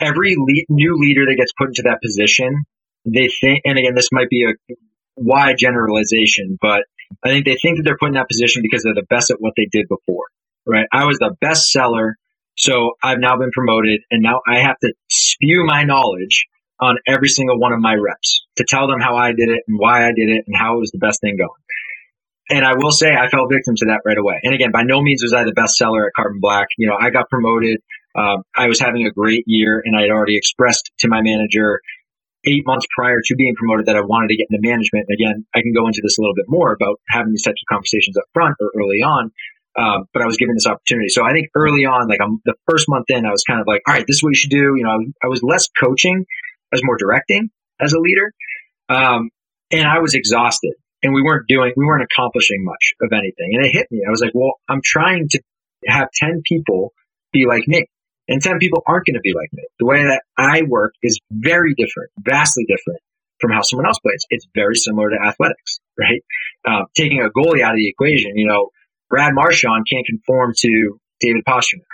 every 0.00 0.36
new 0.68 0.96
leader 0.98 1.24
that 1.26 1.36
gets 1.36 1.52
put 1.58 1.68
into 1.68 1.82
that 1.84 2.00
position, 2.02 2.64
they 3.04 3.28
think, 3.40 3.62
and 3.64 3.78
again, 3.78 3.94
this 3.94 4.08
might 4.12 4.28
be 4.28 4.44
a 4.44 4.74
wide 5.16 5.56
generalization, 5.58 6.58
but 6.60 6.84
I 7.24 7.30
think 7.30 7.46
they 7.46 7.56
think 7.56 7.78
that 7.78 7.82
they're 7.84 7.98
put 7.98 8.08
in 8.08 8.14
that 8.14 8.28
position 8.28 8.62
because 8.62 8.82
they're 8.82 8.94
the 8.94 9.06
best 9.08 9.30
at 9.30 9.40
what 9.40 9.54
they 9.56 9.66
did 9.70 9.86
before. 9.88 10.26
Right? 10.66 10.86
I 10.92 11.06
was 11.06 11.18
the 11.18 11.34
best 11.40 11.70
seller 11.72 12.16
so 12.58 12.94
I've 13.02 13.20
now 13.20 13.36
been 13.38 13.52
promoted 13.52 14.00
and 14.10 14.20
now 14.20 14.40
I 14.46 14.58
have 14.58 14.76
to 14.80 14.92
spew 15.08 15.64
my 15.64 15.84
knowledge 15.84 16.46
on 16.80 16.96
every 17.06 17.28
single 17.28 17.58
one 17.58 17.72
of 17.72 17.80
my 17.80 17.94
reps 17.94 18.44
to 18.56 18.64
tell 18.68 18.88
them 18.88 19.00
how 19.00 19.16
I 19.16 19.28
did 19.28 19.48
it 19.48 19.62
and 19.68 19.78
why 19.78 20.04
I 20.04 20.12
did 20.14 20.28
it 20.28 20.44
and 20.46 20.56
how 20.56 20.76
it 20.76 20.80
was 20.80 20.90
the 20.90 20.98
best 20.98 21.20
thing 21.20 21.36
going. 21.36 21.48
And 22.50 22.64
I 22.64 22.74
will 22.74 22.90
say 22.90 23.14
I 23.14 23.28
fell 23.28 23.46
victim 23.46 23.74
to 23.76 23.86
that 23.86 24.00
right 24.04 24.18
away. 24.18 24.40
And 24.42 24.54
again, 24.54 24.72
by 24.72 24.82
no 24.82 25.00
means 25.02 25.22
was 25.22 25.32
I 25.32 25.44
the 25.44 25.52
best 25.52 25.76
seller 25.76 26.06
at 26.06 26.12
Carbon 26.16 26.40
Black. 26.40 26.66
You 26.78 26.88
know, 26.88 26.96
I 27.00 27.10
got 27.10 27.28
promoted. 27.30 27.78
Um, 28.18 28.42
I 28.56 28.66
was 28.66 28.80
having 28.80 29.06
a 29.06 29.12
great 29.12 29.44
year 29.46 29.80
and 29.84 29.96
I 29.96 30.02
had 30.02 30.10
already 30.10 30.36
expressed 30.36 30.90
to 31.00 31.08
my 31.08 31.22
manager 31.22 31.80
eight 32.44 32.66
months 32.66 32.86
prior 32.96 33.18
to 33.22 33.36
being 33.36 33.54
promoted 33.56 33.86
that 33.86 33.96
I 33.96 34.00
wanted 34.00 34.28
to 34.28 34.36
get 34.36 34.46
into 34.50 34.66
management. 34.66 35.06
And 35.08 35.14
again, 35.14 35.46
I 35.54 35.62
can 35.62 35.72
go 35.72 35.86
into 35.86 36.00
this 36.02 36.18
a 36.18 36.22
little 36.22 36.34
bit 36.34 36.46
more 36.48 36.72
about 36.72 37.00
having 37.08 37.30
these 37.30 37.44
types 37.44 37.62
of 37.62 37.70
conversations 37.70 38.16
up 38.16 38.24
front 38.34 38.56
or 38.60 38.70
early 38.76 39.02
on. 39.02 39.30
Um, 39.78 40.06
but 40.12 40.22
I 40.22 40.26
was 40.26 40.36
given 40.36 40.54
this 40.54 40.66
opportunity. 40.66 41.08
So 41.08 41.24
I 41.24 41.32
think 41.32 41.48
early 41.54 41.84
on, 41.86 42.08
like 42.08 42.20
I'm, 42.20 42.40
the 42.44 42.54
first 42.68 42.86
month 42.88 43.06
in, 43.08 43.24
I 43.24 43.30
was 43.30 43.44
kind 43.46 43.60
of 43.60 43.66
like, 43.68 43.82
all 43.86 43.94
right, 43.94 44.04
this 44.06 44.16
is 44.16 44.22
what 44.22 44.30
you 44.30 44.34
should 44.34 44.50
do. 44.50 44.74
You 44.74 44.82
know, 44.82 44.98
I 45.22 45.28
was 45.28 45.42
less 45.42 45.68
coaching, 45.80 46.24
I 46.72 46.74
was 46.74 46.82
more 46.82 46.96
directing 46.96 47.50
as 47.80 47.92
a 47.92 48.00
leader. 48.00 48.32
Um, 48.88 49.30
and 49.70 49.86
I 49.86 50.00
was 50.00 50.14
exhausted 50.14 50.72
and 51.02 51.14
we 51.14 51.22
weren't 51.22 51.46
doing, 51.46 51.72
we 51.76 51.84
weren't 51.84 52.02
accomplishing 52.10 52.64
much 52.64 52.94
of 53.02 53.12
anything. 53.12 53.54
And 53.54 53.66
it 53.66 53.72
hit 53.72 53.86
me. 53.90 54.02
I 54.06 54.10
was 54.10 54.20
like, 54.20 54.32
well, 54.34 54.54
I'm 54.68 54.80
trying 54.82 55.28
to 55.30 55.40
have 55.86 56.08
10 56.18 56.42
people 56.44 56.92
be 57.32 57.46
like 57.46 57.68
me. 57.68 57.86
And 58.28 58.42
10 58.42 58.58
people 58.58 58.82
aren't 58.86 59.06
going 59.06 59.14
to 59.14 59.20
be 59.20 59.32
like 59.34 59.48
me. 59.52 59.64
The 59.78 59.86
way 59.86 60.02
that 60.04 60.22
I 60.36 60.62
work 60.62 60.94
is 61.02 61.18
very 61.30 61.74
different, 61.74 62.10
vastly 62.20 62.66
different 62.68 63.00
from 63.40 63.52
how 63.52 63.62
someone 63.62 63.86
else 63.86 63.98
plays. 64.00 64.26
It's 64.30 64.46
very 64.54 64.74
similar 64.74 65.10
to 65.10 65.16
athletics, 65.16 65.80
right? 65.98 66.22
Uh, 66.66 66.84
taking 66.94 67.20
a 67.20 67.30
goalie 67.30 67.62
out 67.62 67.72
of 67.72 67.78
the 67.78 67.88
equation, 67.88 68.32
you 68.36 68.46
know, 68.46 68.70
Brad 69.08 69.32
Marchand 69.34 69.86
can't 69.90 70.04
conform 70.04 70.52
to 70.58 71.00
David 71.20 71.42
Pastrnak. 71.48 71.88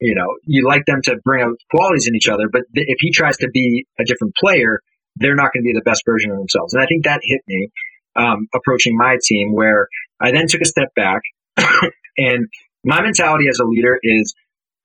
You 0.00 0.14
know, 0.14 0.36
you 0.44 0.66
like 0.66 0.86
them 0.86 1.00
to 1.04 1.16
bring 1.24 1.42
out 1.42 1.56
qualities 1.70 2.08
in 2.08 2.16
each 2.16 2.28
other, 2.28 2.48
but 2.50 2.62
th- 2.74 2.86
if 2.88 2.96
he 3.00 3.12
tries 3.12 3.36
to 3.38 3.48
be 3.52 3.86
a 3.98 4.04
different 4.04 4.34
player, 4.36 4.80
they're 5.16 5.36
not 5.36 5.52
going 5.52 5.62
to 5.62 5.66
be 5.66 5.72
the 5.72 5.84
best 5.84 6.02
version 6.04 6.30
of 6.30 6.38
themselves. 6.38 6.74
And 6.74 6.82
I 6.82 6.86
think 6.86 7.04
that 7.04 7.20
hit 7.22 7.42
me 7.46 7.68
um, 8.16 8.48
approaching 8.54 8.96
my 8.96 9.18
team, 9.22 9.52
where 9.52 9.88
I 10.20 10.32
then 10.32 10.46
took 10.48 10.62
a 10.62 10.66
step 10.66 10.88
back, 10.96 11.22
and 12.18 12.48
my 12.84 13.02
mentality 13.02 13.48
as 13.48 13.58
a 13.58 13.64
leader 13.64 13.98
is 14.02 14.34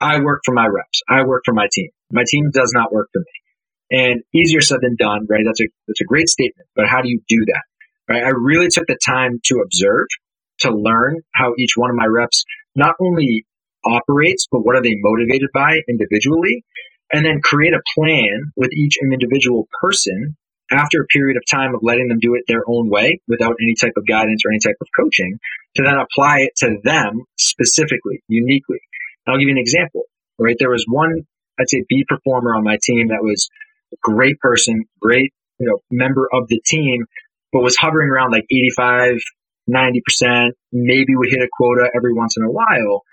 I 0.01 0.21
work 0.21 0.41
for 0.45 0.53
my 0.53 0.67
reps, 0.67 1.01
I 1.09 1.23
work 1.23 1.43
for 1.45 1.53
my 1.53 1.67
team. 1.71 1.89
My 2.11 2.23
team 2.27 2.49
does 2.51 2.71
not 2.73 2.91
work 2.91 3.09
for 3.13 3.19
me. 3.19 3.25
And 3.91 4.21
easier 4.33 4.61
said 4.61 4.79
than 4.81 4.95
done, 4.97 5.25
right? 5.29 5.43
That's 5.45 5.61
a 5.61 5.67
that's 5.87 6.01
a 6.01 6.05
great 6.05 6.29
statement, 6.29 6.67
but 6.75 6.87
how 6.87 7.01
do 7.01 7.09
you 7.09 7.21
do 7.27 7.45
that? 7.47 7.63
Right? 8.07 8.23
I 8.23 8.29
really 8.29 8.67
took 8.69 8.87
the 8.87 8.97
time 9.03 9.39
to 9.45 9.61
observe 9.63 10.07
to 10.61 10.71
learn 10.71 11.21
how 11.33 11.53
each 11.57 11.73
one 11.75 11.89
of 11.89 11.95
my 11.95 12.05
reps 12.05 12.43
not 12.75 12.95
only 12.99 13.45
operates, 13.85 14.47
but 14.51 14.59
what 14.59 14.75
are 14.75 14.81
they 14.81 14.95
motivated 14.97 15.49
by 15.53 15.79
individually, 15.87 16.63
and 17.11 17.25
then 17.25 17.41
create 17.41 17.73
a 17.73 17.81
plan 17.95 18.51
with 18.55 18.71
each 18.73 18.97
individual 19.01 19.67
person 19.81 20.35
after 20.71 21.01
a 21.01 21.05
period 21.07 21.37
of 21.37 21.43
time 21.49 21.73
of 21.73 21.81
letting 21.81 22.09
them 22.09 22.19
do 22.19 22.35
it 22.35 22.43
their 22.47 22.61
own 22.67 22.89
way 22.89 23.19
without 23.27 23.55
any 23.61 23.73
type 23.79 23.93
of 23.97 24.05
guidance 24.05 24.43
or 24.45 24.51
any 24.51 24.59
type 24.59 24.77
of 24.79 24.87
coaching 24.99 25.39
to 25.75 25.83
then 25.83 25.95
apply 25.97 26.37
it 26.39 26.51
to 26.57 26.77
them 26.83 27.23
specifically, 27.37 28.21
uniquely. 28.27 28.79
I'll 29.27 29.37
give 29.37 29.47
you 29.47 29.53
an 29.53 29.59
example, 29.59 30.03
right? 30.39 30.55
There 30.57 30.69
was 30.69 30.85
one, 30.87 31.21
I'd 31.59 31.69
say 31.69 31.83
B 31.87 32.05
performer 32.07 32.55
on 32.55 32.63
my 32.63 32.77
team 32.81 33.09
that 33.09 33.21
was 33.21 33.49
a 33.93 33.97
great 34.01 34.39
person, 34.39 34.85
great, 35.01 35.33
you 35.59 35.67
know, 35.67 35.79
member 35.91 36.27
of 36.31 36.47
the 36.47 36.61
team, 36.65 37.05
but 37.51 37.61
was 37.61 37.77
hovering 37.77 38.09
around 38.09 38.31
like 38.31 38.45
85, 38.49 39.19
90%, 39.69 40.49
maybe 40.71 41.15
would 41.15 41.29
hit 41.29 41.41
a 41.41 41.49
quota 41.51 41.89
every 41.95 42.13
once 42.13 42.35
in 42.37 42.43
a 42.43 42.51
while. 42.51 43.03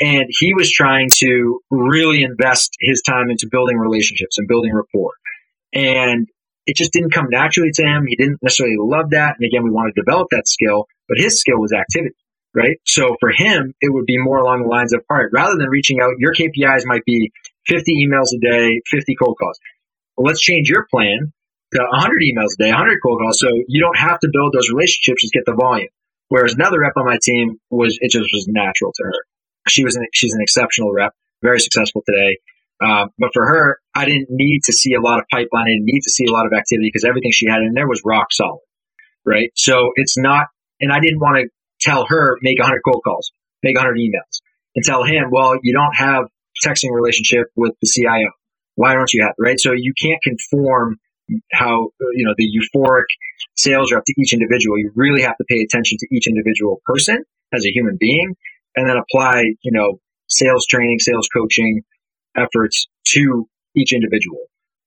And 0.00 0.24
he 0.28 0.52
was 0.54 0.70
trying 0.70 1.08
to 1.18 1.60
really 1.70 2.22
invest 2.22 2.74
his 2.80 3.00
time 3.02 3.30
into 3.30 3.48
building 3.50 3.78
relationships 3.78 4.38
and 4.38 4.48
building 4.48 4.72
rapport. 4.74 5.12
And 5.72 6.26
it 6.66 6.76
just 6.76 6.92
didn't 6.92 7.12
come 7.12 7.26
naturally 7.30 7.70
to 7.74 7.82
him. 7.82 8.04
He 8.08 8.16
didn't 8.16 8.38
necessarily 8.42 8.76
love 8.78 9.10
that. 9.10 9.36
And 9.38 9.46
again, 9.46 9.62
we 9.62 9.70
want 9.70 9.92
to 9.94 10.00
develop 10.00 10.28
that 10.30 10.48
skill, 10.48 10.86
but 11.08 11.18
his 11.18 11.40
skill 11.40 11.60
was 11.60 11.72
activity. 11.72 12.16
Right? 12.54 12.78
So 12.86 13.16
for 13.20 13.30
him, 13.30 13.74
it 13.80 13.92
would 13.92 14.06
be 14.06 14.16
more 14.18 14.38
along 14.38 14.62
the 14.62 14.68
lines 14.68 14.92
of, 14.92 15.02
all 15.10 15.18
right, 15.18 15.28
rather 15.32 15.56
than 15.58 15.68
reaching 15.68 16.00
out, 16.00 16.12
your 16.18 16.32
KPIs 16.32 16.86
might 16.86 17.04
be 17.04 17.32
50 17.66 18.06
emails 18.06 18.30
a 18.36 18.40
day, 18.40 18.80
50 18.90 19.14
cold 19.16 19.36
calls. 19.38 19.58
Well, 20.16 20.26
let's 20.26 20.40
change 20.40 20.68
your 20.68 20.86
plan 20.90 21.32
to 21.74 21.80
100 21.80 22.22
emails 22.22 22.54
a 22.58 22.64
day, 22.64 22.70
100 22.70 22.98
cold 23.04 23.20
calls. 23.20 23.40
So 23.40 23.48
you 23.66 23.80
don't 23.80 23.98
have 23.98 24.20
to 24.20 24.28
build 24.32 24.54
those 24.54 24.70
relationships, 24.72 25.22
just 25.22 25.32
get 25.32 25.44
the 25.46 25.54
volume. 25.54 25.88
Whereas 26.28 26.54
another 26.54 26.80
rep 26.80 26.92
on 26.96 27.04
my 27.04 27.18
team 27.22 27.58
was, 27.70 27.98
it 28.00 28.10
just 28.10 28.28
was 28.32 28.46
natural 28.48 28.92
to 28.92 29.04
her. 29.04 29.18
She 29.68 29.84
was 29.84 29.96
an, 29.96 30.06
she's 30.12 30.32
an 30.32 30.40
exceptional 30.40 30.92
rep, 30.92 31.12
very 31.42 31.58
successful 31.58 32.02
today. 32.06 32.38
Um, 32.82 33.10
but 33.18 33.30
for 33.32 33.46
her, 33.46 33.78
I 33.94 34.04
didn't 34.04 34.28
need 34.30 34.60
to 34.64 34.72
see 34.72 34.94
a 34.94 35.00
lot 35.00 35.18
of 35.18 35.26
pipeline. 35.30 35.66
I 35.66 35.70
didn't 35.70 35.86
need 35.86 36.02
to 36.02 36.10
see 36.10 36.24
a 36.26 36.32
lot 36.32 36.46
of 36.46 36.52
activity 36.52 36.90
because 36.92 37.04
everything 37.04 37.30
she 37.32 37.46
had 37.46 37.62
in 37.62 37.72
there 37.74 37.88
was 37.88 38.02
rock 38.04 38.26
solid, 38.30 38.60
right? 39.24 39.50
So 39.54 39.90
it's 39.94 40.18
not, 40.18 40.46
and 40.80 40.92
I 40.92 41.00
didn't 41.00 41.20
want 41.20 41.38
to 41.38 41.48
tell 41.84 42.06
her 42.08 42.38
make 42.42 42.58
100 42.58 42.80
cold 42.84 43.02
calls, 43.04 43.30
make 43.62 43.76
100 43.76 43.96
emails, 43.98 44.40
and 44.74 44.84
tell 44.84 45.04
him, 45.04 45.30
well, 45.30 45.54
you 45.62 45.72
don't 45.72 45.94
have 45.94 46.24
texting 46.64 46.90
relationship 46.90 47.48
with 47.56 47.74
the 47.80 47.88
CIO. 47.88 48.30
Why 48.76 48.94
don't 48.94 49.12
you 49.12 49.22
have 49.22 49.34
right? 49.38 49.60
So 49.60 49.72
you 49.72 49.92
can't 50.00 50.20
conform 50.22 50.96
how 51.52 51.90
you 52.14 52.26
know 52.26 52.34
the 52.36 52.48
euphoric 52.48 53.06
sales 53.56 53.92
rep 53.92 54.02
to 54.04 54.14
each 54.18 54.32
individual. 54.32 54.78
You 54.78 54.90
really 54.94 55.22
have 55.22 55.36
to 55.36 55.44
pay 55.48 55.60
attention 55.62 55.98
to 55.98 56.06
each 56.10 56.26
individual 56.26 56.80
person 56.84 57.22
as 57.52 57.64
a 57.64 57.70
human 57.70 57.96
being, 58.00 58.34
and 58.76 58.88
then 58.88 58.96
apply 58.96 59.44
you 59.62 59.72
know 59.72 60.00
sales 60.28 60.66
training, 60.66 60.98
sales 60.98 61.28
coaching 61.34 61.82
efforts 62.36 62.86
to 63.14 63.48
each 63.76 63.92
individual. 63.92 64.40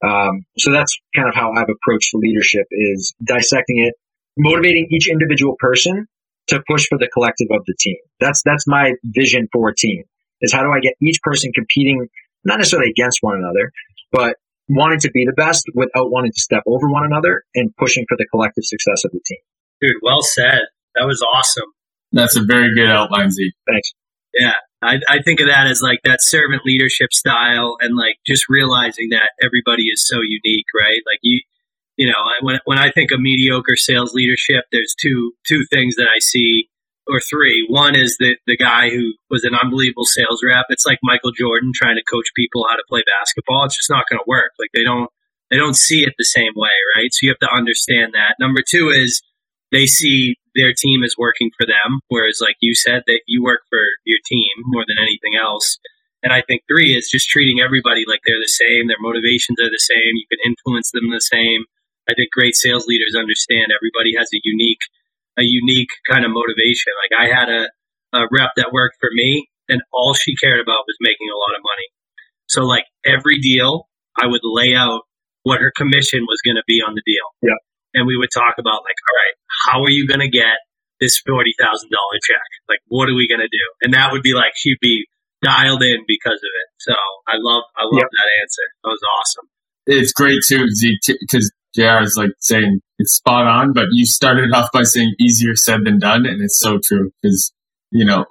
Um, 0.03 0.45
so 0.57 0.71
that's 0.71 0.99
kind 1.15 1.29
of 1.29 1.35
how 1.35 1.53
I've 1.53 1.69
approached 1.69 2.13
leadership: 2.13 2.67
is 2.71 3.13
dissecting 3.23 3.85
it, 3.85 3.93
motivating 4.37 4.87
each 4.91 5.09
individual 5.09 5.55
person 5.59 6.07
to 6.49 6.63
push 6.67 6.87
for 6.87 6.97
the 6.97 7.09
collective 7.13 7.47
of 7.51 7.61
the 7.65 7.75
team. 7.79 7.97
That's 8.19 8.41
that's 8.45 8.65
my 8.67 8.93
vision 9.03 9.47
for 9.51 9.69
a 9.69 9.75
team. 9.75 10.03
Is 10.41 10.53
how 10.53 10.61
do 10.61 10.71
I 10.71 10.79
get 10.79 10.93
each 11.01 11.19
person 11.23 11.51
competing 11.53 12.07
not 12.45 12.57
necessarily 12.59 12.89
against 12.89 13.19
one 13.21 13.35
another, 13.35 13.71
but 14.11 14.35
wanting 14.69 14.99
to 14.99 15.11
be 15.11 15.25
the 15.25 15.33
best 15.33 15.65
without 15.73 16.11
wanting 16.11 16.31
to 16.31 16.41
step 16.41 16.63
over 16.67 16.89
one 16.89 17.05
another 17.05 17.43
and 17.55 17.75
pushing 17.77 18.05
for 18.07 18.17
the 18.17 18.25
collective 18.31 18.63
success 18.63 19.03
of 19.05 19.11
the 19.11 19.19
team. 19.25 19.39
Dude, 19.81 19.97
well 20.01 20.21
said. 20.21 20.61
That 20.95 21.05
was 21.05 21.21
awesome. 21.35 21.69
That's 22.11 22.35
a 22.35 22.43
very 22.43 22.73
good 22.75 22.89
outline, 22.89 23.29
Z. 23.31 23.51
Thanks. 23.69 23.93
Yeah. 24.33 24.53
I, 24.81 24.97
I 25.09 25.21
think 25.23 25.39
of 25.39 25.47
that 25.47 25.67
as 25.67 25.81
like 25.81 25.99
that 26.03 26.21
servant 26.21 26.61
leadership 26.65 27.11
style 27.11 27.77
and 27.81 27.95
like 27.95 28.15
just 28.25 28.45
realizing 28.49 29.09
that 29.11 29.31
everybody 29.43 29.83
is 29.89 30.05
so 30.07 30.17
unique, 30.21 30.65
right? 30.75 31.01
Like 31.05 31.19
you, 31.23 31.41
you 31.97 32.07
know, 32.07 32.23
when, 32.41 32.59
when 32.65 32.77
I 32.77 32.91
think 32.91 33.11
of 33.11 33.19
mediocre 33.19 33.75
sales 33.75 34.13
leadership, 34.13 34.65
there's 34.71 34.95
two, 35.01 35.33
two 35.47 35.65
things 35.71 35.95
that 35.95 36.07
I 36.07 36.19
see 36.19 36.69
or 37.07 37.19
three. 37.19 37.65
One 37.69 37.95
is 37.95 38.17
the 38.19 38.35
the 38.45 38.57
guy 38.57 38.89
who 38.89 39.13
was 39.29 39.43
an 39.43 39.55
unbelievable 39.55 40.05
sales 40.05 40.41
rep. 40.43 40.65
It's 40.69 40.85
like 40.85 40.99
Michael 41.03 41.31
Jordan 41.31 41.71
trying 41.73 41.95
to 41.95 42.03
coach 42.11 42.27
people 42.35 42.65
how 42.69 42.75
to 42.75 42.83
play 42.89 43.01
basketball. 43.19 43.65
It's 43.65 43.77
just 43.77 43.89
not 43.89 44.05
going 44.09 44.19
to 44.19 44.27
work. 44.27 44.51
Like 44.59 44.71
they 44.73 44.83
don't 44.83 45.09
they 45.49 45.57
don't 45.57 45.77
see 45.77 46.03
it 46.03 46.13
the 46.17 46.25
same 46.27 46.51
way, 46.55 46.75
right? 46.95 47.09
So 47.11 47.25
you 47.25 47.29
have 47.31 47.39
to 47.47 47.55
understand 47.55 48.13
that. 48.13 48.35
Number 48.39 48.61
two 48.61 48.89
is 48.89 49.21
they 49.71 49.85
see 49.85 50.35
their 50.55 50.73
team 50.73 51.03
is 51.03 51.15
working 51.17 51.51
for 51.57 51.65
them, 51.65 51.99
whereas 52.07 52.39
like 52.41 52.57
you 52.59 52.75
said 52.75 53.03
that 53.07 53.21
you 53.27 53.43
work 53.43 53.61
for 53.69 53.83
your 54.05 54.19
team 54.27 54.51
more 54.65 54.83
than 54.87 54.97
anything 54.99 55.39
else. 55.39 55.77
And 56.23 56.33
I 56.33 56.41
think 56.41 56.63
three 56.67 56.97
is 56.97 57.09
just 57.11 57.29
treating 57.29 57.61
everybody 57.63 58.03
like 58.07 58.21
they're 58.25 58.41
the 58.41 58.51
same. 58.51 58.87
Their 58.87 58.99
motivations 58.99 59.59
are 59.61 59.69
the 59.69 59.79
same. 59.79 60.17
You 60.17 60.25
can 60.27 60.41
influence 60.43 60.91
them 60.91 61.11
the 61.11 61.21
same. 61.21 61.63
I 62.09 62.15
think 62.15 62.31
great 62.31 62.55
sales 62.55 62.87
leaders 62.87 63.15
understand 63.15 63.71
everybody 63.75 64.15
has 64.17 64.27
a 64.33 64.39
unique 64.43 64.81
a 65.37 65.45
unique 65.45 65.93
kind 66.09 66.25
of 66.25 66.31
motivation. 66.33 66.91
Like 66.97 67.13
I 67.13 67.25
had 67.29 67.47
a, 67.47 67.69
a 68.17 68.21
rep 68.33 68.57
that 68.57 68.73
worked 68.73 68.97
for 68.99 69.09
me, 69.13 69.47
and 69.69 69.81
all 69.93 70.13
she 70.15 70.35
cared 70.35 70.59
about 70.59 70.89
was 70.89 70.97
making 70.99 71.29
a 71.29 71.37
lot 71.37 71.53
of 71.53 71.61
money. 71.61 71.87
So 72.47 72.65
like 72.65 72.85
every 73.05 73.39
deal, 73.39 73.87
I 74.17 74.25
would 74.25 74.41
lay 74.43 74.73
out 74.73 75.01
what 75.43 75.61
her 75.61 75.71
commission 75.77 76.25
was 76.25 76.41
going 76.43 76.55
to 76.55 76.65
be 76.67 76.81
on 76.81 76.95
the 76.95 77.03
deal. 77.05 77.27
Yeah. 77.41 77.59
And 77.93 78.07
we 78.07 78.17
would 78.17 78.29
talk 78.33 78.55
about 78.57 78.83
like, 78.83 78.97
all 78.97 79.15
right, 79.15 79.35
how 79.67 79.77
are 79.83 79.93
you 79.93 80.07
going 80.07 80.19
to 80.19 80.29
get 80.29 80.57
this 80.99 81.19
forty 81.21 81.53
thousand 81.59 81.89
dollar 81.91 82.17
check? 82.25 82.47
Like, 82.67 82.79
what 82.87 83.07
are 83.09 83.15
we 83.15 83.27
going 83.27 83.43
to 83.43 83.51
do? 83.51 83.65
And 83.83 83.93
that 83.93 84.11
would 84.11 84.23
be 84.23 84.33
like 84.33 84.53
she'd 84.55 84.81
be 84.81 85.05
dialed 85.43 85.83
in 85.83 86.01
because 86.07 86.41
of 86.41 86.51
it. 86.51 86.67
So 86.79 86.93
I 87.27 87.37
love 87.37 87.63
I 87.77 87.85
love 87.85 88.01
yep. 88.01 88.09
that 88.09 88.29
answer. 88.41 88.65
That 88.83 88.89
was 88.89 89.03
awesome. 89.19 89.47
It's 89.87 90.11
great 90.11 90.41
too, 90.45 90.67
because 91.21 91.51
JR 91.77 92.01
is 92.01 92.15
like 92.17 92.31
saying 92.39 92.81
it's 92.99 93.13
spot 93.13 93.45
on, 93.45 93.73
but 93.73 93.85
you 93.91 94.05
started 94.05 94.51
off 94.53 94.71
by 94.71 94.83
saying 94.83 95.13
easier 95.19 95.55
said 95.55 95.81
than 95.85 95.99
done, 95.99 96.25
and 96.25 96.41
it's 96.41 96.59
so 96.59 96.79
true 96.83 97.11
because 97.21 97.53
you 97.91 98.05
know 98.05 98.25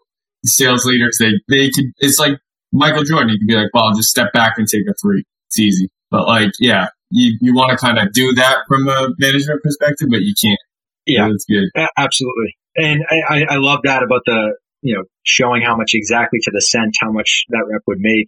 sales 0.44 0.84
leaders 0.84 1.16
they 1.20 1.32
they 1.48 1.70
can 1.70 1.92
it's 1.98 2.18
like 2.18 2.38
Michael 2.72 3.04
Jordan. 3.04 3.30
You 3.30 3.38
can 3.38 3.46
be 3.46 3.54
like, 3.54 3.72
well, 3.72 3.84
I'll 3.84 3.94
just 3.94 4.10
step 4.10 4.32
back 4.32 4.54
and 4.56 4.66
take 4.66 4.82
a 4.88 4.94
three. 5.00 5.24
It's 5.48 5.58
easy, 5.58 5.88
but 6.10 6.26
like, 6.26 6.50
yeah, 6.58 6.88
you 7.10 7.38
you 7.40 7.54
want 7.54 7.70
to 7.70 7.76
kind 7.76 7.98
of 7.98 8.12
do 8.12 8.32
that 8.34 8.58
from 8.68 8.88
a 8.88 9.08
management 9.18 9.62
perspective, 9.62 10.08
but 10.10 10.22
you 10.22 10.34
can't. 10.40 10.58
Yeah, 11.06 11.28
it's 11.30 11.44
good. 11.44 11.68
Absolutely, 11.96 12.56
and 12.76 13.04
I, 13.28 13.44
I 13.48 13.56
love 13.56 13.80
that 13.84 14.02
about 14.02 14.22
the 14.26 14.56
you 14.82 14.96
know 14.96 15.04
showing 15.22 15.62
how 15.62 15.76
much 15.76 15.92
exactly 15.94 16.40
to 16.42 16.50
the 16.52 16.60
cent 16.60 16.96
how 17.00 17.12
much 17.12 17.44
that 17.50 17.64
rep 17.70 17.82
would 17.86 18.00
make 18.00 18.26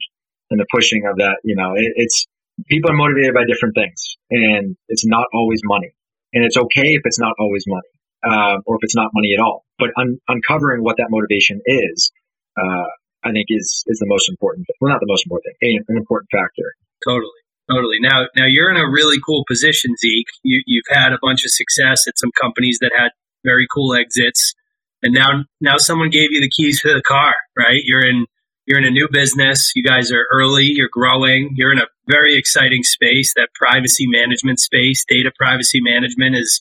and 0.50 0.60
the 0.60 0.66
pushing 0.72 1.02
of 1.10 1.16
that. 1.18 1.38
You 1.42 1.56
know, 1.56 1.72
it, 1.74 1.92
it's 1.96 2.26
people 2.66 2.90
are 2.90 2.96
motivated 2.96 3.34
by 3.34 3.44
different 3.46 3.74
things, 3.74 4.16
and 4.30 4.76
it's 4.88 5.06
not 5.06 5.26
always 5.32 5.61
money. 5.64 5.90
And 6.32 6.44
it's 6.44 6.56
okay 6.56 6.94
if 6.94 7.02
it's 7.04 7.18
not 7.18 7.32
always 7.38 7.64
money, 7.66 7.88
uh, 8.26 8.59
or 8.66 8.76
if 8.76 8.80
it's 8.82 8.96
not 8.96 9.11
money 9.14 9.32
at 9.36 9.42
all. 9.42 9.64
But 9.78 9.90
un- 9.96 10.18
uncovering 10.28 10.82
what 10.82 10.96
that 10.98 11.09
motivation 11.11 11.61
is, 11.64 12.12
uh, 12.59 12.88
I 13.24 13.32
think 13.32 13.46
is 13.48 13.84
is 13.86 13.98
the 13.98 14.06
most 14.09 14.28
important. 14.28 14.66
Well, 14.80 14.92
not 14.92 15.00
the 15.00 15.09
most 15.09 15.24
important 15.24 15.56
thing, 15.61 15.80
an 15.88 15.96
important 15.96 16.28
factor. 16.30 16.74
Totally, 17.06 17.40
totally. 17.70 17.96
Now, 18.00 18.26
now 18.36 18.46
you're 18.46 18.70
in 18.70 18.76
a 18.76 18.90
really 18.90 19.18
cool 19.24 19.44
position, 19.48 19.94
Zeke. 19.96 20.26
You, 20.42 20.62
you've 20.66 20.90
had 20.90 21.12
a 21.12 21.18
bunch 21.22 21.44
of 21.44 21.50
success 21.50 22.06
at 22.06 22.18
some 22.18 22.30
companies 22.40 22.78
that 22.80 22.92
had 22.96 23.11
very 23.44 23.66
cool 23.72 23.94
exits, 23.94 24.54
and 25.02 25.14
now 25.14 25.44
now 25.61 25.78
someone 25.78 26.11
gave 26.11 26.32
you 26.32 26.40
the 26.40 26.50
keys 26.50 26.80
to 26.82 26.92
the 26.92 27.02
car. 27.02 27.34
Right? 27.56 27.80
You're 27.84 28.06
in 28.06 28.26
you're 28.68 28.78
in 28.78 28.84
a 28.84 28.90
new 28.90 29.08
business. 29.10 29.72
You 29.74 29.82
guys 29.82 30.12
are 30.12 30.26
early. 30.30 30.66
You're 30.66 30.90
growing. 30.92 31.54
You're 31.56 31.72
in 31.72 31.78
a 31.78 31.86
very 32.06 32.36
exciting 32.36 32.82
space. 32.82 33.32
That 33.34 33.48
privacy 33.54 34.06
management 34.06 34.60
space, 34.60 35.04
data 35.08 35.32
privacy 35.38 35.80
management 35.80 36.36
is, 36.36 36.60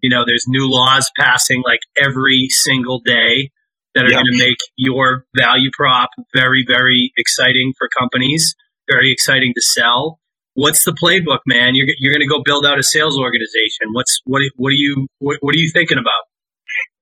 you 0.00 0.08
know, 0.08 0.24
there's 0.24 0.44
new 0.46 0.70
laws 0.70 1.10
passing 1.18 1.62
like 1.66 1.80
every 2.00 2.46
single 2.48 3.00
day 3.04 3.50
that 3.96 4.04
are 4.04 4.10
yep. 4.10 4.22
going 4.22 4.38
to 4.38 4.38
make 4.38 4.58
your 4.76 5.24
value 5.36 5.70
prop 5.76 6.10
very, 6.32 6.64
very 6.66 7.12
exciting 7.18 7.72
for 7.76 7.88
companies. 7.98 8.54
Very 8.88 9.10
exciting 9.10 9.52
to 9.54 9.60
sell. 9.60 10.20
What's 10.54 10.84
the 10.84 10.92
playbook, 10.92 11.40
man? 11.44 11.74
You're, 11.74 11.88
you're 11.98 12.12
going 12.12 12.22
to 12.22 12.28
go 12.28 12.40
build 12.44 12.66
out 12.66 12.78
a 12.78 12.84
sales 12.84 13.18
organization. 13.18 13.92
What's 13.92 14.20
what? 14.24 14.42
What 14.54 14.68
are 14.68 14.76
you 14.76 15.08
what, 15.18 15.38
what 15.40 15.54
are 15.56 15.58
you 15.58 15.70
thinking 15.72 15.98
about? 15.98 16.22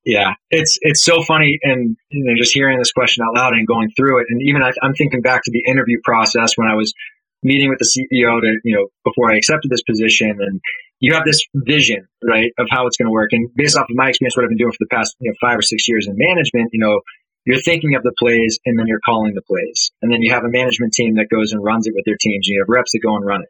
Yeah, 0.06 0.34
it's 0.50 0.78
it's 0.82 1.02
so 1.04 1.20
funny, 1.20 1.58
and 1.64 1.96
you 2.10 2.24
know, 2.24 2.34
just 2.38 2.54
hearing 2.54 2.78
this 2.78 2.92
question 2.92 3.24
out 3.26 3.34
loud 3.34 3.54
and 3.54 3.66
going 3.66 3.90
through 3.96 4.20
it, 4.20 4.26
and 4.30 4.40
even 4.40 4.62
I, 4.62 4.70
I'm 4.80 4.94
thinking 4.94 5.20
back 5.20 5.42
to 5.42 5.50
the 5.50 5.64
interview 5.66 5.98
process 6.04 6.52
when 6.54 6.68
I 6.68 6.76
was 6.76 6.94
meeting 7.42 7.68
with 7.68 7.80
the 7.80 7.90
CEO 7.90 8.40
to 8.40 8.54
you 8.62 8.76
know 8.76 8.86
before 9.04 9.32
I 9.32 9.36
accepted 9.36 9.68
this 9.68 9.82
position, 9.82 10.38
and 10.38 10.60
you 11.00 11.12
have 11.14 11.24
this 11.24 11.44
vision, 11.56 12.06
right, 12.22 12.52
of 12.56 12.68
how 12.70 12.86
it's 12.86 12.96
going 12.96 13.06
to 13.06 13.12
work, 13.12 13.30
and 13.32 13.50
based 13.56 13.76
off 13.76 13.90
of 13.90 13.96
my 13.96 14.10
experience, 14.10 14.36
what 14.36 14.44
I've 14.44 14.50
been 14.50 14.62
doing 14.62 14.70
for 14.70 14.86
the 14.86 14.94
past 14.94 15.16
you 15.18 15.28
know 15.28 15.36
five 15.40 15.58
or 15.58 15.62
six 15.62 15.88
years 15.88 16.06
in 16.06 16.14
management, 16.16 16.70
you 16.72 16.78
know, 16.78 17.00
you're 17.44 17.60
thinking 17.60 17.96
of 17.96 18.04
the 18.04 18.14
plays 18.16 18.60
and 18.64 18.78
then 18.78 18.86
you're 18.86 19.02
calling 19.04 19.34
the 19.34 19.42
plays, 19.42 19.90
and 20.02 20.12
then 20.12 20.22
you 20.22 20.30
have 20.32 20.44
a 20.44 20.48
management 20.48 20.92
team 20.92 21.16
that 21.16 21.26
goes 21.34 21.50
and 21.50 21.64
runs 21.64 21.88
it 21.88 21.94
with 21.96 22.04
their 22.04 22.16
teams, 22.20 22.46
and 22.46 22.54
you 22.54 22.60
have 22.60 22.70
reps 22.70 22.92
that 22.92 23.02
go 23.02 23.16
and 23.16 23.26
run 23.26 23.42
it. 23.42 23.48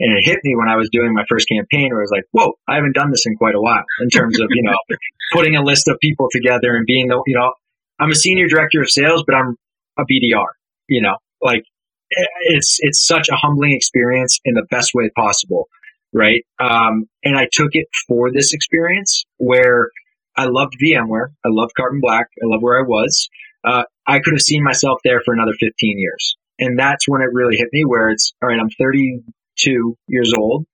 And 0.00 0.16
it 0.18 0.24
hit 0.24 0.40
me 0.42 0.56
when 0.56 0.68
I 0.68 0.76
was 0.76 0.88
doing 0.90 1.12
my 1.14 1.24
first 1.28 1.48
campaign 1.48 1.90
where 1.90 2.00
I 2.00 2.02
was 2.02 2.10
like, 2.10 2.24
whoa, 2.32 2.54
I 2.68 2.76
haven't 2.76 2.94
done 2.94 3.10
this 3.10 3.24
in 3.26 3.36
quite 3.36 3.54
a 3.54 3.60
while 3.60 3.84
in 4.00 4.08
terms 4.08 4.40
of, 4.40 4.48
you 4.50 4.62
know, 4.62 4.76
putting 5.32 5.54
a 5.54 5.62
list 5.62 5.86
of 5.88 5.96
people 6.00 6.28
together 6.30 6.74
and 6.74 6.86
being 6.86 7.08
the, 7.08 7.22
you 7.26 7.36
know, 7.36 7.52
I'm 8.00 8.10
a 8.10 8.14
senior 8.14 8.48
director 8.48 8.80
of 8.80 8.90
sales, 8.90 9.22
but 9.26 9.36
I'm 9.36 9.56
a 9.98 10.02
BDR, 10.02 10.46
you 10.88 11.02
know, 11.02 11.16
like 11.40 11.64
it's, 12.10 12.78
it's 12.80 13.06
such 13.06 13.28
a 13.28 13.36
humbling 13.36 13.72
experience 13.72 14.40
in 14.44 14.54
the 14.54 14.66
best 14.70 14.90
way 14.94 15.10
possible. 15.14 15.68
Right. 16.12 16.44
Um, 16.58 17.06
and 17.24 17.38
I 17.38 17.48
took 17.50 17.70
it 17.72 17.86
for 18.06 18.30
this 18.32 18.52
experience 18.52 19.24
where 19.38 19.88
I 20.36 20.46
loved 20.46 20.74
VMware. 20.82 21.28
I 21.44 21.48
loved 21.48 21.72
Carbon 21.76 22.00
Black. 22.02 22.26
I 22.42 22.46
love 22.46 22.60
where 22.60 22.78
I 22.78 22.82
was. 22.82 23.28
Uh, 23.64 23.84
I 24.06 24.18
could 24.18 24.34
have 24.34 24.40
seen 24.42 24.64
myself 24.64 25.00
there 25.04 25.20
for 25.24 25.32
another 25.32 25.52
15 25.58 25.98
years. 25.98 26.36
And 26.58 26.78
that's 26.78 27.08
when 27.08 27.22
it 27.22 27.28
really 27.32 27.56
hit 27.56 27.68
me 27.72 27.84
where 27.84 28.10
it's, 28.10 28.32
all 28.42 28.48
right, 28.48 28.58
I'm 28.60 28.70
30, 28.78 29.22
two 29.62 29.96
years 30.08 30.32
old. 30.36 30.66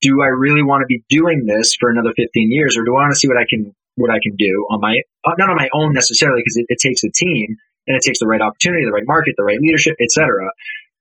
Do 0.00 0.22
I 0.22 0.26
really 0.26 0.62
want 0.62 0.82
to 0.82 0.86
be 0.86 1.02
doing 1.08 1.46
this 1.46 1.76
for 1.78 1.90
another 1.90 2.12
15 2.16 2.28
years, 2.50 2.76
or 2.76 2.84
do 2.84 2.90
I 2.96 3.02
want 3.02 3.12
to 3.12 3.18
see 3.18 3.28
what 3.28 3.36
I 3.36 3.46
can 3.48 3.74
what 3.96 4.10
I 4.10 4.18
can 4.22 4.36
do 4.36 4.66
on 4.70 4.80
my 4.80 4.96
uh, 5.24 5.32
not 5.38 5.50
on 5.50 5.56
my 5.56 5.68
own 5.74 5.92
necessarily 5.92 6.40
because 6.40 6.56
it, 6.56 6.66
it, 6.68 6.78
takes 6.78 7.04
a 7.04 7.10
team 7.10 7.56
and 7.86 7.96
it 7.96 8.02
takes 8.04 8.18
the 8.18 8.26
right 8.26 8.40
opportunity, 8.40 8.84
the 8.84 8.92
right 8.92 9.06
market, 9.06 9.34
the 9.36 9.44
right 9.44 9.58
leadership, 9.60 9.96
etc. 10.00 10.50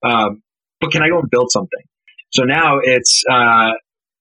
Um, 0.03 0.43
but 0.79 0.91
can 0.91 1.01
I 1.01 1.09
go 1.09 1.19
and 1.19 1.29
build 1.29 1.51
something? 1.51 1.81
So 2.31 2.43
now 2.43 2.79
it's 2.83 3.23
uh, 3.29 3.71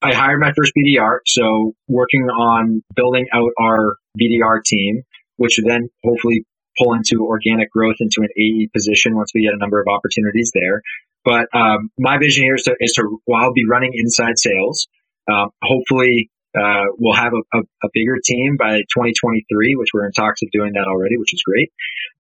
I 0.03 0.15
hired 0.15 0.41
my 0.41 0.53
first 0.57 0.73
BDR, 0.79 1.19
so 1.27 1.75
working 1.89 2.23
on 2.23 2.83
building 2.95 3.27
out 3.35 3.51
our 3.61 3.97
BDR 4.19 4.63
team 4.65 5.03
which 5.41 5.59
then 5.65 5.89
hopefully 6.05 6.45
pull 6.79 6.93
into 6.93 7.25
organic 7.25 7.73
growth 7.73 7.97
into 7.99 8.21
an 8.21 8.29
AE 8.37 8.69
position 8.77 9.17
once 9.17 9.33
we 9.35 9.43
get 9.43 9.55
a 9.55 9.57
number 9.57 9.81
of 9.81 9.87
opportunities 9.89 10.53
there. 10.55 10.83
But 11.25 11.47
um, 11.55 11.91
my 11.99 12.19
vision 12.19 12.45
here 12.45 12.55
is 12.55 12.63
to, 12.65 12.75
is 12.81 12.93
to 12.95 13.21
while 13.25 13.45
I'll 13.45 13.53
be 13.53 13.67
running 13.69 13.93
inside 13.95 14.39
sales, 14.39 14.89
um, 15.31 15.51
hopefully 15.63 16.31
uh, 16.57 16.91
we'll 16.99 17.15
have 17.15 17.33
a, 17.33 17.59
a, 17.59 17.61
a, 17.85 17.89
bigger 17.93 18.17
team 18.25 18.57
by 18.59 18.79
2023, 18.91 19.77
which 19.77 19.91
we're 19.95 20.07
in 20.07 20.13
talks 20.13 20.43
of 20.43 20.51
doing 20.51 20.73
that 20.75 20.87
already, 20.89 21.17
which 21.17 21.33
is 21.33 21.43
great. 21.47 21.71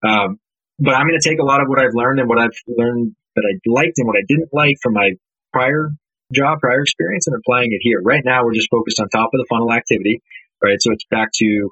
Um, 0.06 0.38
but 0.78 0.94
I'm 0.94 1.08
going 1.08 1.18
to 1.18 1.28
take 1.28 1.40
a 1.40 1.44
lot 1.44 1.60
of 1.60 1.68
what 1.68 1.80
I've 1.80 1.94
learned 1.94 2.20
and 2.20 2.28
what 2.28 2.38
I've 2.38 2.54
learned 2.68 3.16
that 3.34 3.42
I 3.42 3.58
liked 3.66 3.98
and 3.98 4.06
what 4.06 4.16
I 4.16 4.22
didn't 4.28 4.50
like 4.52 4.76
from 4.82 4.94
my 4.94 5.10
prior 5.52 5.90
job, 6.32 6.60
prior 6.60 6.80
experience, 6.80 7.26
and 7.26 7.36
applying 7.36 7.72
it 7.72 7.80
here. 7.82 8.00
Right 8.02 8.22
now, 8.24 8.44
we're 8.44 8.54
just 8.54 8.70
focused 8.70 9.00
on 9.00 9.08
top 9.08 9.30
of 9.34 9.38
the 9.38 9.46
funnel 9.50 9.72
activity, 9.72 10.22
right? 10.62 10.80
So 10.80 10.92
it's 10.92 11.04
back 11.10 11.30
to 11.34 11.70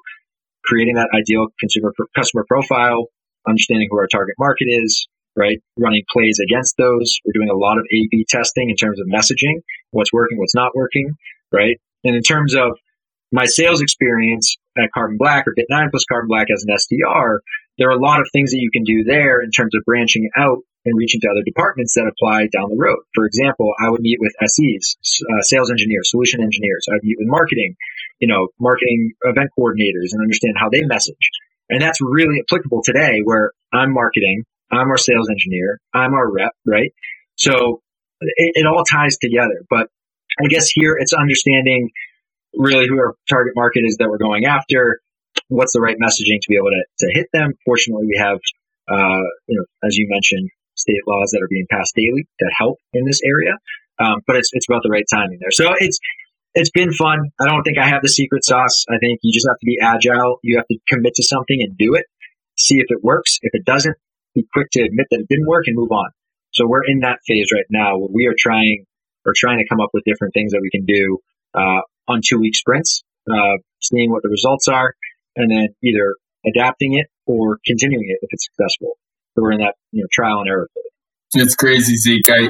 creating 0.65 0.95
that 0.95 1.09
ideal 1.15 1.47
consumer 1.59 1.93
customer 2.15 2.45
profile, 2.47 3.07
understanding 3.47 3.87
who 3.89 3.97
our 3.97 4.07
target 4.07 4.35
market 4.37 4.67
is, 4.67 5.07
right? 5.35 5.57
Running 5.77 6.03
plays 6.11 6.39
against 6.43 6.75
those. 6.77 7.17
We're 7.25 7.33
doing 7.33 7.49
a 7.49 7.57
lot 7.57 7.77
of 7.77 7.85
A/B 7.85 8.25
testing 8.29 8.69
in 8.69 8.75
terms 8.75 8.99
of 8.99 9.07
messaging, 9.07 9.61
what's 9.91 10.13
working, 10.13 10.37
what's 10.37 10.55
not 10.55 10.75
working, 10.75 11.15
right? 11.51 11.79
And 12.03 12.15
in 12.15 12.21
terms 12.21 12.55
of 12.55 12.77
my 13.31 13.45
sales 13.45 13.81
experience 13.81 14.57
at 14.77 14.91
Carbon 14.93 15.17
Black 15.17 15.45
or 15.47 15.53
Bit9 15.53 15.91
plus 15.91 16.05
Carbon 16.09 16.27
Black 16.27 16.47
as 16.53 16.65
an 16.67 16.75
SDR, 16.75 17.39
there 17.77 17.89
are 17.89 17.97
a 17.97 18.01
lot 18.01 18.19
of 18.19 18.27
things 18.33 18.51
that 18.51 18.59
you 18.59 18.71
can 18.71 18.83
do 18.83 19.03
there 19.03 19.41
in 19.41 19.51
terms 19.51 19.75
of 19.75 19.83
branching 19.85 20.29
out 20.37 20.59
and 20.85 20.97
reaching 20.97 21.21
to 21.21 21.27
other 21.27 21.43
departments 21.43 21.93
that 21.95 22.07
apply 22.07 22.47
down 22.51 22.69
the 22.69 22.79
road. 22.79 22.99
For 23.13 23.25
example, 23.25 23.73
I 23.79 23.89
would 23.89 24.01
meet 24.01 24.17
with 24.19 24.33
SEs, 24.41 24.95
uh, 25.29 25.41
sales 25.41 25.69
engineers, 25.69 26.09
solution 26.09 26.41
engineers. 26.41 26.85
I'd 26.91 27.03
meet 27.03 27.17
with 27.19 27.27
marketing, 27.27 27.75
you 28.19 28.27
know, 28.27 28.47
marketing 28.59 29.11
event 29.23 29.49
coordinators 29.57 30.11
and 30.11 30.21
understand 30.21 30.55
how 30.57 30.69
they 30.69 30.83
message. 30.83 31.29
And 31.69 31.81
that's 31.81 31.99
really 32.01 32.41
applicable 32.41 32.81
today 32.83 33.19
where 33.23 33.51
I'm 33.73 33.93
marketing, 33.93 34.43
I'm 34.71 34.87
our 34.89 34.97
sales 34.97 35.29
engineer, 35.29 35.79
I'm 35.93 36.13
our 36.13 36.31
rep, 36.31 36.51
right? 36.65 36.91
So 37.35 37.81
it, 38.21 38.51
it 38.55 38.65
all 38.65 38.83
ties 38.83 39.17
together. 39.17 39.65
But 39.69 39.87
I 40.41 40.47
guess 40.47 40.69
here 40.69 40.95
it's 40.99 41.13
understanding 41.13 41.89
really 42.53 42.87
who 42.87 42.99
our 42.99 43.15
target 43.29 43.53
market 43.55 43.81
is 43.85 43.97
that 43.97 44.09
we're 44.09 44.17
going 44.17 44.45
after, 44.45 45.01
what's 45.47 45.73
the 45.73 45.81
right 45.81 45.97
messaging 46.01 46.39
to 46.41 46.47
be 46.49 46.55
able 46.55 46.69
to, 46.69 47.05
to 47.05 47.11
hit 47.13 47.27
them. 47.33 47.53
Fortunately, 47.65 48.05
we 48.07 48.17
have, 48.19 48.37
uh, 48.91 49.23
you 49.47 49.57
know, 49.57 49.65
as 49.83 49.97
you 49.97 50.07
mentioned, 50.09 50.49
state 50.75 51.01
laws 51.07 51.31
that 51.31 51.41
are 51.41 51.49
being 51.49 51.67
passed 51.69 51.93
daily 51.95 52.27
that 52.39 52.51
help 52.57 52.77
in 52.93 53.05
this 53.05 53.21
area. 53.25 53.57
Um, 53.99 54.21
but 54.25 54.37
it's, 54.37 54.49
it's 54.53 54.67
about 54.69 54.81
the 54.83 54.89
right 54.89 55.05
timing 55.13 55.39
there. 55.41 55.51
So 55.51 55.73
it's, 55.77 55.99
it's 56.53 56.71
been 56.71 56.93
fun. 56.93 57.19
I 57.39 57.45
don't 57.45 57.63
think 57.63 57.77
I 57.77 57.87
have 57.87 58.01
the 58.01 58.09
secret 58.09 58.45
sauce. 58.45 58.85
I 58.89 58.97
think 58.97 59.19
you 59.21 59.33
just 59.33 59.47
have 59.47 59.59
to 59.59 59.65
be 59.65 59.77
agile. 59.81 60.39
You 60.41 60.57
have 60.57 60.67
to 60.67 60.77
commit 60.87 61.13
to 61.15 61.23
something 61.23 61.57
and 61.59 61.77
do 61.77 61.95
it. 61.95 62.05
See 62.57 62.79
if 62.79 62.85
it 62.89 63.03
works. 63.03 63.37
If 63.41 63.51
it 63.53 63.65
doesn't, 63.65 63.95
be 64.35 64.45
quick 64.53 64.67
to 64.73 64.81
admit 64.81 65.07
that 65.11 65.19
it 65.21 65.27
didn't 65.29 65.47
work 65.47 65.65
and 65.67 65.75
move 65.75 65.91
on. 65.91 66.09
So 66.51 66.67
we're 66.67 66.85
in 66.85 66.99
that 67.01 67.19
phase 67.27 67.47
right 67.53 67.65
now 67.69 67.97
where 67.97 68.09
we 68.11 68.27
are 68.27 68.35
trying 68.37 68.85
or 69.25 69.33
trying 69.35 69.59
to 69.59 69.65
come 69.69 69.79
up 69.79 69.89
with 69.93 70.03
different 70.05 70.33
things 70.33 70.51
that 70.51 70.61
we 70.61 70.69
can 70.69 70.85
do 70.85 71.19
uh, 71.53 71.81
on 72.07 72.21
two 72.25 72.39
week 72.39 72.55
sprints, 72.55 73.03
uh, 73.29 73.57
seeing 73.81 74.11
what 74.11 74.23
the 74.23 74.29
results 74.29 74.67
are, 74.67 74.93
and 75.35 75.51
then 75.51 75.67
either 75.83 76.15
adapting 76.45 76.97
it 76.97 77.07
or 77.25 77.59
continuing 77.65 78.05
it 78.07 78.17
if 78.21 78.29
it's 78.31 78.45
successful. 78.45 78.97
So 79.35 79.43
we're 79.43 79.53
in 79.53 79.59
that 79.59 79.75
you 79.91 80.01
know 80.01 80.07
trial 80.11 80.39
and 80.39 80.49
error 80.49 80.67
phase. 80.73 81.43
It's 81.43 81.55
crazy, 81.55 81.95
Zeke. 81.95 82.29
I 82.29 82.49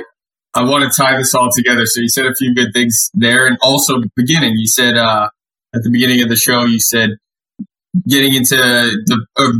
I 0.53 0.63
want 0.63 0.89
to 0.89 1.01
tie 1.01 1.17
this 1.17 1.35
all 1.35 1.49
together. 1.53 1.85
So 1.85 2.01
you 2.01 2.09
said 2.09 2.25
a 2.25 2.33
few 2.35 2.55
good 2.55 2.69
things 2.73 3.09
there, 3.13 3.47
and 3.47 3.57
also 3.61 4.01
beginning. 4.15 4.53
You 4.55 4.67
said 4.67 4.97
uh, 4.97 5.29
at 5.75 5.83
the 5.83 5.89
beginning 5.91 6.21
of 6.21 6.29
the 6.29 6.35
show, 6.35 6.63
you 6.63 6.79
said 6.79 7.11
getting 8.07 8.35
into 8.35 8.55
the 8.55 9.25
uh, 9.37 9.51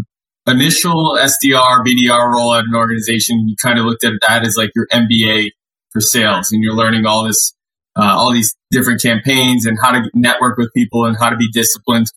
initial 0.50 1.18
SDR 1.18 1.84
BDR 1.86 2.34
role 2.34 2.54
at 2.54 2.66
an 2.66 2.76
organization. 2.76 3.48
You 3.48 3.56
kind 3.62 3.80
of 3.80 3.86
looked 3.86 4.04
at 4.04 4.14
that 4.28 4.46
as 4.46 4.56
like 4.58 4.72
your 4.76 4.88
MBA 4.92 5.52
for 5.92 6.02
sales, 6.02 6.52
and 6.52 6.64
you're 6.64 6.76
learning 6.76 7.06
all 7.06 7.26
this, 7.26 7.54
uh, 7.96 8.16
all 8.18 8.32
these 8.32 8.56
different 8.72 9.02
campaigns 9.02 9.66
and 9.66 9.78
how 9.82 9.92
to 9.92 10.10
network 10.14 10.58
with 10.58 10.70
people 10.76 11.06
and 11.06 11.18
how 11.18 11.30
to 11.30 11.38
be 11.38 11.50
disciplined. 11.52 12.08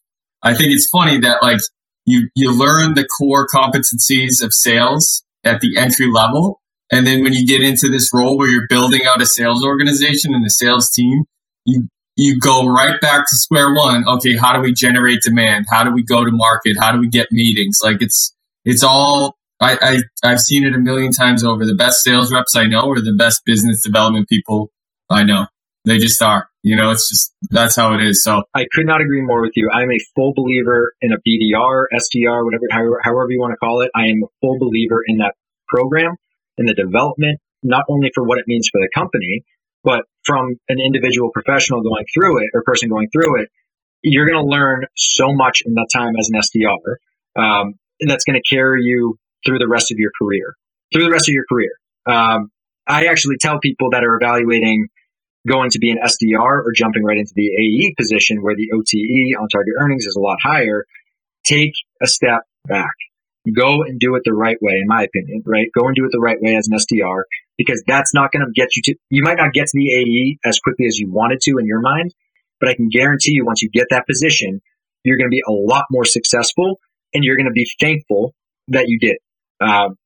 I 0.42 0.54
think 0.54 0.72
it's 0.72 0.88
funny 0.92 1.18
that 1.20 1.42
like 1.42 1.60
you 2.06 2.28
you 2.34 2.56
learn 2.56 2.94
the 2.94 3.06
core 3.18 3.46
competencies 3.46 4.42
of 4.42 4.52
sales 4.52 5.22
at 5.44 5.60
the 5.60 5.76
entry 5.76 6.10
level 6.10 6.60
and 6.92 7.06
then 7.06 7.24
when 7.24 7.32
you 7.32 7.46
get 7.46 7.62
into 7.62 7.88
this 7.88 8.10
role 8.12 8.36
where 8.36 8.48
you're 8.48 8.68
building 8.68 9.00
out 9.08 9.22
a 9.22 9.26
sales 9.26 9.64
organization 9.64 10.34
and 10.34 10.44
a 10.44 10.50
sales 10.50 10.90
team, 10.90 11.24
you 11.64 11.88
you 12.16 12.38
go 12.38 12.66
right 12.66 13.00
back 13.00 13.20
to 13.20 13.36
square 13.36 13.74
one. 13.74 14.06
Okay, 14.06 14.36
how 14.36 14.52
do 14.52 14.60
we 14.60 14.72
generate 14.72 15.20
demand? 15.22 15.66
How 15.70 15.84
do 15.84 15.92
we 15.92 16.02
go 16.02 16.24
to 16.24 16.30
market? 16.30 16.76
How 16.78 16.92
do 16.92 16.98
we 16.98 17.08
get 17.08 17.28
meetings? 17.30 17.80
Like 17.82 18.02
it's 18.02 18.34
it's 18.64 18.82
all 18.82 19.36
I, 19.60 19.78
I 19.80 20.28
I've 20.30 20.40
seen 20.40 20.64
it 20.64 20.74
a 20.74 20.78
million 20.78 21.12
times 21.12 21.44
over. 21.44 21.64
The 21.64 21.74
best 21.74 22.02
sales 22.02 22.32
reps 22.32 22.56
I 22.56 22.64
know 22.64 22.90
are 22.90 23.00
the 23.00 23.14
best 23.16 23.42
business 23.44 23.82
development 23.82 24.28
people 24.28 24.70
I 25.10 25.24
know. 25.24 25.46
They 25.84 25.98
just 25.98 26.22
are. 26.22 26.48
You 26.62 26.76
know, 26.76 26.92
it's 26.92 27.08
just 27.08 27.34
that's 27.50 27.74
how 27.74 27.94
it 27.94 28.00
is. 28.00 28.22
So 28.22 28.42
I 28.54 28.66
could 28.72 28.86
not 28.86 29.00
agree 29.00 29.22
more 29.22 29.40
with 29.40 29.52
you. 29.56 29.68
I'm 29.72 29.90
a 29.90 29.98
full 30.14 30.32
believer 30.34 30.92
in 31.00 31.12
a 31.12 31.16
BDR, 31.16 31.86
SDR, 31.92 32.44
whatever, 32.44 32.64
however, 32.70 33.00
however 33.02 33.30
you 33.30 33.40
want 33.40 33.52
to 33.52 33.56
call 33.56 33.80
it. 33.80 33.90
I 33.94 34.02
am 34.02 34.22
a 34.22 34.28
full 34.40 34.58
believer 34.58 35.00
in 35.06 35.18
that 35.18 35.34
program 35.68 36.14
in 36.58 36.66
the 36.66 36.74
development, 36.74 37.40
not 37.64 37.84
only 37.88 38.10
for 38.14 38.22
what 38.22 38.38
it 38.38 38.44
means 38.46 38.68
for 38.70 38.80
the 38.80 38.88
company, 38.94 39.44
but 39.84 40.02
from 40.24 40.56
an 40.68 40.78
individual 40.80 41.30
professional 41.32 41.82
going 41.82 42.04
through 42.14 42.42
it 42.42 42.50
or 42.54 42.62
person 42.62 42.88
going 42.88 43.08
through 43.12 43.42
it, 43.42 43.48
you're 44.02 44.26
going 44.26 44.42
to 44.42 44.48
learn 44.48 44.84
so 44.96 45.32
much 45.32 45.62
in 45.64 45.74
that 45.74 45.88
time 45.92 46.14
as 46.18 46.28
an 46.32 46.40
SDR. 46.40 46.96
Um, 47.36 47.74
and 48.00 48.10
that's 48.10 48.24
going 48.24 48.40
to 48.40 48.54
carry 48.54 48.82
you 48.82 49.16
through 49.46 49.58
the 49.58 49.68
rest 49.68 49.92
of 49.92 49.98
your 49.98 50.10
career, 50.20 50.54
through 50.92 51.04
the 51.04 51.10
rest 51.10 51.28
of 51.28 51.34
your 51.34 51.44
career. 51.48 51.70
Um, 52.06 52.50
I 52.86 53.06
actually 53.06 53.36
tell 53.40 53.58
people 53.60 53.90
that 53.90 54.02
are 54.04 54.16
evaluating 54.16 54.88
going 55.48 55.70
to 55.70 55.78
be 55.78 55.90
an 55.90 55.98
SDR 56.04 56.64
or 56.64 56.72
jumping 56.74 57.04
right 57.04 57.16
into 57.16 57.32
the 57.34 57.46
AE 57.46 57.94
position 57.96 58.42
where 58.42 58.54
the 58.54 58.70
OTE 58.72 59.40
on 59.40 59.48
target 59.48 59.74
earnings 59.80 60.04
is 60.06 60.16
a 60.16 60.20
lot 60.20 60.38
higher, 60.42 60.84
take 61.44 61.72
a 62.00 62.06
step 62.06 62.42
back 62.66 62.94
go 63.50 63.82
and 63.82 63.98
do 63.98 64.14
it 64.14 64.22
the 64.24 64.32
right 64.32 64.56
way, 64.60 64.74
in 64.74 64.86
my 64.86 65.02
opinion, 65.02 65.42
right? 65.44 65.66
Go 65.76 65.86
and 65.86 65.96
do 65.96 66.04
it 66.04 66.10
the 66.12 66.20
right 66.20 66.40
way 66.40 66.54
as 66.54 66.68
an 66.70 66.78
SDR 66.78 67.22
because 67.58 67.82
that's 67.86 68.14
not 68.14 68.30
going 68.30 68.44
to 68.44 68.52
get 68.54 68.76
you 68.76 68.82
to, 68.84 68.94
you 69.10 69.22
might 69.22 69.36
not 69.36 69.52
get 69.52 69.66
to 69.66 69.72
the 69.74 69.92
AE 69.92 70.38
as 70.44 70.60
quickly 70.60 70.86
as 70.86 70.98
you 70.98 71.10
wanted 71.10 71.40
to 71.42 71.58
in 71.58 71.66
your 71.66 71.80
mind, 71.80 72.14
but 72.60 72.68
I 72.68 72.74
can 72.74 72.88
guarantee 72.88 73.32
you 73.32 73.44
once 73.44 73.62
you 73.62 73.70
get 73.70 73.88
that 73.90 74.06
position, 74.06 74.60
you're 75.02 75.16
going 75.16 75.28
to 75.28 75.34
be 75.34 75.42
a 75.46 75.52
lot 75.52 75.86
more 75.90 76.04
successful 76.04 76.78
and 77.12 77.24
you're 77.24 77.36
going 77.36 77.46
to 77.46 77.52
be 77.52 77.68
thankful 77.80 78.34
that 78.68 78.84
you 78.86 78.98
did. 79.00 79.16
Um, 79.60 79.96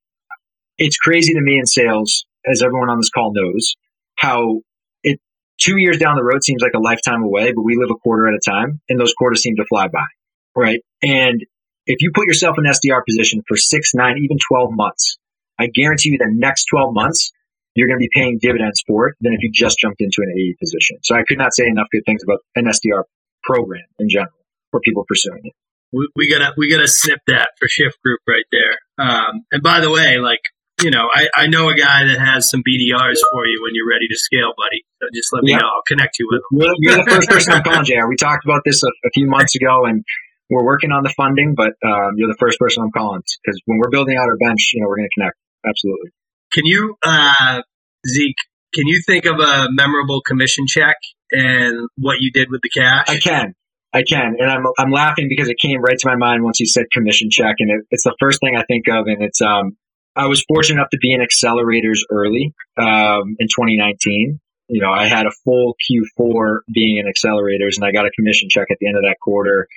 it's 0.79 0.97
crazy 0.97 1.35
to 1.35 1.41
me 1.41 1.59
in 1.59 1.67
sales, 1.67 2.25
as 2.51 2.63
everyone 2.63 2.91
on 2.91 2.99
this 2.99 3.11
call 3.11 3.33
knows, 3.35 3.75
how 4.17 4.61
it 5.03 5.21
two 5.61 5.77
years 5.79 5.99
down 5.99 6.17
the 6.17 6.25
road 6.25 6.43
seems 6.43 6.63
like 6.63 6.75
a 6.75 6.81
lifetime 6.81 7.23
away, 7.23 7.53
but 7.53 7.63
we 7.63 7.77
live 7.77 7.91
a 7.91 7.99
quarter 7.99 8.29
at 8.29 8.35
a 8.35 8.51
time 8.51 8.81
and 8.89 8.99
those 8.99 9.13
quarters 9.13 9.43
seem 9.43 9.57
to 9.57 9.65
fly 9.69 9.89
by. 9.89 10.07
Right. 10.55 10.81
And 11.03 11.45
if 11.87 12.03
you 12.03 12.11
put 12.15 12.27
yourself 12.27 12.57
in 12.59 12.67
an 12.67 12.73
SDR 12.73 13.03
position 13.09 13.43
for 13.47 13.57
six, 13.57 13.93
nine, 13.95 14.19
even 14.19 14.39
12 14.39 14.71
months, 14.73 15.19
I 15.59 15.69
guarantee 15.69 16.11
you 16.11 16.19
the 16.19 16.31
next 16.31 16.67
12 16.67 16.93
months, 16.93 17.33
you're 17.75 17.89
going 17.89 17.99
to 17.99 18.03
be 18.03 18.11
paying 18.13 18.39
dividends 18.41 18.83
for 18.87 19.09
it 19.09 19.17
than 19.21 19.33
if 19.33 19.41
you 19.43 19.51
just 19.53 19.79
jumped 19.79 20.01
into 20.01 20.19
an 20.19 20.33
AE 20.37 20.57
position. 20.61 20.99
So 21.03 21.15
I 21.15 21.23
could 21.27 21.39
not 21.39 21.55
say 21.55 21.67
enough 21.67 21.87
good 21.93 22.03
things 22.07 22.23
about 22.25 22.41
an 22.57 22.65
SDR 22.65 23.05
program 23.45 23.85
in 23.99 24.09
general 24.09 24.33
for 24.71 24.81
people 24.81 25.05
pursuing 25.07 25.43
it. 25.45 25.53
We, 25.93 26.09
we 26.17 26.31
gotta 26.31 26.53
we 26.57 26.69
gotta 26.69 26.89
snip 26.89 27.21
that 27.29 27.51
for 27.61 27.69
Shift 27.69 28.03
Group 28.03 28.19
right 28.27 28.45
there. 28.51 29.07
Um, 29.07 29.47
and 29.53 29.63
by 29.63 29.79
the 29.81 29.89
way, 29.89 30.19
like 30.19 30.41
you 30.83 30.91
know, 30.91 31.09
I, 31.15 31.29
I 31.35 31.47
know 31.47 31.69
a 31.69 31.75
guy 31.75 32.05
that 32.05 32.19
has 32.19 32.51
some 32.51 32.61
BDRs 32.61 33.17
for 33.33 33.47
you 33.47 33.63
when 33.63 33.73
you're 33.73 33.89
ready 33.89 34.09
to 34.09 34.17
scale, 34.17 34.53
buddy. 34.59 34.85
So 35.01 35.09
just 35.15 35.33
let 35.33 35.43
me 35.45 35.53
know. 35.53 35.65
I'll 35.65 35.87
connect 35.87 36.19
you 36.19 36.29
with 36.31 36.43
him. 36.51 36.75
You're, 36.81 36.97
the 36.97 37.11
first 37.11 37.29
person 37.31 37.55
I'm 37.55 37.63
calling, 37.65 37.85
JR. 37.85 38.07
We 38.09 38.17
talked 38.17 38.45
about 38.45 38.61
this 38.65 38.83
a, 38.83 38.89
a 38.89 39.11
few 39.15 39.27
months 39.27 39.55
ago, 39.55 39.87
and 39.87 40.05
we're 40.51 40.65
working 40.65 40.93
on 40.93 41.03
the 41.03 41.13
funding, 41.17 41.55
but 41.57 41.73
um, 41.85 42.15
you're 42.17 42.29
the 42.29 42.37
first 42.39 42.59
person 42.59 42.83
I'm 42.83 42.91
calling 42.91 43.23
because 43.43 43.61
when 43.67 43.79
we're 43.79 43.91
building 43.91 44.17
out 44.17 44.29
our 44.29 44.37
bench, 44.37 44.71
you 44.75 44.81
know, 44.81 44.89
we're 44.89 44.97
going 44.97 45.09
to 45.09 45.21
connect. 45.21 45.37
Absolutely. 45.67 46.11
Can 46.53 46.67
you, 46.67 46.97
uh, 47.03 47.63
Zeke? 48.07 48.37
Can 48.75 48.87
you 48.87 49.01
think 49.07 49.25
of 49.25 49.41
a 49.41 49.69
memorable 49.71 50.21
commission 50.27 50.67
check 50.69 50.97
and 51.33 51.89
what 51.97 52.19
you 52.21 52.31
did 52.31 52.51
with 52.51 52.61
the 52.63 52.69
cash? 52.69 53.07
I 53.09 53.19
can. 53.19 53.55
I 53.93 54.03
can, 54.03 54.37
and 54.39 54.51
I'm 54.51 54.65
I'm 54.79 54.91
laughing 54.91 55.27
because 55.31 55.49
it 55.49 55.57
came 55.59 55.81
right 55.81 55.97
to 55.97 56.09
my 56.09 56.17
mind 56.17 56.45
once 56.45 56.61
you 56.61 56.67
said 56.67 56.85
commission 56.93 57.29
check, 57.31 57.57
and 57.61 57.71
it, 57.71 57.87
it's 57.91 58.05
the 58.05 58.15
first 58.21 58.41
thing 58.41 58.55
I 58.55 58.63
think 58.65 58.89
of, 58.89 59.07
and 59.07 59.23
it's 59.23 59.41
um 59.41 59.77
I 60.15 60.27
was 60.27 60.45
fortunate 60.47 60.81
enough 60.81 60.91
to 60.91 60.99
be 60.99 61.13
in 61.13 61.21
accelerators 61.21 62.01
early 62.11 62.55
um, 62.77 63.37
in 63.39 63.49
2019. 63.49 64.41
You 64.69 64.83
know, 64.83 64.91
I 64.91 65.07
had 65.07 65.27
a 65.27 65.31
full 65.45 65.77
Q4 65.89 66.61
being 66.73 66.97
in 66.97 67.07
accelerators, 67.07 67.77
and 67.77 67.85
I 67.85 67.93
got 67.93 68.07
a 68.07 68.11
commission 68.11 68.49
check 68.51 68.67
at 68.71 68.79
the 68.81 68.89
end 68.89 68.97
of 68.97 69.03
that 69.05 69.17
quarter 69.23 69.69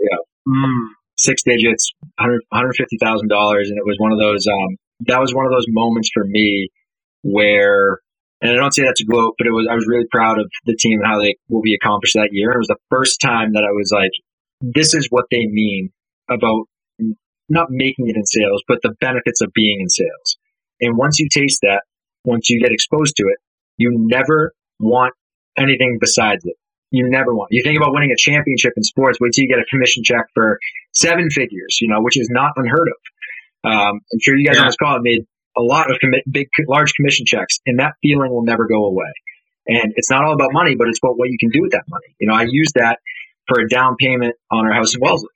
yeah, 0.00 0.18
mm. 0.48 0.86
six 1.16 1.42
digits, 1.42 1.92
$150,000. 2.18 2.40
And 2.50 3.78
it 3.78 3.86
was 3.86 3.96
one 3.98 4.12
of 4.12 4.18
those, 4.18 4.46
um, 4.46 4.76
that 5.06 5.20
was 5.20 5.34
one 5.34 5.46
of 5.46 5.52
those 5.52 5.66
moments 5.68 6.10
for 6.12 6.24
me 6.24 6.68
where, 7.22 8.00
and 8.40 8.52
I 8.52 8.54
don't 8.54 8.74
say 8.74 8.82
that 8.82 8.96
to 8.96 9.04
gloat, 9.04 9.34
but 9.38 9.46
it 9.46 9.50
was, 9.50 9.66
I 9.70 9.74
was 9.74 9.86
really 9.86 10.06
proud 10.10 10.38
of 10.38 10.50
the 10.64 10.76
team 10.76 11.00
and 11.00 11.06
how 11.06 11.20
they, 11.20 11.36
what 11.48 11.62
we 11.62 11.78
accomplished 11.80 12.14
that 12.14 12.30
year. 12.32 12.50
And 12.50 12.56
it 12.56 12.58
was 12.58 12.68
the 12.68 12.80
first 12.88 13.20
time 13.20 13.52
that 13.52 13.64
I 13.64 13.72
was 13.72 13.92
like, 13.92 14.12
this 14.60 14.94
is 14.94 15.08
what 15.10 15.26
they 15.30 15.46
mean 15.46 15.90
about 16.30 16.64
not 17.48 17.66
making 17.70 18.08
it 18.08 18.16
in 18.16 18.24
sales, 18.24 18.62
but 18.66 18.78
the 18.82 18.94
benefits 19.00 19.40
of 19.40 19.50
being 19.54 19.80
in 19.80 19.88
sales. 19.88 20.38
And 20.80 20.96
once 20.96 21.18
you 21.18 21.28
taste 21.30 21.60
that, 21.62 21.82
once 22.24 22.48
you 22.48 22.60
get 22.60 22.72
exposed 22.72 23.16
to 23.16 23.24
it, 23.24 23.38
you 23.76 23.90
never 23.94 24.52
want 24.78 25.14
anything 25.58 25.98
besides 26.00 26.44
it. 26.44 26.56
You 26.90 27.08
never 27.08 27.34
want. 27.34 27.48
You 27.52 27.62
think 27.62 27.76
about 27.76 27.92
winning 27.92 28.10
a 28.10 28.18
championship 28.18 28.72
in 28.76 28.82
sports. 28.82 29.18
Wait 29.20 29.32
till 29.32 29.44
you 29.44 29.48
get 29.48 29.58
a 29.60 29.64
commission 29.70 30.02
check 30.04 30.26
for 30.34 30.58
seven 30.92 31.30
figures, 31.30 31.78
you 31.80 31.88
know, 31.88 32.00
which 32.00 32.18
is 32.18 32.28
not 32.30 32.52
unheard 32.56 32.88
of. 32.88 33.70
Um, 33.70 34.00
I'm 34.12 34.20
sure 34.20 34.36
you 34.36 34.46
guys 34.46 34.56
yeah. 34.56 34.62
on 34.62 34.66
this 34.68 34.76
call 34.76 34.94
have 34.94 35.02
made 35.02 35.26
a 35.56 35.62
lot 35.62 35.90
of 35.90 35.98
commi- 36.02 36.22
big, 36.30 36.48
large 36.68 36.94
commission 36.94 37.26
checks, 37.26 37.58
and 37.66 37.78
that 37.78 37.92
feeling 38.02 38.30
will 38.30 38.44
never 38.44 38.66
go 38.66 38.86
away. 38.86 39.12
And 39.66 39.92
it's 39.96 40.10
not 40.10 40.24
all 40.24 40.32
about 40.32 40.52
money, 40.52 40.74
but 40.74 40.88
it's 40.88 40.98
about 41.02 41.18
what 41.18 41.28
you 41.28 41.36
can 41.38 41.50
do 41.50 41.62
with 41.62 41.72
that 41.72 41.84
money. 41.88 42.16
You 42.18 42.28
know, 42.28 42.34
I 42.34 42.46
used 42.48 42.74
that 42.74 42.98
for 43.46 43.60
a 43.60 43.68
down 43.68 43.96
payment 43.98 44.34
on 44.50 44.66
our 44.66 44.72
house 44.72 44.94
in 44.94 45.00
Wellesley, 45.00 45.28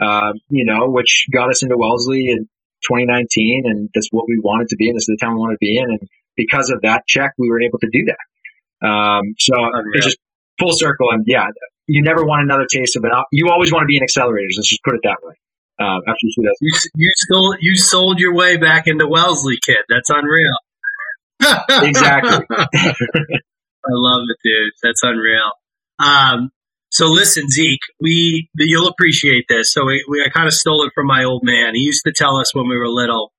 uh, 0.00 0.32
you 0.48 0.64
know, 0.64 0.90
which 0.90 1.26
got 1.32 1.50
us 1.50 1.62
into 1.62 1.76
Wellesley 1.76 2.28
in 2.28 2.48
2019, 2.88 3.62
and 3.66 3.90
that's 3.94 4.08
what 4.10 4.26
we 4.28 4.38
wanted 4.38 4.68
to 4.68 4.76
be, 4.76 4.88
and 4.88 4.96
this 4.96 5.08
is 5.08 5.16
the 5.18 5.24
town 5.24 5.34
we 5.34 5.40
wanted 5.40 5.54
to 5.54 5.58
be 5.60 5.78
in. 5.78 5.90
And 5.90 6.08
because 6.36 6.70
of 6.70 6.82
that 6.82 7.06
check, 7.06 7.32
we 7.38 7.48
were 7.48 7.62
able 7.62 7.78
to 7.78 7.88
do 7.90 8.06
that. 8.06 8.86
Um, 8.86 9.34
so 9.38 9.54
Unreal. 9.56 9.92
it's 9.94 10.06
just 10.06 10.18
full 10.60 10.72
circle, 10.72 11.08
and 11.10 11.24
yeah, 11.26 11.46
you 11.86 12.02
never 12.02 12.24
want 12.24 12.42
another 12.42 12.66
taste 12.70 12.96
of 12.96 13.04
it. 13.04 13.10
You 13.32 13.48
always 13.50 13.72
want 13.72 13.82
to 13.82 13.86
be 13.86 13.96
in 13.96 14.02
accelerators. 14.02 14.54
Let's 14.56 14.68
just 14.68 14.82
put 14.84 14.94
it 14.94 15.00
that 15.04 15.16
way. 15.22 15.34
Um, 15.80 16.02
after 16.06 16.18
you 16.22 16.32
see 16.32 16.42
that, 16.42 16.56
you, 16.60 16.72
you 16.94 17.10
sold 17.16 17.56
you 17.60 17.76
sold 17.76 18.20
your 18.20 18.34
way 18.34 18.58
back 18.58 18.86
into 18.86 19.06
Wellesley, 19.08 19.56
kid. 19.64 19.78
That's 19.88 20.10
unreal. 20.10 20.56
exactly. 21.88 22.44
I 22.50 23.88
love 23.88 24.22
it, 24.28 24.36
dude. 24.44 24.72
That's 24.82 25.02
unreal. 25.02 25.52
Um, 25.98 26.50
so 26.90 27.06
listen, 27.06 27.48
Zeke, 27.48 27.80
we 28.00 28.48
you'll 28.58 28.88
appreciate 28.88 29.46
this. 29.48 29.72
So 29.72 29.86
we, 29.86 30.04
we 30.08 30.22
I 30.22 30.28
kind 30.28 30.46
of 30.46 30.52
stole 30.52 30.84
it 30.84 30.92
from 30.94 31.06
my 31.06 31.24
old 31.24 31.42
man. 31.44 31.74
He 31.74 31.80
used 31.82 32.04
to 32.04 32.12
tell 32.14 32.36
us 32.36 32.54
when 32.54 32.68
we 32.68 32.76
were 32.76 32.88
little, 32.88 33.32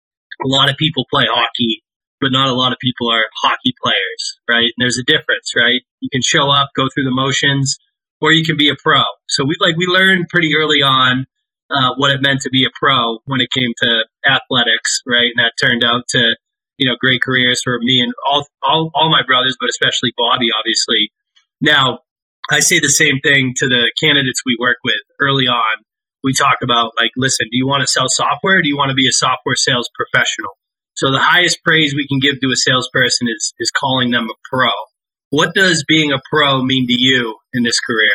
a 0.44 0.48
lot 0.48 0.70
of 0.70 0.78
people 0.78 1.06
play 1.12 1.26
hockey, 1.30 1.84
but 2.22 2.32
not 2.32 2.48
a 2.48 2.54
lot 2.54 2.72
of 2.72 2.78
people 2.80 3.12
are 3.12 3.26
hockey 3.44 3.74
players, 3.84 4.40
right? 4.48 4.70
And 4.70 4.78
there's 4.78 4.98
a 4.98 5.04
difference, 5.04 5.52
right? 5.58 5.82
You 6.00 6.10
can 6.12 6.22
show 6.22 6.50
up, 6.50 6.70
go 6.76 6.88
through 6.94 7.06
the 7.06 7.12
motions, 7.12 7.78
or 8.22 8.32
you 8.32 8.46
can 8.46 8.56
be 8.56 8.70
a 8.70 8.76
pro. 8.82 9.02
So 9.28 9.44
we 9.44 9.56
like 9.60 9.76
we 9.76 9.88
learned 9.88 10.30
pretty 10.30 10.56
early 10.56 10.82
on 10.82 11.26
uh, 11.72 11.96
what 11.98 12.12
it 12.12 12.22
meant 12.22 12.42
to 12.42 12.50
be 12.50 12.64
a 12.64 12.70
pro 12.80 13.20
when 13.26 13.42
it 13.42 13.50
came 13.52 13.72
to 13.82 14.06
athletics, 14.30 15.02
right? 15.08 15.34
And 15.36 15.40
that 15.40 15.54
turned 15.60 15.84
out 15.84 16.04
to 16.10 16.38
you 16.78 16.88
know 16.88 16.96
great 17.02 17.22
careers 17.22 17.62
for 17.64 17.80
me 17.82 18.00
and 18.00 18.14
all 18.26 18.46
all, 18.64 18.92
all 18.94 19.10
my 19.10 19.24
brothers, 19.26 19.58
but 19.60 19.70
especially 19.70 20.14
Bobby, 20.18 20.48
obviously. 20.58 21.12
Now 21.60 22.00
I 22.52 22.60
say 22.60 22.80
the 22.80 22.90
same 22.90 23.20
thing 23.24 23.54
to 23.58 23.68
the 23.68 23.92
candidates 24.02 24.42
we 24.46 24.58
work 24.60 24.78
with 24.84 25.02
early 25.20 25.48
on. 25.48 25.84
We 26.24 26.34
talk 26.34 26.58
about 26.62 26.92
like, 27.00 27.10
listen, 27.18 27.48
do 27.52 27.58
you 27.58 27.68
want 27.68 27.82
to 27.82 27.88
sell 27.88 28.06
software? 28.08 28.62
Do 28.62 28.68
you 28.68 28.78
want 28.78 28.90
to 28.90 28.96
be 28.96 29.08
a 29.08 29.12
software 29.12 29.56
sales 29.56 29.90
professional? 29.96 30.52
So 30.96 31.12
the 31.12 31.20
highest 31.20 31.64
praise 31.64 31.94
we 31.96 32.08
can 32.08 32.20
give 32.20 32.40
to 32.42 32.48
a 32.52 32.56
salesperson 32.56 33.28
is 33.28 33.54
is 33.60 33.72
calling 33.72 34.12
them 34.12 34.30
a 34.30 34.34
pro. 34.50 34.70
What 35.30 35.54
does 35.54 35.86
being 35.88 36.12
a 36.12 36.20
pro 36.32 36.62
mean 36.62 36.88
to 36.88 36.96
you 36.98 37.38
in 37.54 37.64
this 37.64 37.80
career? 37.80 38.12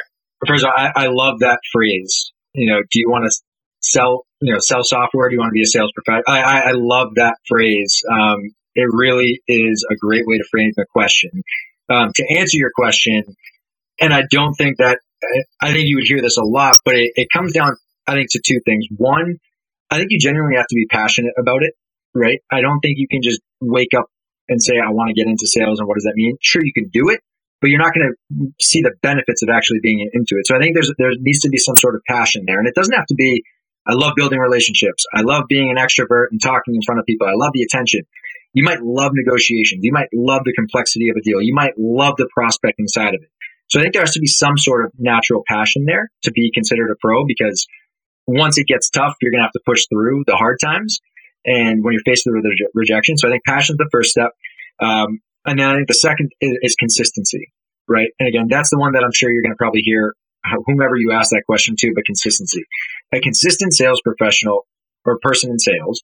First 0.47 0.65
I, 0.65 0.93
I 0.95 1.07
love 1.09 1.41
that 1.41 1.61
phrase. 1.73 2.33
You 2.55 2.71
know, 2.71 2.81
do 2.81 3.01
you 3.01 3.11
want 3.11 3.25
to 3.31 3.37
sell, 3.81 4.27
you 4.41 4.53
know, 4.53 4.59
sell 4.61 4.83
software? 4.83 5.29
Do 5.29 5.35
you 5.35 5.41
want 5.41 5.51
to 5.51 5.55
be 5.55 5.63
a 5.63 5.67
sales 5.67 5.93
professional? 5.95 6.25
I, 6.29 6.41
I, 6.41 6.59
I 6.69 6.73
love 6.75 7.15
that 7.17 7.37
phrase. 7.49 8.03
Um, 8.11 8.39
it 8.75 8.89
really 8.93 9.41
is 9.49 9.87
a 9.91 9.97
great 9.97 10.25
way 10.27 10.37
to 10.39 10.45
frame 10.51 10.73
the 10.77 10.87
question. 10.93 11.31
Um, 11.89 12.11
to 12.15 12.39
answer 12.39 12.57
your 12.59 12.73
question, 12.75 13.23
and 14.01 14.13
I 14.13 14.25
don't 14.31 14.55
think 14.55 14.79
that, 14.79 14.99
I 15.63 15.73
think 15.73 15.87
you 15.87 15.97
would 15.97 16.07
hear 16.07 16.21
this 16.21 16.37
a 16.37 16.45
lot, 16.45 16.77
but 16.85 16.95
it, 16.95 17.13
it 17.15 17.29
comes 17.33 17.53
down, 17.53 17.77
I 18.07 18.15
think, 18.15 18.29
to 18.33 18.41
two 18.47 18.61
things. 18.65 18.85
One, 18.97 19.39
I 19.91 19.97
think 19.97 20.09
you 20.11 20.19
genuinely 20.19 20.57
have 20.57 20.67
to 20.67 20.75
be 20.75 20.87
passionate 20.91 21.33
about 21.39 21.63
it, 21.63 21.73
right? 22.19 22.41
I 22.51 22.61
don't 22.61 22.81
think 22.81 22.99
you 22.99 23.09
can 23.09 23.23
just 23.23 23.41
wake 23.61 23.95
up 23.97 24.07
and 24.49 24.63
say, 24.63 24.75
I 24.79 24.91
want 24.91 25.09
to 25.09 25.15
get 25.15 25.29
into 25.29 25.47
sales 25.47 25.79
and 25.81 25.89
what 25.89 25.95
does 25.95 26.05
that 26.05 26.15
mean? 26.15 26.37
Sure, 26.41 26.65
you 26.65 26.73
can 26.73 26.89
do 26.93 27.11
it, 27.11 27.21
but 27.61 27.71
you're 27.71 27.83
not 27.83 27.93
going 27.95 28.13
to 28.13 28.53
see 28.61 28.81
the 28.83 28.93
benefits 29.03 29.43
of 29.43 29.49
actually 29.49 29.81
being 29.83 30.09
into 30.13 30.37
it. 30.39 30.47
So 30.47 30.57
I 30.57 30.61
think 30.61 30.75
there's, 30.75 30.93
there 30.99 31.11
needs 31.19 31.41
to 31.41 31.49
be 31.49 31.59
some 31.59 31.77
sort 31.77 31.95
of 31.95 32.03
passion 32.07 32.45
there. 32.47 32.59
And 32.59 32.69
it 32.69 32.75
doesn't 32.75 32.95
have 32.95 33.07
to 33.07 33.15
be, 33.15 33.43
I 33.87 33.95
love 33.95 34.15
building 34.17 34.39
relationships. 34.39 35.05
I 35.15 35.23
love 35.23 35.45
being 35.49 35.71
an 35.71 35.77
extrovert 35.77 36.27
and 36.31 36.43
talking 36.43 36.75
in 36.75 36.83
front 36.83 37.01
of 37.01 37.07
people. 37.07 37.27
I 37.27 37.35
love 37.35 37.53
the 37.55 37.63
attention. 37.63 38.03
You 38.53 38.65
might 38.65 38.83
love 38.83 39.13
negotiations. 39.15 39.81
You 39.83 39.93
might 39.93 40.09
love 40.15 40.43
the 40.45 40.53
complexity 40.55 41.11
of 41.11 41.17
a 41.17 41.23
deal. 41.23 41.43
You 41.43 41.55
might 41.55 41.75
love 41.79 42.15
the 42.17 42.29
prospecting 42.33 42.89
side 42.89 43.15
of 43.15 43.23
it. 43.23 43.31
So 43.69 43.81
I 43.81 43.83
think 43.83 43.95
there 43.95 44.03
has 44.03 44.15
to 44.15 44.21
be 44.21 44.29
some 44.29 44.57
sort 44.57 44.85
of 44.85 44.93
natural 44.99 45.43
passion 45.47 45.85
there 45.87 46.11
to 46.23 46.31
be 46.31 46.51
considered 46.55 46.91
a 46.91 46.95
pro 47.01 47.27
because 47.27 47.67
once 48.27 48.59
it 48.59 48.67
gets 48.67 48.91
tough, 48.91 49.15
you're 49.21 49.31
going 49.31 49.41
to 49.41 49.45
have 49.45 49.53
to 49.53 49.61
push 49.67 49.87
through 49.89 50.25
the 50.27 50.37
hard 50.37 50.59
times. 50.63 51.01
And 51.47 51.85
when 51.85 51.93
you're 51.93 52.03
faced 52.05 52.25
with 52.27 52.45
rejection, 52.75 53.17
so 53.17 53.29
I 53.29 53.31
think 53.31 53.45
passion 53.47 53.75
is 53.75 53.79
the 53.79 53.89
first 53.93 54.11
step. 54.11 54.33
Um, 54.81 55.21
and 55.47 55.59
then 55.59 55.69
I 55.69 55.75
think 55.77 55.89
the 55.89 55.95
second 55.95 56.33
is, 56.41 56.59
is, 56.63 56.75
consistency, 56.75 57.53
right? 57.89 58.09
And 58.19 58.29
again, 58.29 58.49
that's 58.51 58.71
the 58.71 58.79
one 58.79 58.93
that 58.93 59.05
I'm 59.05 59.13
sure 59.15 59.31
you're 59.31 59.43
going 59.43 59.53
to 59.53 59.57
probably 59.57 59.83
hear 59.83 60.15
whomever 60.67 60.97
you 60.97 61.13
ask 61.13 61.31
that 61.31 61.45
question 61.47 61.77
to, 61.79 61.93
but 61.95 62.05
consistency. 62.05 62.65
A 63.15 63.21
consistent 63.21 63.73
sales 63.73 64.01
professional 64.05 64.67
or 65.05 65.19
person 65.23 65.51
in 65.51 65.59
sales 65.59 66.03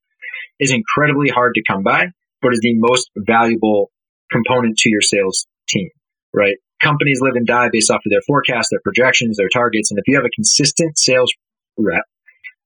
is 0.61 0.73
incredibly 0.73 1.29
hard 1.29 1.55
to 1.55 1.63
come 1.69 1.83
by, 1.83 2.07
but 2.41 2.53
is 2.53 2.61
the 2.63 2.75
most 2.77 3.11
valuable 3.17 3.91
component 4.31 4.79
to 4.79 4.91
your 4.91 5.03
sales 5.03 5.47
team, 5.69 5.91
right? 6.33 6.57
companies 6.83 7.21
live 7.23 7.35
and 7.37 7.47
die 7.47 7.69
based 7.73 7.91
off 7.91 8.03
of 8.05 8.11
their 8.11 8.21
forecasts, 8.27 8.69
their 8.71 8.81
projections, 8.83 9.37
their 9.37 9.49
targets. 9.49 9.91
And 9.91 9.99
if 9.99 10.05
you 10.07 10.17
have 10.17 10.25
a 10.25 10.31
consistent 10.31 10.99
sales 10.99 11.33
rep, 11.79 12.05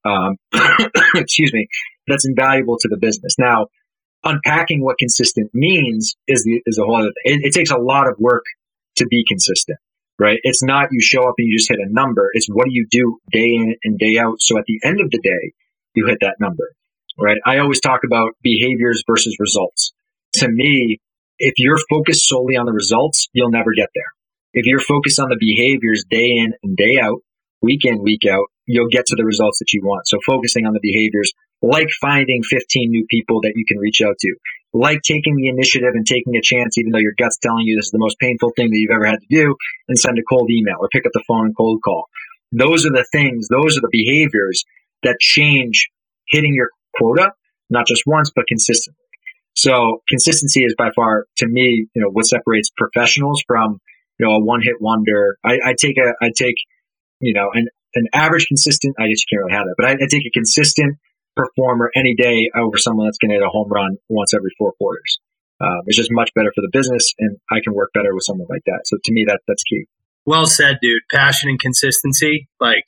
um, 0.04 0.36
excuse 1.14 1.52
me, 1.52 1.68
that's 2.06 2.26
invaluable 2.26 2.76
to 2.80 2.88
the 2.88 2.96
business. 2.96 3.36
Now, 3.38 3.66
unpacking 4.24 4.82
what 4.82 4.98
consistent 4.98 5.50
means 5.54 6.16
is 6.26 6.44
the, 6.44 6.62
is 6.66 6.78
a 6.78 6.84
whole 6.84 6.96
other 6.96 7.12
thing. 7.24 7.40
It, 7.40 7.48
it 7.48 7.54
takes 7.54 7.70
a 7.70 7.78
lot 7.78 8.08
of 8.08 8.14
work 8.18 8.44
to 8.96 9.06
be 9.06 9.24
consistent, 9.28 9.78
right? 10.18 10.38
It's 10.42 10.62
not 10.62 10.88
you 10.90 11.00
show 11.00 11.28
up 11.28 11.34
and 11.38 11.46
you 11.46 11.56
just 11.56 11.70
hit 11.70 11.78
a 11.78 11.92
number. 11.92 12.28
It's 12.32 12.46
what 12.48 12.66
do 12.66 12.72
you 12.72 12.86
do 12.90 13.18
day 13.30 13.54
in 13.54 13.76
and 13.84 13.98
day 13.98 14.18
out. 14.18 14.36
So 14.40 14.58
at 14.58 14.64
the 14.66 14.80
end 14.82 15.00
of 15.00 15.10
the 15.10 15.20
day, 15.22 15.52
you 15.94 16.06
hit 16.06 16.18
that 16.20 16.36
number, 16.40 16.72
right? 17.18 17.38
I 17.44 17.58
always 17.58 17.80
talk 17.80 18.00
about 18.04 18.32
behaviors 18.42 19.02
versus 19.06 19.36
results. 19.38 19.92
To 20.36 20.48
me, 20.48 21.00
if 21.38 21.54
you're 21.58 21.78
focused 21.90 22.28
solely 22.28 22.56
on 22.56 22.66
the 22.66 22.72
results, 22.72 23.28
you'll 23.32 23.50
never 23.50 23.72
get 23.76 23.88
there. 23.94 24.12
If 24.52 24.66
you're 24.66 24.80
focused 24.80 25.20
on 25.20 25.28
the 25.28 25.36
behaviors 25.38 26.04
day 26.08 26.30
in 26.30 26.54
and 26.62 26.76
day 26.76 26.98
out, 26.98 27.20
week 27.60 27.84
in, 27.84 28.02
week 28.02 28.24
out, 28.30 28.46
you'll 28.64 28.88
get 28.88 29.04
to 29.06 29.16
the 29.16 29.24
results 29.24 29.58
that 29.58 29.72
you 29.72 29.82
want. 29.84 30.06
So 30.06 30.18
focusing 30.26 30.66
on 30.66 30.72
the 30.72 30.80
behaviors, 30.82 31.32
like 31.62 31.88
finding 32.00 32.42
15 32.42 32.90
new 32.90 33.06
people 33.08 33.40
that 33.42 33.52
you 33.56 33.64
can 33.66 33.78
reach 33.78 34.00
out 34.02 34.16
to, 34.18 34.34
like 34.72 35.00
taking 35.02 35.36
the 35.36 35.48
initiative 35.48 35.92
and 35.94 36.06
taking 36.06 36.36
a 36.36 36.42
chance, 36.42 36.78
even 36.78 36.92
though 36.92 36.98
your 36.98 37.14
gut's 37.18 37.38
telling 37.38 37.64
you 37.64 37.76
this 37.76 37.86
is 37.86 37.92
the 37.92 37.98
most 37.98 38.18
painful 38.18 38.52
thing 38.56 38.70
that 38.70 38.76
you've 38.76 38.94
ever 38.94 39.06
had 39.06 39.20
to 39.20 39.26
do, 39.30 39.56
and 39.88 39.98
send 39.98 40.18
a 40.18 40.22
cold 40.28 40.50
email 40.50 40.76
or 40.80 40.88
pick 40.88 41.06
up 41.06 41.12
the 41.12 41.24
phone 41.26 41.46
and 41.46 41.56
cold 41.56 41.80
call. 41.84 42.06
Those 42.52 42.86
are 42.86 42.90
the 42.90 43.06
things, 43.10 43.48
those 43.48 43.76
are 43.76 43.80
the 43.80 43.90
behaviors 43.90 44.64
that 45.02 45.18
change 45.18 45.88
hitting 46.28 46.54
your 46.54 46.70
quota, 46.96 47.32
not 47.70 47.86
just 47.86 48.02
once, 48.06 48.30
but 48.34 48.46
consistently. 48.46 49.00
So 49.54 50.02
consistency 50.08 50.64
is 50.64 50.74
by 50.76 50.90
far, 50.94 51.26
to 51.38 51.46
me, 51.46 51.88
you 51.94 52.02
know, 52.02 52.10
what 52.10 52.26
separates 52.26 52.70
professionals 52.76 53.42
from, 53.46 53.80
you 54.18 54.26
know, 54.26 54.34
a 54.34 54.44
one 54.44 54.60
hit 54.60 54.76
wonder. 54.80 55.38
I, 55.44 55.58
I, 55.64 55.74
take 55.78 55.96
a, 55.96 56.12
I 56.22 56.30
take, 56.34 56.56
you 57.20 57.32
know, 57.32 57.50
an, 57.54 57.68
an 57.94 58.06
average 58.12 58.46
consistent, 58.46 58.96
I 58.98 59.08
guess 59.08 59.22
you 59.22 59.36
can't 59.36 59.46
really 59.46 59.56
have 59.56 59.66
that, 59.66 59.74
but 59.78 59.86
I, 59.86 59.92
I 59.92 60.06
take 60.10 60.26
a 60.26 60.30
consistent 60.30 60.98
performer 61.36 61.90
any 61.94 62.14
day 62.14 62.50
over 62.56 62.76
someone 62.78 63.06
that's 63.06 63.18
going 63.18 63.30
to 63.30 63.36
hit 63.36 63.42
a 63.44 63.50
home 63.50 63.68
run 63.68 63.96
once 64.08 64.34
every 64.34 64.50
four 64.58 64.72
quarters. 64.72 65.18
Um, 65.60 65.82
it's 65.86 65.96
just 65.96 66.10
much 66.12 66.30
better 66.34 66.52
for 66.54 66.60
the 66.60 66.70
business 66.72 67.14
and 67.18 67.38
I 67.50 67.60
can 67.62 67.74
work 67.74 67.90
better 67.94 68.14
with 68.14 68.24
someone 68.24 68.46
like 68.50 68.62
that. 68.66 68.82
So 68.84 68.98
to 69.02 69.12
me, 69.12 69.24
that, 69.28 69.40
that's 69.46 69.62
key. 69.62 69.86
Well 70.24 70.46
said, 70.46 70.78
dude. 70.82 71.02
Passion 71.10 71.48
and 71.48 71.58
consistency, 71.58 72.48
like, 72.60 72.84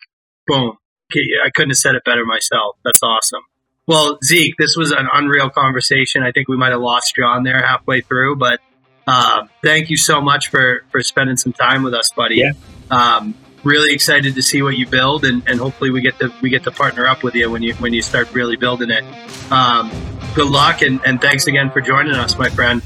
boom. 0.46 0.76
I 1.14 1.50
couldn't 1.54 1.70
have 1.70 1.78
said 1.78 1.94
it 1.94 2.04
better 2.04 2.26
myself. 2.26 2.76
That's 2.84 3.02
awesome. 3.02 3.40
Well, 3.86 4.18
Zeke, 4.22 4.54
this 4.58 4.76
was 4.76 4.90
an 4.90 5.08
unreal 5.10 5.48
conversation. 5.48 6.22
I 6.22 6.32
think 6.32 6.48
we 6.48 6.58
might 6.58 6.72
have 6.72 6.82
lost 6.82 7.14
John 7.16 7.44
there 7.44 7.64
halfway 7.64 8.02
through, 8.02 8.36
but 8.36 8.60
uh, 9.06 9.46
thank 9.64 9.88
you 9.88 9.96
so 9.96 10.20
much 10.20 10.48
for 10.48 10.84
for 10.92 11.00
spending 11.02 11.38
some 11.38 11.54
time 11.54 11.82
with 11.82 11.94
us, 11.94 12.10
buddy. 12.14 12.36
Yeah. 12.36 12.52
Um, 12.90 13.34
really 13.64 13.92
excited 13.92 14.34
to 14.34 14.42
see 14.42 14.62
what 14.62 14.76
you 14.76 14.86
build, 14.86 15.24
and, 15.24 15.42
and 15.46 15.60
hopefully 15.60 15.90
we 15.90 16.00
get 16.00 16.18
to 16.18 16.32
we 16.42 16.50
get 16.50 16.64
to 16.64 16.70
partner 16.70 17.06
up 17.06 17.22
with 17.22 17.34
you 17.34 17.50
when 17.50 17.62
you 17.62 17.74
when 17.74 17.92
you 17.92 18.02
start 18.02 18.32
really 18.32 18.56
building 18.56 18.90
it. 18.90 19.04
Um, 19.50 19.90
good 20.34 20.48
luck, 20.48 20.82
and, 20.82 21.00
and 21.04 21.20
thanks 21.20 21.46
again 21.46 21.70
for 21.70 21.80
joining 21.80 22.14
us, 22.14 22.38
my 22.38 22.48
friend. 22.48 22.82